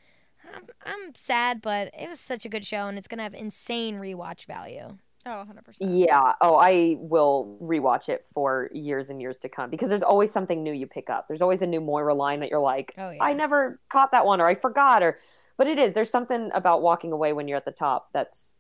I'm, 0.53 0.63
I'm 0.85 1.15
sad, 1.15 1.61
but 1.61 1.91
it 1.97 2.07
was 2.09 2.19
such 2.19 2.45
a 2.45 2.49
good 2.49 2.65
show, 2.65 2.87
and 2.87 2.97
it's 2.97 3.07
gonna 3.07 3.23
have 3.23 3.33
insane 3.33 3.95
rewatch 3.95 4.45
value. 4.45 4.97
oh, 5.25 5.43
100%. 5.49 5.77
Yeah. 5.79 6.33
Oh, 6.41 6.55
I 6.57 6.97
will 6.99 7.57
rewatch 7.59 8.09
it 8.09 8.23
for 8.31 8.69
years 8.71 9.09
and 9.09 9.19
years 9.19 9.39
to 9.39 9.49
come 9.49 9.71
because 9.71 9.89
there's 9.89 10.03
always 10.03 10.29
something 10.31 10.61
new 10.61 10.71
you 10.71 10.85
pick 10.85 11.09
up. 11.09 11.27
There's 11.27 11.41
always 11.41 11.63
a 11.63 11.67
new 11.67 11.81
Moira 11.81 12.13
line 12.13 12.41
that 12.41 12.51
you're 12.51 12.59
like, 12.59 12.93
Oh 12.99 13.09
yeah. 13.09 13.23
I 13.23 13.33
never 13.33 13.79
caught 13.89 14.11
that 14.11 14.27
one 14.27 14.39
or 14.39 14.45
I 14.45 14.53
forgot 14.53 15.01
or 15.01 15.17
but 15.57 15.67
it 15.67 15.79
is 15.79 15.93
there's 15.93 16.09
something 16.09 16.51
about 16.53 16.81
walking 16.81 17.11
away 17.11 17.33
when 17.33 17.47
you're 17.47 17.57
at 17.57 17.65
the 17.65 17.71
top 17.71 18.09
that's 18.13 18.51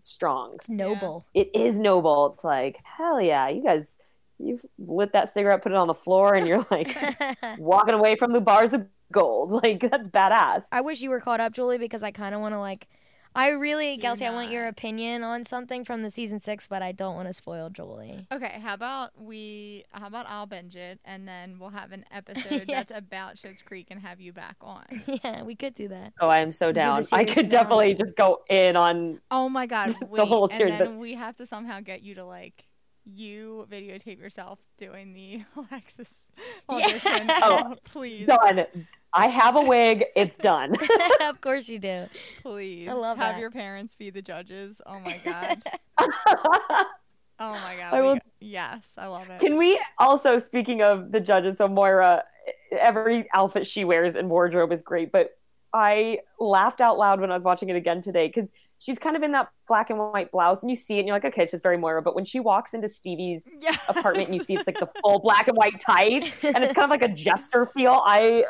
strong. 0.00 0.52
It's 0.54 0.68
noble. 0.68 1.26
It 1.34 1.50
is 1.54 1.78
noble. 1.78 2.32
It's 2.34 2.44
like, 2.44 2.80
hell 2.84 3.20
yeah, 3.20 3.48
you 3.48 3.62
guys 3.62 3.86
you've 4.38 4.64
lit 4.78 5.12
that 5.12 5.32
cigarette, 5.32 5.62
put 5.62 5.72
it 5.72 5.78
on 5.78 5.86
the 5.86 5.94
floor 5.94 6.34
and 6.34 6.46
you're 6.46 6.66
like 6.70 6.96
walking 7.58 7.94
away 7.94 8.16
from 8.16 8.32
the 8.32 8.40
bars 8.40 8.72
of 8.72 8.86
gold. 9.12 9.50
Like 9.62 9.80
that's 9.80 10.08
badass. 10.08 10.64
I 10.70 10.80
wish 10.80 11.00
you 11.00 11.10
were 11.10 11.20
caught 11.20 11.40
up, 11.40 11.52
Julie, 11.52 11.78
because 11.78 12.02
I 12.02 12.10
kind 12.10 12.34
of 12.34 12.40
want 12.40 12.54
to 12.54 12.58
like. 12.58 12.88
I 13.36 13.50
really, 13.50 13.96
Do 13.96 14.02
Gelsey, 14.02 14.26
I 14.26 14.30
want 14.32 14.50
your 14.50 14.66
opinion 14.66 15.22
on 15.22 15.44
something 15.44 15.84
from 15.84 16.02
the 16.02 16.10
season 16.10 16.40
six, 16.40 16.66
but 16.66 16.82
I 16.82 16.92
don't 16.92 17.14
want 17.14 17.28
to 17.28 17.34
spoil 17.34 17.70
Julie. 17.70 18.26
Okay, 18.32 18.58
how 18.62 18.74
about 18.74 19.10
we? 19.20 19.84
How 19.92 20.06
about 20.06 20.26
I'll 20.28 20.46
binge 20.46 20.74
it, 20.76 20.98
and 21.04 21.28
then 21.28 21.58
we'll 21.58 21.70
have 21.70 21.92
an 21.92 22.04
episode 22.10 22.64
Yeah. 22.68 22.82
that's 22.82 22.92
about 22.94 23.36
Schitt's 23.36 23.62
Creek 23.62 23.88
and 23.90 24.00
have 24.00 24.20
you 24.20 24.32
back 24.32 24.56
on. 24.60 24.84
yeah, 25.24 25.42
we 25.42 25.54
could 25.54 25.74
do 25.74 25.88
that. 25.88 26.12
Oh, 26.20 26.28
I 26.28 26.38
am 26.38 26.50
so 26.52 26.68
Do 26.72 26.80
down. 26.80 27.04
I 27.12 27.24
could 27.24 27.34
finale. 27.34 27.48
definitely 27.48 27.94
just 27.94 28.16
go 28.16 28.42
in 28.48 28.76
on 28.76 29.20
Oh 29.30 29.48
my 29.48 29.66
god, 29.66 29.90
The 30.00 30.06
wait! 30.06 30.26
whole 30.28 30.48
and 30.50 30.60
then 30.70 30.78
but- 30.78 30.94
we 30.96 31.14
have 31.14 31.36
to 31.36 31.46
somehow 31.46 31.80
get 31.80 32.02
you 32.02 32.14
to 32.16 32.24
like 32.24 32.65
you 33.08 33.66
videotape 33.70 34.18
yourself 34.18 34.58
doing 34.76 35.14
the 35.14 35.42
Alexis 35.70 36.28
Yeah. 36.68 36.74
audition. 36.76 37.30
Oh, 37.42 37.62
oh, 37.72 37.76
please, 37.84 38.26
done. 38.26 38.66
I 39.14 39.28
have 39.28 39.56
a 39.56 39.60
wig. 39.62 40.04
It's 40.16 40.36
done. 40.38 40.74
of 41.22 41.40
course 41.40 41.68
you 41.68 41.78
do. 41.78 42.06
please, 42.42 42.88
I 42.88 42.92
love 42.92 43.18
have 43.18 43.34
that. 43.36 43.40
your 43.40 43.50
parents 43.50 43.94
be 43.94 44.10
the 44.10 44.22
judges. 44.22 44.80
Oh 44.84 44.98
my 45.00 45.18
god. 45.24 45.62
Oh 47.38 47.52
my 47.52 47.76
god. 47.76 47.94
I 47.94 48.00
will- 48.00 48.14
go- 48.16 48.20
yes, 48.40 48.94
I 48.98 49.06
love 49.06 49.28
it. 49.30 49.40
Can 49.40 49.56
we 49.56 49.78
also, 49.98 50.38
speaking 50.38 50.82
of 50.82 51.12
the 51.12 51.20
judges, 51.20 51.58
so 51.58 51.68
Moira, 51.68 52.24
every 52.72 53.28
outfit 53.34 53.66
she 53.66 53.84
wears 53.84 54.14
and 54.14 54.30
wardrobe 54.30 54.72
is 54.72 54.82
great, 54.82 55.12
but 55.12 55.36
I 55.76 56.20
laughed 56.40 56.80
out 56.80 56.96
loud 56.96 57.20
when 57.20 57.30
I 57.30 57.34
was 57.34 57.42
watching 57.42 57.68
it 57.68 57.76
again 57.76 58.00
today 58.00 58.28
because 58.28 58.48
she's 58.78 58.98
kind 58.98 59.14
of 59.14 59.22
in 59.22 59.32
that 59.32 59.50
black 59.68 59.90
and 59.90 59.98
white 59.98 60.32
blouse 60.32 60.62
and 60.62 60.70
you 60.70 60.76
see 60.76 60.96
it 60.96 61.00
and 61.00 61.08
you're 61.08 61.16
like, 61.16 61.26
okay, 61.26 61.42
it's 61.42 61.52
just 61.52 61.62
very 61.62 61.76
Moira. 61.76 62.00
But 62.00 62.14
when 62.14 62.24
she 62.24 62.40
walks 62.40 62.72
into 62.72 62.88
Stevie's 62.88 63.42
yes. 63.60 63.78
apartment 63.88 64.28
and 64.28 64.36
you 64.36 64.42
see 64.42 64.54
it's 64.54 64.66
like 64.66 64.78
the 64.78 64.88
full 65.02 65.18
black 65.18 65.48
and 65.48 65.56
white 65.56 65.78
tight 65.80 66.34
and 66.42 66.64
it's 66.64 66.72
kind 66.72 66.84
of 66.84 66.90
like 66.90 67.02
a 67.02 67.12
jester 67.12 67.66
feel, 67.76 68.00
I 68.04 68.44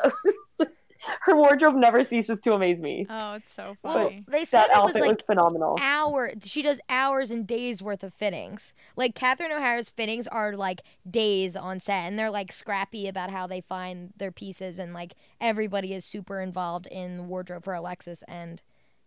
her 1.21 1.35
wardrobe 1.35 1.75
never 1.75 2.03
ceases 2.03 2.41
to 2.41 2.53
amaze 2.53 2.81
me. 2.81 3.05
Oh, 3.09 3.33
it's 3.33 3.51
so 3.51 3.77
Well, 3.83 4.09
funny. 4.09 4.23
they 4.27 4.45
said 4.45 4.67
That 4.67 4.77
it 4.77 4.83
was 4.83 4.95
outfit 4.95 5.01
like 5.01 5.17
was 5.17 5.25
phenomenal. 5.25 5.77
hour. 5.81 6.31
She 6.43 6.61
does 6.61 6.79
hours 6.89 7.31
and 7.31 7.45
days 7.47 7.81
worth 7.81 8.03
of 8.03 8.13
fittings. 8.13 8.75
Like 8.95 9.15
Catherine 9.15 9.51
O'Hara's 9.51 9.89
fittings 9.89 10.27
are 10.27 10.55
like 10.55 10.81
days 11.09 11.55
on 11.55 11.79
set, 11.79 12.07
and 12.07 12.17
they're 12.17 12.29
like 12.31 12.51
scrappy 12.51 13.07
about 13.07 13.29
how 13.31 13.47
they 13.47 13.61
find 13.61 14.13
their 14.17 14.31
pieces, 14.31 14.79
and 14.79 14.93
like 14.93 15.13
everybody 15.41 15.93
is 15.93 16.05
super 16.05 16.41
involved 16.41 16.87
in 16.87 17.17
the 17.17 17.23
wardrobe 17.23 17.63
for 17.63 17.73
Alexis 17.73 18.23
and 18.27 18.61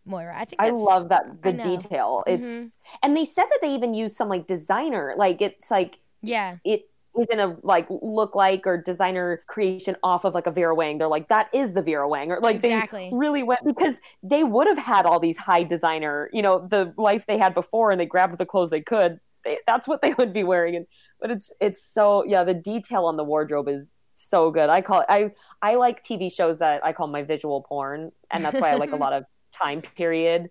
Moira. 0.04 0.34
I 0.36 0.44
think 0.44 0.60
I 0.62 0.70
love 0.70 1.08
that 1.10 1.42
the 1.42 1.52
detail. 1.52 2.24
It's 2.26 2.46
Mhm. 2.56 2.76
and 3.02 3.16
they 3.16 3.24
said 3.24 3.44
that 3.50 3.58
they 3.62 3.74
even 3.74 3.94
used 3.94 4.16
some 4.16 4.28
like 4.28 4.46
designer, 4.46 5.14
like 5.16 5.40
it's 5.40 5.70
like 5.70 5.98
Yeah, 6.22 6.56
it 6.64 6.89
isn't 7.18 7.40
a 7.40 7.56
like 7.62 7.86
look 7.90 8.34
like 8.34 8.66
or 8.66 8.76
designer 8.78 9.42
creation 9.48 9.96
off 10.02 10.24
of 10.24 10.34
like 10.34 10.46
a 10.46 10.50
Vera 10.50 10.74
Wang. 10.74 10.98
They're 10.98 11.08
like 11.08 11.28
that 11.28 11.48
is 11.52 11.72
the 11.72 11.82
Vera 11.82 12.08
Wang, 12.08 12.30
or 12.30 12.40
like 12.40 12.56
Exactly. 12.56 13.10
they 13.10 13.16
really 13.16 13.42
went 13.42 13.60
because 13.64 13.94
they 14.22 14.44
would 14.44 14.66
have 14.68 14.78
had 14.78 15.06
all 15.06 15.18
these 15.20 15.36
high 15.36 15.64
designer, 15.64 16.30
you 16.32 16.42
know, 16.42 16.66
the 16.66 16.94
life 16.96 17.26
they 17.26 17.38
had 17.38 17.54
before, 17.54 17.90
and 17.90 18.00
they 18.00 18.06
grabbed 18.06 18.38
the 18.38 18.46
clothes 18.46 18.70
they 18.70 18.80
could. 18.80 19.18
They, 19.44 19.58
that's 19.66 19.88
what 19.88 20.02
they 20.02 20.12
would 20.18 20.32
be 20.32 20.44
wearing, 20.44 20.76
and 20.76 20.86
but 21.20 21.30
it's 21.30 21.50
it's 21.60 21.84
so 21.84 22.24
yeah, 22.24 22.44
the 22.44 22.54
detail 22.54 23.06
on 23.06 23.16
the 23.16 23.24
wardrobe 23.24 23.68
is 23.68 23.90
so 24.12 24.50
good. 24.50 24.68
I 24.70 24.80
call 24.80 25.00
it 25.00 25.06
I 25.08 25.32
I 25.62 25.74
like 25.76 26.04
TV 26.04 26.30
shows 26.32 26.58
that 26.58 26.84
I 26.84 26.92
call 26.92 27.08
my 27.08 27.22
visual 27.22 27.62
porn, 27.62 28.12
and 28.30 28.44
that's 28.44 28.60
why 28.60 28.70
I 28.70 28.76
like 28.76 28.92
a 28.92 28.96
lot 29.04 29.12
of 29.12 29.24
time 29.52 29.82
period 29.82 30.50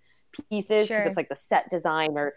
pieces 0.49 0.89
because 0.89 1.03
Sure. 1.03 1.07
it's 1.07 1.17
like 1.17 1.29
the 1.29 1.35
set 1.35 1.69
design 1.69 2.17
or 2.17 2.33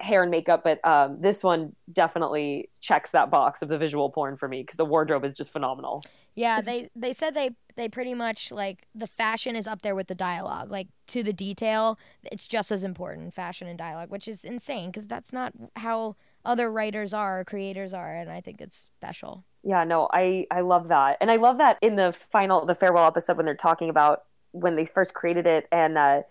hair 0.00 0.22
and 0.22 0.30
makeup 0.30 0.62
but 0.64 0.84
um, 0.84 1.20
this 1.20 1.42
one 1.42 1.74
definitely 1.92 2.68
checks 2.80 3.10
that 3.10 3.30
box 3.30 3.62
of 3.62 3.68
the 3.68 3.78
visual 3.78 4.10
porn 4.10 4.36
for 4.36 4.48
me 4.48 4.62
because 4.62 4.76
the 4.76 4.84
wardrobe 4.84 5.24
is 5.24 5.34
just 5.34 5.52
phenomenal 5.52 6.02
yeah. 6.36 6.60
They 6.60 6.90
they 6.94 7.14
said 7.14 7.34
they 7.34 7.52
they 7.76 7.88
pretty 7.88 8.12
much 8.12 8.52
like 8.52 8.86
the 8.94 9.06
fashion 9.06 9.56
is 9.56 9.66
up 9.66 9.80
there 9.82 9.94
with 9.94 10.06
the 10.06 10.14
dialogue, 10.14 10.70
like 10.70 10.88
to 11.08 11.22
the 11.22 11.32
detail. 11.32 11.98
It's 12.24 12.46
just 12.46 12.70
as 12.70 12.84
important, 12.84 13.32
fashion 13.32 13.66
and 13.66 13.78
dialogue, 13.78 14.10
which 14.10 14.28
is 14.28 14.44
insane 14.44 14.90
because 14.90 15.06
that's 15.06 15.32
not 15.32 15.54
how 15.76 16.14
other 16.44 16.70
writers 16.70 17.14
are 17.14 17.40
or 17.40 17.44
creators 17.44 17.94
are, 17.94 18.14
and 18.14 18.30
I 18.30 18.42
think 18.42 18.60
it's 18.60 18.90
special. 18.98 19.44
yeah 19.64 19.82
no 19.82 20.08
i 20.12 20.46
i 20.52 20.60
love 20.60 20.88
that 20.88 21.16
and 21.20 21.30
i 21.30 21.36
love 21.36 21.58
that 21.58 21.76
in 21.82 21.96
the 21.96 22.12
final 22.12 22.64
the 22.66 22.74
farewell 22.74 23.06
episode 23.06 23.36
when 23.36 23.46
they're 23.46 23.54
talking 23.56 23.88
about 23.88 24.24
when 24.52 24.76
they 24.76 24.84
first 24.84 25.12
created 25.14 25.46
it 25.46 25.66
and 25.72 25.98
uh, 25.98 26.22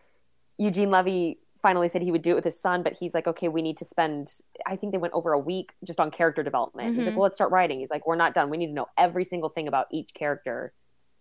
eugene 0.57 0.89
levy 0.91 1.37
finally 1.65 1.87
said 1.89 2.01
he 2.03 2.11
would 2.15 2.21
do 2.21 2.31
it 2.33 2.35
with 2.39 2.43
his 2.51 2.59
son 2.67 2.83
but 2.83 2.93
he's 2.99 3.13
like 3.17 3.27
okay 3.31 3.47
we 3.47 3.61
need 3.67 3.77
to 3.77 3.85
spend 3.85 4.23
i 4.67 4.75
think 4.75 4.91
they 4.91 4.99
went 5.05 5.13
over 5.19 5.31
a 5.33 5.39
week 5.51 5.73
just 5.89 5.99
on 5.99 6.11
character 6.19 6.43
development. 6.43 6.95
He's 6.95 7.05
like 7.05 7.13
Mhm. 7.13 7.17
well 7.17 7.23
let's 7.23 7.37
start 7.41 7.51
writing. 7.57 7.79
He's 7.79 7.89
like 7.95 8.05
we're 8.07 8.21
not 8.25 8.33
done. 8.37 8.49
We 8.51 8.57
need 8.61 8.67
to 8.73 8.77
know 8.79 8.87
every 9.05 9.23
single 9.23 9.49
thing 9.55 9.67
about 9.67 9.87
each 9.97 10.13
character. 10.21 10.57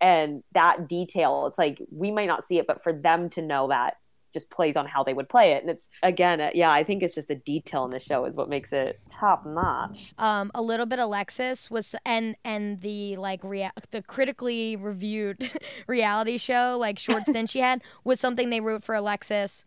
And 0.01 0.43
that 0.53 0.77
detail 0.97 1.47
it's 1.49 1.59
like 1.65 1.77
we 1.91 2.11
might 2.17 2.27
not 2.33 2.45
see 2.49 2.59
it 2.59 2.67
but 2.67 2.83
for 2.85 2.93
them 2.93 3.31
to 3.37 3.41
know 3.43 3.69
that 3.69 3.95
just 4.35 4.51
plays 4.51 4.77
on 4.77 4.85
how 4.85 5.05
they 5.05 5.15
would 5.15 5.29
play 5.29 5.53
it. 5.53 5.63
And 5.63 5.71
it's 5.71 5.87
again 6.03 6.41
uh, 6.41 6.51
yeah 6.55 6.71
i 6.81 6.83
think 6.85 7.03
it's 7.05 7.15
just 7.15 7.29
the 7.29 7.37
detail 7.37 7.85
in 7.87 7.91
the 7.91 8.01
show 8.01 8.25
is 8.29 8.35
what 8.37 8.49
makes 8.49 8.71
it 8.73 8.99
top 9.09 9.47
notch. 9.47 10.13
Um, 10.19 10.51
a 10.55 10.61
little 10.71 10.87
bit 10.87 10.99
Alexis 10.99 11.71
was 11.71 11.95
and 12.05 12.37
and 12.45 12.81
the 12.81 13.17
like 13.17 13.43
rea- 13.45 13.71
the 13.93 14.03
critically 14.03 14.77
reviewed 14.77 15.39
reality 15.87 16.37
show 16.39 16.77
like 16.87 16.99
short 16.99 17.25
stint 17.27 17.49
she 17.49 17.61
had 17.61 17.81
was 18.03 18.19
something 18.21 18.51
they 18.51 18.61
wrote 18.61 18.83
for 18.85 18.95
Alexis 18.97 19.65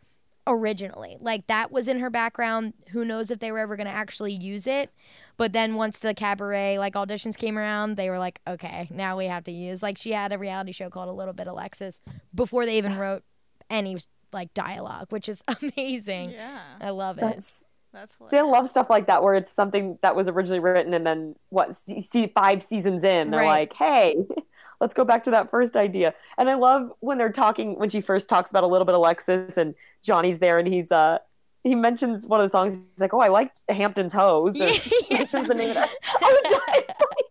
originally. 0.47 1.17
Like 1.19 1.45
that 1.47 1.71
was 1.71 1.87
in 1.87 1.99
her 1.99 2.09
background. 2.09 2.73
Who 2.89 3.03
knows 3.05 3.29
if 3.31 3.39
they 3.39 3.51
were 3.51 3.59
ever 3.59 3.75
going 3.75 3.87
to 3.87 3.93
actually 3.93 4.33
use 4.33 4.65
it? 4.67 4.89
But 5.37 5.53
then 5.53 5.75
once 5.75 5.99
the 5.99 6.13
cabaret 6.13 6.79
like 6.79 6.93
auditions 6.95 7.37
came 7.37 7.57
around, 7.57 7.95
they 7.97 8.09
were 8.09 8.17
like, 8.19 8.39
okay, 8.47 8.87
now 8.91 9.17
we 9.17 9.25
have 9.25 9.43
to 9.45 9.51
use. 9.51 9.83
Like 9.83 9.97
she 9.97 10.11
had 10.11 10.33
a 10.33 10.37
reality 10.37 10.71
show 10.71 10.89
called 10.89 11.09
A 11.09 11.13
Little 11.13 11.33
Bit 11.33 11.47
Alexis 11.47 11.99
before 12.33 12.65
they 12.65 12.77
even 12.77 12.97
wrote 12.97 13.23
any 13.69 13.97
like 14.33 14.53
dialogue, 14.53 15.07
which 15.11 15.29
is 15.29 15.43
amazing. 15.61 16.31
Yeah, 16.31 16.59
I 16.81 16.89
love 16.89 17.17
it. 17.17 17.21
that's 17.21 17.63
that's 17.93 18.15
See, 18.29 18.37
I 18.37 18.41
love 18.41 18.69
stuff 18.69 18.89
like 18.89 19.07
that 19.07 19.23
where 19.23 19.33
it's 19.33 19.51
something 19.51 19.97
that 20.01 20.15
was 20.15 20.27
originally 20.27 20.59
written 20.59 20.93
and 20.93 21.05
then 21.07 21.35
what 21.49 21.75
see, 21.75 22.01
see 22.01 22.27
five 22.27 22.61
seasons 22.61 23.03
in 23.03 23.31
they're 23.31 23.39
Right. 23.39 23.71
like, 23.71 23.73
"Hey, 23.73 24.15
let's 24.79 24.93
go 24.93 25.03
back 25.03 25.23
to 25.25 25.31
that 25.31 25.49
first 25.49 25.75
idea." 25.75 26.13
And 26.37 26.49
I 26.49 26.55
love 26.55 26.91
when 26.99 27.17
they're 27.17 27.31
talking 27.31 27.77
when 27.77 27.89
she 27.89 28.01
first 28.01 28.29
talks 28.29 28.49
about 28.49 28.63
a 28.63 28.67
little 28.67 28.85
bit 28.85 28.95
of 28.95 28.99
Alexis 28.99 29.57
and 29.57 29.75
Johnny's 30.03 30.39
there 30.39 30.59
and 30.59 30.67
he's 30.67 30.91
uh 30.91 31.19
he 31.63 31.75
mentions 31.75 32.25
one 32.25 32.39
of 32.39 32.49
the 32.49 32.57
songs. 32.57 32.73
He's 32.73 32.81
like, 32.99 33.13
"Oh, 33.13 33.19
I 33.19 33.27
liked 33.29 33.61
Hampton's 33.69 34.13
Hose." 34.13 34.59
and 34.59 34.71
Yeah. 35.09 35.17
mentions 35.17 35.47
the 35.47 35.53
name 35.53 35.69
of 35.69 35.75
that. 35.75 35.93
Oh, 36.21 36.81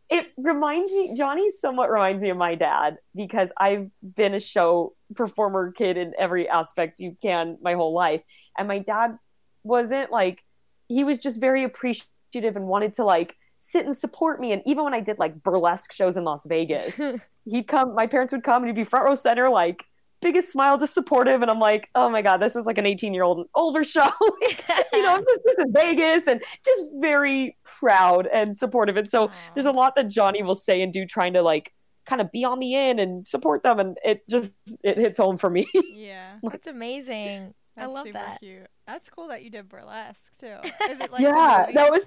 it 0.08 0.32
reminds 0.36 0.92
me 0.92 1.12
johnny 1.14 1.50
somewhat 1.60 1.90
reminds 1.90 2.22
me 2.22 2.30
of 2.30 2.36
my 2.36 2.54
dad 2.54 2.98
because 3.14 3.50
i've 3.56 3.90
been 4.14 4.34
a 4.34 4.40
show 4.40 4.94
performer 5.14 5.72
kid 5.72 5.96
in 5.96 6.12
every 6.18 6.48
aspect 6.48 7.00
you 7.00 7.16
can 7.20 7.58
my 7.60 7.74
whole 7.74 7.92
life 7.92 8.22
and 8.56 8.68
my 8.68 8.78
dad 8.78 9.18
wasn't 9.62 10.10
like 10.10 10.42
he 10.88 11.04
was 11.04 11.18
just 11.18 11.40
very 11.40 11.64
appreciative 11.64 12.56
and 12.56 12.66
wanted 12.66 12.94
to 12.94 13.04
like 13.04 13.36
sit 13.70 13.86
and 13.86 13.96
support 13.96 14.40
me 14.40 14.52
and 14.52 14.62
even 14.66 14.84
when 14.84 14.94
i 14.94 15.00
did 15.00 15.18
like 15.18 15.42
burlesque 15.42 15.92
shows 15.92 16.16
in 16.16 16.24
las 16.24 16.46
vegas 16.46 16.98
he'd 17.44 17.66
come 17.66 17.94
my 17.94 18.06
parents 18.06 18.32
would 18.32 18.42
come 18.42 18.62
and 18.62 18.68
he'd 18.68 18.76
be 18.76 18.84
front 18.84 19.04
row 19.04 19.14
center 19.14 19.48
like 19.50 19.84
biggest 20.22 20.50
smile 20.50 20.78
just 20.78 20.94
supportive 20.94 21.42
and 21.42 21.50
i'm 21.50 21.60
like 21.60 21.90
oh 21.94 22.08
my 22.08 22.22
god 22.22 22.38
this 22.38 22.56
is 22.56 22.64
like 22.64 22.78
an 22.78 22.86
18 22.86 23.12
year 23.12 23.22
old 23.22 23.46
older 23.54 23.84
show 23.84 24.10
you 24.96 25.02
know, 25.02 25.22
this, 25.26 25.38
this 25.44 25.66
is 25.66 25.72
Vegas 25.72 26.26
and 26.26 26.42
just 26.64 26.84
very 26.96 27.56
proud 27.64 28.26
and 28.26 28.56
supportive. 28.56 28.96
And 28.96 29.08
so 29.08 29.30
there's 29.54 29.66
a 29.66 29.72
lot 29.72 29.94
that 29.96 30.08
Johnny 30.08 30.42
will 30.42 30.54
say 30.54 30.82
and 30.82 30.92
do 30.92 31.06
trying 31.06 31.34
to 31.34 31.42
like 31.42 31.72
kind 32.04 32.20
of 32.20 32.30
be 32.32 32.44
on 32.44 32.58
the 32.58 32.74
in 32.74 32.98
and 32.98 33.26
support 33.26 33.62
them. 33.62 33.78
And 33.78 33.98
it 34.04 34.28
just, 34.28 34.52
it 34.82 34.96
hits 34.96 35.18
home 35.18 35.36
for 35.36 35.50
me. 35.50 35.66
Yeah, 35.94 36.34
That's 36.42 36.66
amazing. 36.68 37.54
I 37.76 37.82
that's 37.82 37.92
love 37.92 38.06
super 38.06 38.18
that. 38.18 38.40
cute. 38.40 38.66
That's 38.86 39.08
cool 39.10 39.28
that 39.28 39.42
you 39.42 39.50
did 39.50 39.68
burlesque 39.68 40.32
too. 40.38 40.56
Is 40.88 41.00
it 41.00 41.10
like 41.10 41.20
yeah, 41.20 41.66
that 41.74 41.90
was, 41.90 42.06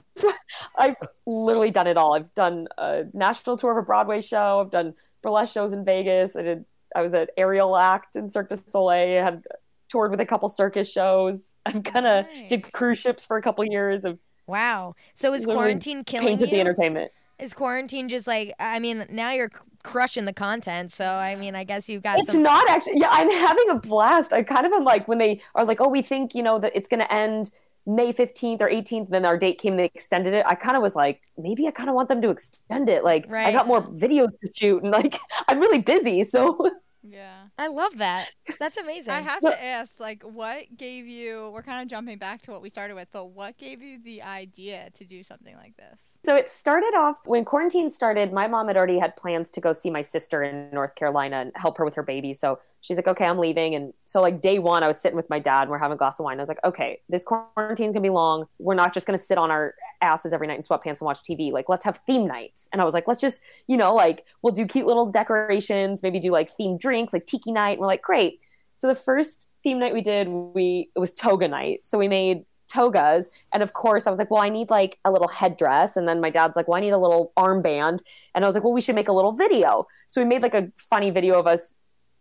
I've 0.79 0.95
literally 1.25 1.71
done 1.71 1.87
it 1.87 1.97
all. 1.97 2.13
I've 2.13 2.33
done 2.33 2.67
a 2.77 3.03
national 3.13 3.57
tour 3.57 3.71
of 3.71 3.77
a 3.77 3.85
Broadway 3.85 4.21
show. 4.21 4.61
I've 4.61 4.71
done 4.71 4.93
burlesque 5.21 5.53
shows 5.53 5.73
in 5.73 5.83
Vegas. 5.85 6.35
I 6.35 6.41
did, 6.41 6.65
I 6.95 7.01
was 7.01 7.13
at 7.13 7.31
Aerial 7.37 7.75
Act 7.75 8.15
in 8.15 8.29
Cirque 8.29 8.49
du 8.49 8.57
Soleil. 8.65 9.19
I 9.19 9.23
had 9.23 9.43
toured 9.89 10.11
with 10.11 10.21
a 10.21 10.25
couple 10.25 10.47
circus 10.49 10.89
shows. 10.89 11.45
I've 11.65 11.83
kind 11.83 12.07
of 12.07 12.25
did 12.47 12.71
cruise 12.71 12.97
ships 12.97 13.25
for 13.25 13.37
a 13.37 13.41
couple 13.41 13.63
years 13.65 14.05
of 14.05 14.17
Wow. 14.47 14.95
So 15.13 15.33
is 15.33 15.45
quarantine 15.45 16.03
killing 16.03 16.27
painted 16.27 16.49
the 16.49 16.59
entertainment. 16.59 17.11
Is 17.37 17.53
quarantine 17.53 18.09
just 18.09 18.25
like 18.25 18.53
I 18.59 18.79
mean, 18.79 19.05
now 19.09 19.31
you're 19.31 19.51
crushing 19.83 20.25
the 20.25 20.33
content, 20.33 20.91
so 20.91 21.05
I 21.05 21.35
mean, 21.35 21.55
I 21.55 21.63
guess 21.63 21.87
you've 21.87 22.01
got 22.01 22.19
It's 22.19 22.31
some 22.31 22.41
not 22.41 22.67
actually. 22.69 22.99
Yeah, 22.99 23.09
I'm 23.11 23.29
having 23.29 23.69
a 23.69 23.75
blast. 23.75 24.33
I 24.33 24.41
kind 24.41 24.65
of 24.65 24.73
am 24.73 24.83
like 24.83 25.07
when 25.07 25.19
they 25.19 25.41
are 25.53 25.65
like, 25.65 25.79
oh, 25.79 25.87
we 25.87 26.01
think 26.01 26.33
you 26.33 26.41
know 26.41 26.57
that 26.59 26.71
it's 26.75 26.89
going 26.89 26.99
to 26.99 27.13
end 27.13 27.51
May 27.85 28.13
15th 28.13 28.61
or 28.61 28.69
18th. 28.69 29.09
Then 29.09 29.25
our 29.25 29.37
date 29.37 29.59
came, 29.59 29.77
they 29.77 29.85
extended 29.85 30.33
it. 30.33 30.45
I 30.45 30.55
kind 30.55 30.75
of 30.77 30.83
was 30.83 30.95
like, 30.95 31.21
maybe 31.37 31.67
I 31.67 31.71
kind 31.71 31.89
of 31.89 31.95
want 31.95 32.09
them 32.09 32.21
to 32.21 32.29
extend 32.29 32.89
it. 32.89 33.03
Like, 33.03 33.27
I 33.43 33.51
got 33.51 33.67
more 33.67 33.81
videos 33.81 34.29
to 34.43 34.51
shoot, 34.55 34.83
and 34.83 34.91
like, 34.91 35.19
I'm 35.47 35.59
really 35.59 35.79
busy. 35.79 36.23
So, 36.23 36.69
Yeah. 37.01 37.45
I 37.57 37.67
love 37.67 37.97
that. 37.99 38.29
That's 38.59 38.77
amazing. 38.77 39.11
I 39.13 39.21
have 39.21 39.41
No. 39.41 39.51
to 39.51 39.63
ask, 39.63 39.99
like, 40.01 40.21
what 40.23 40.65
gave 40.77 41.07
you? 41.07 41.49
We're 41.53 41.63
kind 41.63 41.81
of 41.81 41.87
jumping 41.89 42.17
back 42.17 42.41
to 42.43 42.51
what 42.51 42.61
we 42.61 42.69
started 42.69 42.93
with, 42.95 43.07
but 43.11 43.27
what 43.27 43.57
gave 43.57 43.81
you 43.81 43.99
the 44.03 44.21
idea 44.21 44.89
to 44.95 45.05
do 45.05 45.23
something 45.23 45.55
like 45.55 45.75
this? 45.77 46.17
so 46.25 46.35
it 46.35 46.51
started 46.51 46.93
off 46.97 47.15
when 47.25 47.45
quarantine 47.45 47.89
started. 47.89 48.33
My 48.33 48.47
mom 48.47 48.67
had 48.67 48.75
already 48.77 48.99
had 48.99 49.15
plans 49.15 49.49
to 49.51 49.61
go 49.61 49.71
see 49.73 49.89
my 49.89 50.01
sister 50.01 50.43
in 50.43 50.69
North 50.71 50.95
Carolina 50.95 51.37
and 51.37 51.51
help 51.55 51.77
her 51.77 51.85
with 51.85 51.95
her 51.95 52.03
baby. 52.03 52.33
So 52.33 52.59
she's 52.81 52.97
like, 52.97 53.07
okay, 53.07 53.25
I'm 53.25 53.37
leaving. 53.37 53.75
And 53.75 53.93
so 54.05 54.21
like 54.21 54.41
day 54.41 54.59
one, 54.59 54.83
I 54.83 54.87
was 54.87 54.99
sitting 54.99 55.15
with 55.15 55.29
my 55.29 55.39
dad 55.39 55.63
and 55.63 55.71
we're 55.71 55.77
having 55.77 55.95
a 55.95 55.97
glass 55.97 56.19
of 56.19 56.25
wine. 56.25 56.39
I 56.39 56.41
was 56.41 56.49
like, 56.49 56.63
okay, 56.63 57.01
this 57.09 57.23
quarantine's 57.23 57.93
gonna 57.93 58.01
be 58.01 58.09
long. 58.09 58.45
We're 58.57 58.75
not 58.75 58.93
just 58.93 59.05
gonna 59.05 59.17
sit 59.17 59.37
on 59.37 59.51
our 59.51 59.75
asses 60.01 60.33
every 60.33 60.47
night 60.47 60.57
in 60.57 60.63
sweatpants 60.63 60.99
and 60.99 61.01
watch 61.01 61.21
TV. 61.21 61.51
Like, 61.51 61.69
let's 61.69 61.85
have 61.85 61.99
theme 62.05 62.27
nights. 62.27 62.67
And 62.71 62.81
I 62.81 62.85
was 62.85 62.93
like, 62.93 63.07
let's 63.07 63.21
just, 63.21 63.41
you 63.67 63.77
know, 63.77 63.93
like 63.93 64.25
we'll 64.41 64.53
do 64.53 64.65
cute 64.65 64.85
little 64.85 65.05
decorations, 65.05 66.03
maybe 66.03 66.19
do 66.19 66.31
like 66.31 66.55
themed 66.57 66.79
drinks, 66.79 67.13
like 67.13 67.25
tiki 67.25 67.51
night. 67.51 67.71
And 67.71 67.79
we're 67.81 67.87
like, 67.87 68.01
great. 68.01 68.39
So 68.75 68.87
the 68.87 68.95
first 68.95 69.47
theme 69.63 69.79
night 69.79 69.93
we 69.93 70.01
did, 70.01 70.27
we 70.27 70.89
it 70.95 70.99
was 70.99 71.13
toga 71.13 71.47
night. 71.47 71.81
So 71.83 71.97
we 71.97 72.07
made 72.07 72.45
togas. 72.69 73.27
And 73.51 73.61
of 73.61 73.73
course, 73.73 74.07
I 74.07 74.09
was 74.09 74.19
like, 74.19 74.31
well, 74.31 74.43
I 74.43 74.49
need 74.49 74.69
like 74.69 74.99
a 75.03 75.11
little 75.11 75.27
headdress. 75.27 75.97
And 75.97 76.07
then 76.07 76.21
my 76.21 76.29
dad's 76.29 76.55
like, 76.55 76.67
well, 76.67 76.77
I 76.77 76.81
need 76.81 76.91
a 76.91 76.97
little 76.97 77.33
armband. 77.37 77.99
And 78.33 78.45
I 78.45 78.47
was 78.47 78.55
like, 78.55 78.63
well, 78.63 78.73
we 78.73 78.81
should 78.81 78.95
make 78.95 79.07
a 79.07 79.13
little 79.13 79.33
video. 79.33 79.87
So 80.07 80.21
we 80.21 80.27
made 80.27 80.41
like 80.41 80.53
a 80.53 80.71
funny 80.77 81.09
video 81.09 81.37
of 81.37 81.47
us 81.47 81.75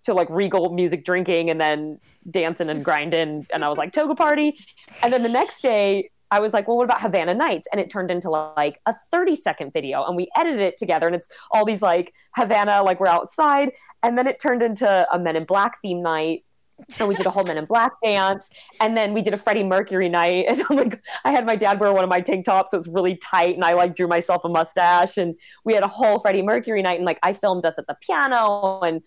to 0.05 0.15
like 0.15 0.29
regal 0.31 0.71
music 0.71 1.05
drinking 1.05 1.51
and 1.51 1.61
then 1.61 1.99
dancing 2.31 2.69
and 2.69 2.85
grinding. 2.85 3.47
And 3.53 3.65
I 3.65 3.69
was 3.69 3.79
like, 3.79 3.93
toga 3.93 4.15
party. 4.15 4.59
And 5.03 5.13
then 5.13 5.23
the 5.23 5.29
next 5.29 5.63
day, 5.63 6.11
I 6.31 6.41
was 6.41 6.53
like, 6.53 6.69
well, 6.69 6.77
what 6.77 6.85
about 6.85 7.01
Havana 7.01 7.35
Nights? 7.35 7.67
And 7.73 7.81
it 7.81 7.91
turned 7.91 8.11
into 8.11 8.31
like 8.31 8.81
a 8.87 8.95
30 9.11 9.35
second 9.35 9.73
video. 9.73 10.05
And 10.05 10.17
we 10.17 10.29
edited 10.37 10.61
it 10.61 10.77
together. 10.77 11.07
And 11.07 11.17
it's 11.17 11.27
all 11.53 11.65
these 11.65 11.83
like 11.83 12.13
Havana, 12.37 12.83
like 12.83 13.01
we're 13.01 13.07
outside. 13.07 13.73
And 14.03 14.17
then 14.19 14.27
it 14.27 14.41
turned 14.41 14.63
into 14.63 15.07
a 15.13 15.19
Men 15.19 15.37
in 15.37 15.45
Black 15.45 15.81
theme 15.81 16.03
night. 16.03 16.45
so 16.91 17.09
we 17.09 17.15
did 17.15 17.27
a 17.27 17.31
whole 17.31 17.45
Men 17.45 17.57
in 17.57 17.65
Black 17.65 17.93
dance. 18.03 18.51
And 18.81 18.97
then 18.97 19.15
we 19.15 19.23
did 19.23 19.33
a 19.33 19.39
Freddie 19.39 19.65
Mercury 19.65 20.09
night. 20.09 20.47
And 20.49 20.63
I'm 20.69 20.77
like, 20.77 21.03
I 21.25 21.31
had 21.31 21.47
my 21.47 21.57
dad 21.57 21.81
wear 21.81 21.93
one 21.95 22.05
of 22.05 22.11
my 22.11 22.21
tank 22.21 22.45
tops. 22.45 22.73
So 22.73 22.77
it 22.77 22.81
was 22.81 22.89
really 22.89 23.17
tight. 23.17 23.55
And 23.55 23.65
I 23.65 23.73
like 23.73 23.97
drew 23.97 24.07
myself 24.07 24.45
a 24.45 24.49
mustache. 24.51 25.17
And 25.17 25.35
we 25.65 25.73
had 25.73 25.83
a 25.83 25.89
whole 25.89 26.19
Freddie 26.19 26.43
Mercury 26.43 26.83
night. 26.83 26.97
And 26.97 27.07
like 27.07 27.19
I 27.23 27.33
filmed 27.33 27.65
us 27.65 27.79
at 27.79 27.87
the 27.87 27.97
piano 28.03 28.81
and 28.81 29.01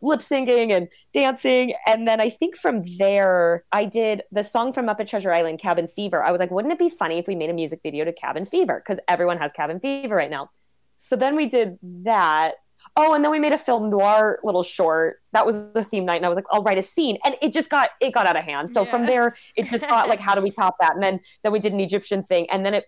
lip 0.00 0.20
syncing 0.20 0.70
and 0.70 0.88
dancing. 1.12 1.74
And 1.86 2.06
then 2.06 2.20
I 2.20 2.30
think 2.30 2.56
from 2.56 2.82
there, 2.98 3.64
I 3.72 3.84
did 3.84 4.22
the 4.30 4.42
song 4.42 4.72
from 4.72 4.86
Muppet 4.86 5.08
Treasure 5.08 5.32
Island, 5.32 5.58
Cabin 5.58 5.86
Fever. 5.86 6.22
I 6.22 6.30
was 6.30 6.38
like, 6.38 6.50
wouldn't 6.50 6.72
it 6.72 6.78
be 6.78 6.88
funny 6.88 7.18
if 7.18 7.26
we 7.26 7.34
made 7.34 7.50
a 7.50 7.54
music 7.54 7.80
video 7.82 8.04
to 8.04 8.12
Cabin 8.12 8.44
Fever? 8.44 8.82
Because 8.84 9.00
everyone 9.08 9.38
has 9.38 9.52
Cabin 9.52 9.80
Fever 9.80 10.14
right 10.14 10.30
now. 10.30 10.50
So 11.04 11.16
then 11.16 11.36
we 11.36 11.48
did 11.48 11.78
that. 12.04 12.54
Oh, 12.96 13.12
and 13.12 13.24
then 13.24 13.30
we 13.30 13.38
made 13.38 13.52
a 13.52 13.58
film 13.58 13.90
noir 13.90 14.38
little 14.44 14.62
short. 14.62 15.20
That 15.32 15.44
was 15.44 15.72
the 15.72 15.82
theme 15.82 16.04
night, 16.04 16.16
and 16.16 16.26
I 16.26 16.28
was 16.28 16.36
like, 16.36 16.46
I'll 16.50 16.62
write 16.62 16.78
a 16.78 16.82
scene, 16.82 17.18
and 17.24 17.34
it 17.42 17.52
just 17.52 17.68
got 17.70 17.90
it 18.00 18.14
got 18.14 18.26
out 18.26 18.36
of 18.36 18.44
hand. 18.44 18.70
So 18.70 18.84
from 18.84 19.04
there, 19.04 19.36
it 19.56 19.66
just 19.66 19.86
got 19.88 20.08
like, 20.08 20.20
how 20.20 20.34
do 20.34 20.40
we 20.40 20.50
top 20.50 20.76
that? 20.80 20.94
And 20.94 21.02
then 21.02 21.20
then 21.42 21.52
we 21.52 21.58
did 21.58 21.72
an 21.72 21.80
Egyptian 21.80 22.22
thing, 22.22 22.48
and 22.50 22.64
then 22.64 22.74
it 22.74 22.84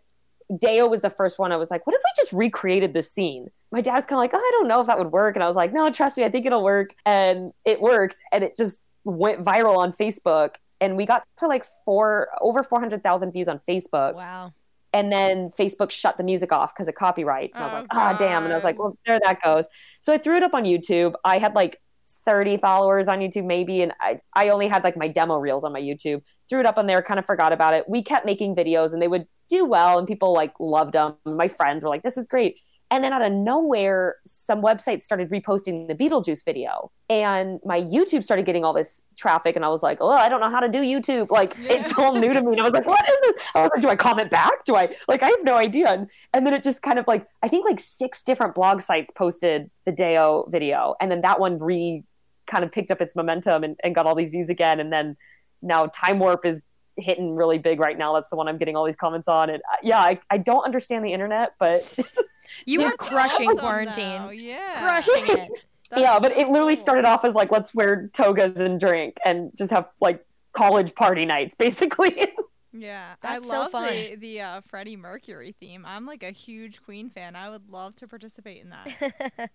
Day-O 0.58 0.88
was 0.88 1.02
the 1.02 1.10
first 1.10 1.38
one. 1.38 1.52
I 1.52 1.56
was 1.56 1.70
like, 1.70 1.86
what 1.86 1.94
if 1.94 2.00
we 2.04 2.10
just 2.16 2.32
recreated 2.32 2.92
this 2.92 3.12
scene? 3.12 3.50
My 3.70 3.80
dad's 3.80 4.06
kind 4.06 4.16
of 4.18 4.18
like, 4.18 4.32
oh, 4.34 4.38
I 4.38 4.50
don't 4.58 4.68
know 4.68 4.80
if 4.80 4.86
that 4.88 4.98
would 4.98 5.12
work, 5.12 5.36
and 5.36 5.42
I 5.42 5.46
was 5.48 5.56
like, 5.56 5.72
no, 5.72 5.90
trust 5.90 6.16
me, 6.16 6.24
I 6.24 6.30
think 6.30 6.46
it'll 6.46 6.64
work, 6.64 6.94
and 7.06 7.52
it 7.64 7.80
worked, 7.80 8.16
and 8.32 8.42
it 8.44 8.56
just 8.56 8.82
went 9.04 9.44
viral 9.44 9.76
on 9.76 9.92
Facebook, 9.92 10.56
and 10.80 10.96
we 10.96 11.06
got 11.06 11.22
to 11.38 11.46
like 11.46 11.64
four 11.84 12.28
over 12.40 12.62
four 12.62 12.80
hundred 12.80 13.02
thousand 13.02 13.32
views 13.32 13.48
on 13.48 13.60
Facebook 13.68 14.14
Wow. 14.14 14.52
and 14.92 15.12
then 15.12 15.50
Facebook 15.58 15.90
shut 15.90 16.16
the 16.16 16.24
music 16.24 16.52
off 16.52 16.74
because 16.74 16.88
of 16.88 16.94
copyrights. 16.94 17.54
And 17.56 17.64
I 17.64 17.66
was 17.66 17.72
Oh, 17.74 17.78
like, 17.80 17.86
ah, 17.92 18.16
damn. 18.18 18.44
And 18.44 18.52
I 18.52 18.56
was 18.56 18.64
like, 18.64 18.78
well, 18.78 18.96
there 19.06 19.20
that 19.22 19.40
goes. 19.42 19.66
So 20.00 20.12
I 20.12 20.18
threw 20.18 20.36
it 20.36 20.42
up 20.42 20.54
on 20.54 20.64
YouTube. 20.64 21.14
I 21.24 21.38
had 21.38 21.54
like 21.54 21.80
30 22.24 22.56
followers 22.56 23.08
on 23.08 23.18
YouTube, 23.20 23.44
maybe. 23.46 23.82
And 23.82 23.92
I, 24.00 24.20
I 24.34 24.48
only 24.48 24.68
had 24.68 24.82
like 24.82 24.96
my 24.96 25.06
demo 25.08 25.36
reels 25.38 25.64
on 25.64 25.72
my 25.72 25.80
YouTube. 25.80 26.22
Threw 26.48 26.60
it 26.60 26.66
up 26.66 26.76
on 26.78 26.86
there, 26.86 27.02
kind 27.02 27.18
of 27.20 27.26
forgot 27.26 27.52
about 27.52 27.72
it. 27.74 27.84
We 27.88 28.02
kept 28.02 28.26
making 28.26 28.56
videos 28.56 28.92
and 28.92 29.00
they 29.00 29.08
would 29.08 29.26
do 29.50 29.64
well 29.64 29.98
and 29.98 30.06
people 30.06 30.32
like 30.32 30.52
loved 30.58 30.94
them. 30.94 31.16
My 31.24 31.48
friends 31.48 31.84
were 31.84 31.90
like, 31.90 32.02
this 32.02 32.16
is 32.16 32.26
great. 32.26 32.56
And 32.92 33.04
then 33.04 33.12
out 33.12 33.22
of 33.22 33.30
nowhere, 33.30 34.16
some 34.26 34.62
websites 34.62 35.02
started 35.02 35.30
reposting 35.30 35.86
the 35.86 35.94
Beetlejuice 35.94 36.44
video. 36.44 36.90
And 37.08 37.60
my 37.64 37.80
YouTube 37.80 38.24
started 38.24 38.46
getting 38.46 38.64
all 38.64 38.72
this 38.72 39.00
traffic. 39.16 39.54
And 39.54 39.64
I 39.64 39.68
was 39.68 39.80
like, 39.80 39.98
oh, 40.00 40.10
I 40.10 40.28
don't 40.28 40.40
know 40.40 40.50
how 40.50 40.58
to 40.58 40.68
do 40.68 40.78
YouTube. 40.78 41.30
Like, 41.30 41.56
Yeah. 41.62 41.72
it's 41.74 41.92
all 41.96 42.16
new 42.16 42.32
to 42.32 42.42
me. 42.42 42.52
And 42.52 42.62
I 42.62 42.64
was 42.64 42.72
like, 42.72 42.86
what 42.86 43.08
is 43.08 43.16
this? 43.22 43.44
I 43.54 43.62
was 43.62 43.70
like, 43.72 43.82
do 43.82 43.88
I 43.88 43.94
comment 43.94 44.28
back? 44.30 44.64
Do 44.64 44.74
I, 44.74 44.92
like, 45.06 45.22
I 45.22 45.28
have 45.28 45.44
no 45.44 45.54
idea. 45.54 45.86
And, 45.86 46.10
and 46.34 46.44
then 46.44 46.52
it 46.52 46.64
just 46.64 46.82
kind 46.82 46.98
of 46.98 47.06
like, 47.06 47.24
I 47.44 47.48
think 47.48 47.64
like 47.64 47.78
six 47.78 48.24
different 48.24 48.56
blog 48.56 48.80
sites 48.80 49.12
posted 49.12 49.70
the 49.86 49.92
Day-O 49.92 50.48
video. 50.50 50.96
And 51.00 51.12
then 51.12 51.20
that 51.20 51.38
one 51.38 51.58
re 51.58 52.02
kind 52.48 52.64
of 52.64 52.72
picked 52.72 52.90
up 52.90 53.00
its 53.00 53.14
momentum 53.14 53.62
and, 53.62 53.76
and 53.84 53.94
got 53.94 54.06
all 54.06 54.16
these 54.16 54.30
views 54.30 54.48
again. 54.48 54.80
And 54.80 54.92
then 54.92 55.16
now 55.62 55.86
Time 55.86 56.18
Warp 56.18 56.44
is 56.44 56.60
hitting 56.96 57.34
really 57.36 57.58
big 57.58 57.80
right 57.80 57.96
now. 57.96 58.14
That's 58.14 58.28
the 58.30 58.36
one 58.36 58.48
I'm 58.48 58.58
getting 58.58 58.76
all 58.76 58.84
these 58.84 58.96
comments 58.96 59.28
on. 59.28 59.50
And 59.50 59.62
uh, 59.72 59.76
yeah, 59.82 60.00
I, 60.00 60.20
I 60.30 60.38
don't 60.38 60.64
understand 60.64 61.04
the 61.04 61.12
internet, 61.12 61.54
but 61.58 61.98
You 62.66 62.82
are 62.82 62.96
crushing 62.96 63.48
awesome, 63.48 63.58
quarantine. 63.58 64.22
though. 64.22 64.30
Yeah. 64.30 64.80
Crushing 64.80 65.26
it. 65.38 65.66
That's 65.90 66.02
yeah, 66.02 66.18
but 66.20 66.30
it 66.32 66.48
literally 66.48 66.76
cool. 66.76 66.82
started 66.82 67.04
off 67.04 67.24
as 67.24 67.34
like, 67.34 67.50
let's 67.50 67.74
wear 67.74 68.08
togas 68.12 68.56
and 68.56 68.78
drink 68.78 69.16
and 69.24 69.50
just 69.56 69.72
have 69.72 69.88
like 70.00 70.24
college 70.52 70.94
party 70.94 71.24
nights, 71.24 71.54
basically. 71.58 72.28
Yeah, 72.72 73.14
That's 73.20 73.44
I 73.44 73.48
so 73.48 73.58
love 73.58 73.72
fun. 73.72 73.88
the 73.88 74.14
the 74.14 74.40
uh, 74.40 74.60
Freddie 74.68 74.94
Mercury 74.96 75.56
theme. 75.58 75.84
I'm 75.84 76.06
like 76.06 76.22
a 76.22 76.30
huge 76.30 76.80
Queen 76.80 77.10
fan. 77.10 77.34
I 77.34 77.50
would 77.50 77.68
love 77.68 77.96
to 77.96 78.06
participate 78.06 78.62
in 78.62 78.70
that. 78.70 79.50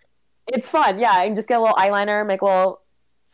it's 0.47 0.69
fun. 0.69 0.99
Yeah, 0.99 1.21
and 1.21 1.35
just 1.35 1.47
get 1.47 1.57
a 1.57 1.61
little 1.61 1.75
eyeliner, 1.77 2.27
make 2.27 2.41
a 2.41 2.45
little 2.45 2.81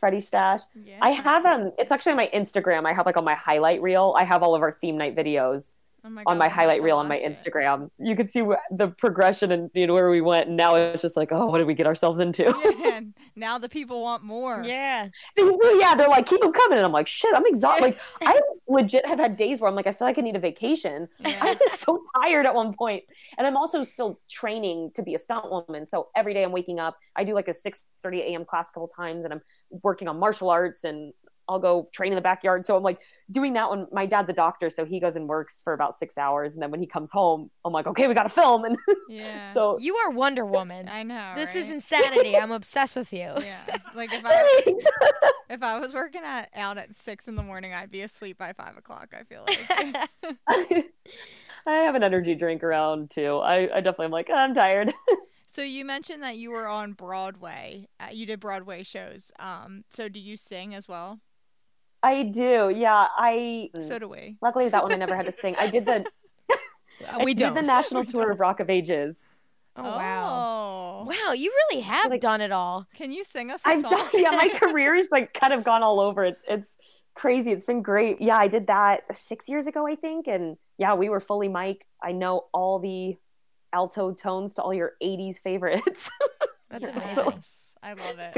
Freddie 0.01 0.19
stash. 0.19 0.59
Yeah, 0.75 0.97
I 1.01 1.11
have 1.11 1.45
um 1.45 1.71
it's 1.77 1.91
actually 1.93 2.11
on 2.11 2.17
my 2.17 2.29
Instagram. 2.33 2.85
I 2.85 2.91
have 2.91 3.05
like 3.05 3.15
on 3.15 3.23
my 3.23 3.35
highlight 3.35 3.81
reel. 3.81 4.13
I 4.17 4.25
have 4.25 4.43
all 4.43 4.53
of 4.55 4.61
our 4.61 4.73
theme 4.81 4.97
night 4.97 5.15
videos 5.15 5.71
oh 6.03 6.09
my 6.09 6.23
on 6.25 6.37
my 6.39 6.45
I'll 6.45 6.51
highlight 6.51 6.81
reel 6.81 6.97
on 6.97 7.07
my 7.07 7.15
watch 7.17 7.23
it. 7.23 7.31
Instagram. 7.31 7.89
You 7.99 8.15
can 8.15 8.27
see 8.27 8.41
wh- 8.41 8.75
the 8.75 8.87
progression 8.89 9.51
and 9.51 9.69
you 9.73 9.85
know 9.87 9.93
where 9.93 10.09
we 10.09 10.19
went. 10.19 10.47
And 10.49 10.57
now 10.57 10.75
it's 10.75 11.03
just 11.03 11.15
like, 11.15 11.31
oh, 11.31 11.45
what 11.45 11.59
did 11.59 11.67
we 11.67 11.75
get 11.75 11.85
ourselves 11.87 12.19
into? 12.19 12.43
Yeah, 12.81 13.01
now 13.35 13.57
the 13.59 13.69
people 13.69 14.01
want 14.01 14.23
more. 14.23 14.63
yeah. 14.65 15.07
yeah, 15.37 15.95
they're 15.95 16.09
like, 16.09 16.25
keep 16.25 16.41
them 16.41 16.51
coming, 16.51 16.77
and 16.77 16.85
I'm 16.85 16.91
like, 16.91 17.07
shit, 17.07 17.33
I'm 17.33 17.45
exhausted. 17.45 17.81
Like, 17.83 17.99
I 18.21 18.41
legit 18.71 19.05
have 19.05 19.19
had 19.19 19.35
days 19.35 19.59
where 19.59 19.69
I'm 19.69 19.75
like, 19.75 19.87
I 19.87 19.93
feel 19.93 20.07
like 20.07 20.17
I 20.17 20.21
need 20.21 20.35
a 20.35 20.39
vacation. 20.39 21.07
I 21.23 21.57
was 21.59 21.71
so 21.79 22.03
tired 22.15 22.45
at 22.45 22.55
one 22.55 22.73
point, 22.73 23.03
and 23.37 23.45
I'm 23.45 23.57
also 23.57 23.83
still 23.83 24.19
training 24.29 24.91
to 24.95 25.03
be 25.03 25.15
a 25.15 25.19
stunt 25.19 25.49
woman. 25.51 25.85
So 25.87 26.07
every 26.15 26.33
day 26.33 26.43
I'm 26.43 26.51
waking 26.51 26.79
up. 26.79 26.97
I 27.15 27.23
do 27.23 27.33
like 27.33 27.47
a 27.47 27.53
6:30 27.53 28.19
a.m. 28.19 28.45
class 28.45 28.69
a 28.69 28.73
couple 28.73 28.87
times, 28.87 29.25
and 29.25 29.33
I'm 29.33 29.41
working 29.83 30.07
on 30.07 30.19
martial 30.19 30.49
arts 30.49 30.83
and. 30.83 31.13
I'll 31.51 31.59
go 31.59 31.89
train 31.91 32.11
in 32.11 32.15
the 32.15 32.21
backyard. 32.21 32.65
So 32.65 32.75
I'm 32.77 32.83
like 32.83 33.01
doing 33.29 33.53
that 33.53 33.69
when 33.69 33.87
my 33.91 34.05
dad's 34.05 34.29
a 34.29 34.33
doctor. 34.33 34.69
So 34.69 34.85
he 34.85 34.99
goes 34.99 35.15
and 35.15 35.27
works 35.27 35.61
for 35.63 35.73
about 35.73 35.97
six 35.99 36.17
hours. 36.17 36.53
And 36.53 36.61
then 36.63 36.71
when 36.71 36.79
he 36.79 36.87
comes 36.87 37.11
home, 37.11 37.51
I'm 37.65 37.73
like, 37.73 37.87
okay, 37.87 38.07
we 38.07 38.13
got 38.13 38.23
to 38.23 38.29
film. 38.29 38.63
And 38.65 38.77
Yeah. 39.09 39.53
so 39.53 39.77
You 39.79 39.95
are 39.97 40.09
Wonder 40.09 40.45
Woman. 40.45 40.87
I 40.87 41.03
know. 41.03 41.33
This 41.35 41.53
is 41.55 41.69
insanity. 41.69 42.37
I'm 42.37 42.51
obsessed 42.51 42.95
with 42.95 43.11
you. 43.11 43.19
Yeah. 43.19 43.59
Like 43.93 44.11
if 44.13 44.21
I 44.25 44.75
if 45.49 45.61
I 45.61 45.79
was 45.79 45.93
working 45.93 46.21
at 46.23 46.49
out 46.55 46.77
at 46.77 46.95
six 46.95 47.27
in 47.27 47.35
the 47.35 47.43
morning, 47.43 47.73
I'd 47.73 47.91
be 47.91 48.01
asleep 48.01 48.37
by 48.37 48.53
five 48.53 48.77
o'clock. 48.77 49.13
I 49.13 49.23
feel 49.23 49.45
like. 49.45 50.09
I 51.67 51.73
have 51.73 51.95
an 51.95 52.03
energy 52.03 52.33
drink 52.35 52.63
around 52.63 53.11
too. 53.11 53.37
I, 53.37 53.63
I 53.77 53.81
definitely 53.81 54.05
am 54.05 54.11
like, 54.11 54.29
I'm 54.33 54.53
tired. 54.53 54.93
so 55.47 55.61
you 55.61 55.85
mentioned 55.85 56.23
that 56.23 56.37
you 56.37 56.49
were 56.51 56.67
on 56.67 56.93
Broadway. 56.93 57.87
Uh, 57.99 58.07
you 58.11 58.25
did 58.25 58.39
Broadway 58.39 58.83
shows. 58.83 59.31
Um. 59.39 59.83
So 59.89 60.07
do 60.09 60.19
you 60.19 60.37
sing 60.37 60.73
as 60.73 60.87
well? 60.87 61.19
I 62.03 62.23
do. 62.23 62.71
Yeah. 62.75 63.07
I 63.15 63.69
So 63.79 63.99
do 63.99 64.07
we. 64.09 64.37
luckily 64.41 64.69
that 64.69 64.83
one 64.83 64.91
I 64.91 64.95
never 64.95 65.15
had 65.15 65.25
to 65.27 65.31
sing. 65.31 65.55
I 65.57 65.67
did 65.67 65.85
the 65.85 66.05
we 66.49 67.05
I 67.07 67.17
don't. 67.17 67.35
did 67.35 67.53
the 67.55 67.61
national 67.77 68.05
tour 68.05 68.31
of 68.31 68.39
Rock 68.39 68.59
of 68.59 68.69
Ages. 68.69 69.15
oh 69.75 69.83
wow. 69.83 70.27
Oh. 70.29 71.05
Wow, 71.05 71.33
you 71.33 71.51
really 71.69 71.81
have 71.81 72.11
Like- 72.11 72.21
done 72.21 72.41
it 72.41 72.51
all. 72.51 72.87
Can 72.95 73.11
you 73.11 73.23
sing 73.23 73.49
us 73.51 73.61
a 73.65 73.69
I've 73.69 73.81
song? 73.81 73.91
done 73.91 74.07
yeah, 74.13 74.31
my 74.31 74.49
career's 74.53 75.09
like 75.11 75.33
kind 75.33 75.53
of 75.53 75.63
gone 75.63 75.83
all 75.83 75.99
over. 75.99 76.23
It's 76.25 76.41
it's 76.47 76.75
crazy. 77.15 77.51
It's 77.51 77.65
been 77.65 77.81
great. 77.81 78.21
Yeah, 78.21 78.37
I 78.37 78.47
did 78.47 78.67
that 78.67 79.03
six 79.17 79.47
years 79.49 79.67
ago, 79.67 79.87
I 79.87 79.95
think. 79.95 80.27
And 80.27 80.57
yeah, 80.77 80.93
we 80.93 81.09
were 81.09 81.19
fully 81.19 81.47
mic'd. 81.49 81.83
I 82.03 82.11
know 82.13 82.45
all 82.53 82.79
the 82.79 83.17
alto 83.73 84.13
tones 84.13 84.53
to 84.55 84.61
all 84.61 84.73
your 84.73 84.93
80s 85.03 85.39
favorites. 85.39 86.09
That's 86.69 86.87
amazing. 86.87 87.25
Yes, 87.35 87.75
I 87.83 87.93
love 87.93 88.19
it. 88.19 88.33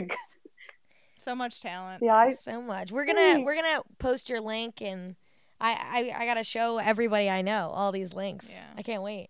So 1.23 1.35
much 1.35 1.61
talent. 1.61 2.03
yeah, 2.03 2.15
I, 2.15 2.31
So 2.31 2.61
much. 2.61 2.91
We're 2.91 3.05
gonna 3.05 3.41
we're 3.41 3.55
gonna 3.55 3.81
post 3.97 4.29
your 4.29 4.41
link 4.41 4.81
and 4.81 5.15
I, 5.59 6.11
I 6.15 6.23
I 6.23 6.25
gotta 6.25 6.43
show 6.43 6.77
everybody 6.77 7.29
I 7.29 7.41
know 7.41 7.71
all 7.73 7.91
these 7.91 8.13
links. 8.13 8.51
Yeah. 8.51 8.63
I 8.77 8.81
can't 8.81 9.01
wait. 9.01 9.29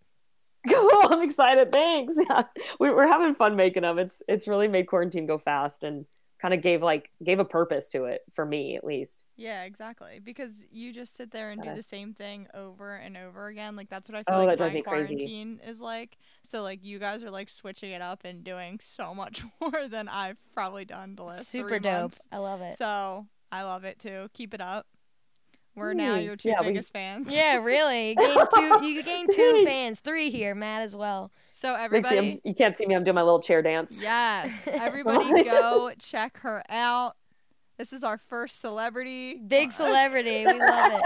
cool. 0.69 0.89
I'm 1.09 1.21
excited. 1.21 1.71
Thanks. 1.71 2.13
Yeah, 2.29 2.43
we, 2.79 2.89
we're 2.89 3.07
having 3.07 3.35
fun 3.35 3.55
making 3.55 3.83
them. 3.83 3.99
It's 3.99 4.21
it's 4.27 4.47
really 4.47 4.67
made 4.67 4.87
quarantine 4.87 5.25
go 5.25 5.37
fast 5.37 5.83
and 5.83 6.05
kind 6.43 6.53
of 6.53 6.61
gave 6.61 6.83
like 6.83 7.11
gave 7.23 7.39
a 7.39 7.45
purpose 7.45 7.89
to 7.89 8.05
it 8.05 8.21
for 8.33 8.45
me 8.45 8.75
at 8.77 8.83
least. 8.85 9.25
Yeah, 9.35 9.63
exactly. 9.63 10.19
Because 10.23 10.63
you 10.71 10.93
just 10.93 11.15
sit 11.15 11.31
there 11.31 11.49
and 11.49 11.61
do 11.63 11.73
the 11.73 11.81
same 11.81 12.13
thing 12.13 12.47
over 12.53 12.95
and 12.95 13.17
over 13.17 13.47
again. 13.47 13.75
Like 13.75 13.89
that's 13.89 14.07
what 14.07 14.15
I 14.17 14.23
Oh, 14.27 14.37
feel 14.37 14.45
that 14.45 14.59
like 14.59 14.59
my 14.59 14.75
me 14.75 14.83
crazy. 14.83 15.15
quarantine 15.17 15.59
is 15.65 15.81
like. 15.81 16.17
So 16.43 16.61
like 16.61 16.83
you 16.83 16.99
guys 16.99 17.23
are 17.23 17.31
like 17.31 17.49
switching 17.49 17.91
it 17.91 18.01
up 18.01 18.21
and 18.25 18.43
doing 18.43 18.79
so 18.81 19.15
much 19.15 19.43
more 19.61 19.87
than 19.87 20.07
I've 20.07 20.37
probably 20.53 20.85
done 20.85 21.15
the 21.15 21.23
last 21.23 21.49
Super 21.49 21.69
three 21.69 21.79
dope. 21.79 22.13
months. 22.13 22.27
I 22.31 22.37
love 22.37 22.61
it. 22.61 22.75
So 22.75 23.27
I 23.51 23.63
love 23.63 23.85
it 23.85 23.99
too. 23.99 24.29
Keep 24.33 24.53
it 24.53 24.61
up. 24.61 24.85
We're 25.75 25.93
now 25.93 26.15
your 26.17 26.35
two 26.35 26.49
Yeah, 26.49 26.61
we- 26.61 26.67
biggest 26.67 26.93
fans. 26.93 27.27
yeah, 27.31 27.63
really. 27.63 28.09
You 28.09 28.15
gained 28.15 28.47
two 28.53 28.85
you 28.87 29.03
gained 29.03 29.29
two 29.33 29.63
fans, 29.65 29.99
three 29.99 30.29
here, 30.29 30.53
Matt 30.55 30.81
as 30.83 30.95
well. 30.95 31.31
So 31.51 31.73
everybody. 31.75 32.27
you, 32.43 32.51
you 32.51 32.55
can't 32.55 32.77
see 32.77 32.85
me. 32.85 32.95
I'm 32.95 33.03
doing 33.03 33.15
my 33.15 33.23
little 33.23 33.41
chair 33.41 33.61
dance. 33.61 33.93
Yes. 33.99 34.67
Everybody 34.71 35.43
go 35.43 35.91
check 35.99 36.37
her 36.39 36.63
out. 36.69 37.15
This 37.77 37.91
is 37.91 38.03
our 38.03 38.17
first 38.17 38.61
celebrity. 38.61 39.35
Big 39.47 39.71
celebrity. 39.71 40.45
We 40.45 40.53
love 40.59 41.01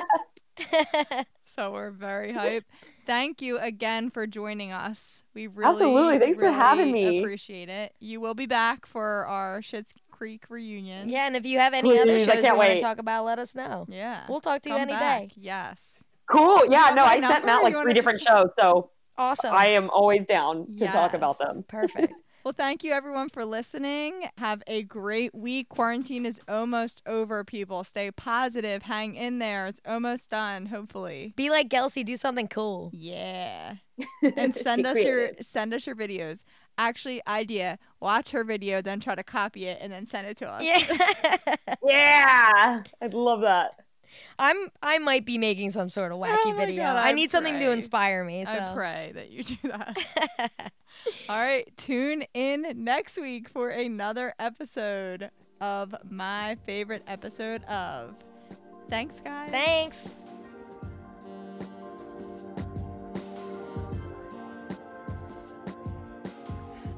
it. 0.58 1.28
So 1.50 1.72
we're 1.72 1.92
very 1.92 2.34
hyped. 2.34 2.66
Thank 3.06 3.42
you 3.42 3.58
again 3.58 4.10
for 4.10 4.28
joining 4.28 4.74
us. 4.74 5.24
We 5.34 5.48
really 5.48 5.70
Absolutely. 5.72 6.20
Thanks 6.20 6.38
for 6.38 6.50
having 6.52 6.92
really 6.92 7.10
me. 7.10 7.20
Appreciate 7.20 7.70
it. 7.70 7.94
You 8.02 8.20
will 8.20 8.34
be 8.34 8.48
back 8.48 8.86
for 8.86 9.26
our 9.28 9.62
Schitt's 9.62 9.94
Creek 10.18 10.46
reunion. 10.50 11.10
yeah, 11.10 11.28
and 11.28 11.36
if 11.36 11.46
you 11.46 11.60
have 11.60 11.74
any 11.74 12.00
other 12.00 12.14
Please, 12.18 12.28
I 12.28 12.36
shows 12.36 12.44
you 12.44 12.56
want 12.58 12.72
to 12.72 12.80
talk 12.80 12.98
about, 12.98 13.26
let 13.26 13.38
us 13.38 13.54
know. 13.54 13.86
Yeah. 13.88 14.26
We'll 14.28 14.42
talk 14.42 14.64
to 14.64 14.70
you 14.70 14.76
any 14.76 14.92
back. 14.92 15.30
day. 15.30 15.34
Yes. 15.38 16.04
Cool. 16.26 16.66
Yeah. 16.70 16.92
No, 16.96 17.04
I 17.04 17.20
sent 17.20 17.22
number? 17.22 17.46
Matt 17.46 17.64
like 17.64 17.72
You 17.72 17.78
wanna 17.78 17.86
three 17.88 17.94
different 17.94 18.20
shows, 18.28 18.50
so 18.60 18.90
Awesome. 19.18 19.54
I 19.54 19.68
am 19.68 19.90
always 19.92 20.26
down 20.26 20.76
to 20.78 20.88
talk 20.88 21.14
about 21.14 21.38
them. 21.40 21.64
Perfect. 21.68 22.14
Well, 22.44 22.54
thank 22.58 22.82
you 22.82 22.94
everyone 22.94 23.28
for 23.28 23.44
listening. 23.44 24.24
Have 24.38 24.64
a 24.68 24.84
great 24.84 25.36
week. 25.36 25.68
Quarantine 25.68 26.26
is 26.26 26.40
almost 26.48 27.02
over, 27.06 27.44
people. 27.44 27.84
Stay 27.84 28.10
positive. 28.10 28.84
Hang 28.84 29.16
in 29.16 29.40
there. 29.40 29.68
It's 29.68 29.82
almost 29.86 30.30
done, 30.30 30.68
hopefully. 30.68 31.34
Be 31.36 31.50
like 31.50 31.68
Gelsey, 31.68 32.06
do 32.06 32.16
something 32.16 32.48
cool. 32.48 32.90
Yeah. 32.94 33.76
And 34.38 34.56
send 34.56 34.84
Be 34.84 34.90
us 34.90 35.00
your 35.04 35.32
send 35.42 35.74
us 35.74 35.86
your 35.86 35.98
videos. 35.98 36.44
Actually, 36.78 37.22
idea. 37.28 37.80
Watch 38.00 38.32
her 38.32 38.44
video, 38.44 38.82
then 38.82 39.00
try 39.00 39.16
to 39.16 39.24
copy 39.24 39.66
it 39.66 39.80
and 39.82 39.92
then 39.92 40.06
send 40.06 40.28
it 40.28 40.38
to 40.38 40.50
us. 40.50 40.64
Yeah. 40.64 41.56
Yeah, 41.84 42.84
I'd 43.02 43.14
love 43.14 43.42
that. 43.42 43.80
I'm 44.40 44.70
I 44.82 44.98
might 44.98 45.26
be 45.26 45.38
making 45.38 45.72
some 45.72 45.90
sort 45.90 46.12
of 46.12 46.18
wacky 46.20 46.38
Oh 46.44 46.54
my 46.54 46.66
video. 46.66 46.84
God, 46.84 46.98
I 46.98 47.10
I 47.10 47.12
need 47.14 47.32
something 47.32 47.60
to 47.60 47.72
inspire 47.72 48.24
me. 48.24 48.46
So 48.46 48.52
I 48.52 48.74
pray 48.74 49.12
that 49.16 49.30
you 49.30 49.44
do 49.44 49.56
that. 49.64 49.98
All 51.30 51.38
right, 51.38 51.66
tune 51.78 52.24
in 52.34 52.84
next 52.84 53.20
week 53.20 53.50
for 53.50 53.70
another 53.70 54.34
episode 54.40 55.30
of 55.62 55.96
my 56.10 56.58
favorite 56.66 57.04
episode 57.08 57.64
of. 57.66 58.16
Thanks, 58.90 59.20
guys. 59.22 59.52
Thanks. 59.52 60.16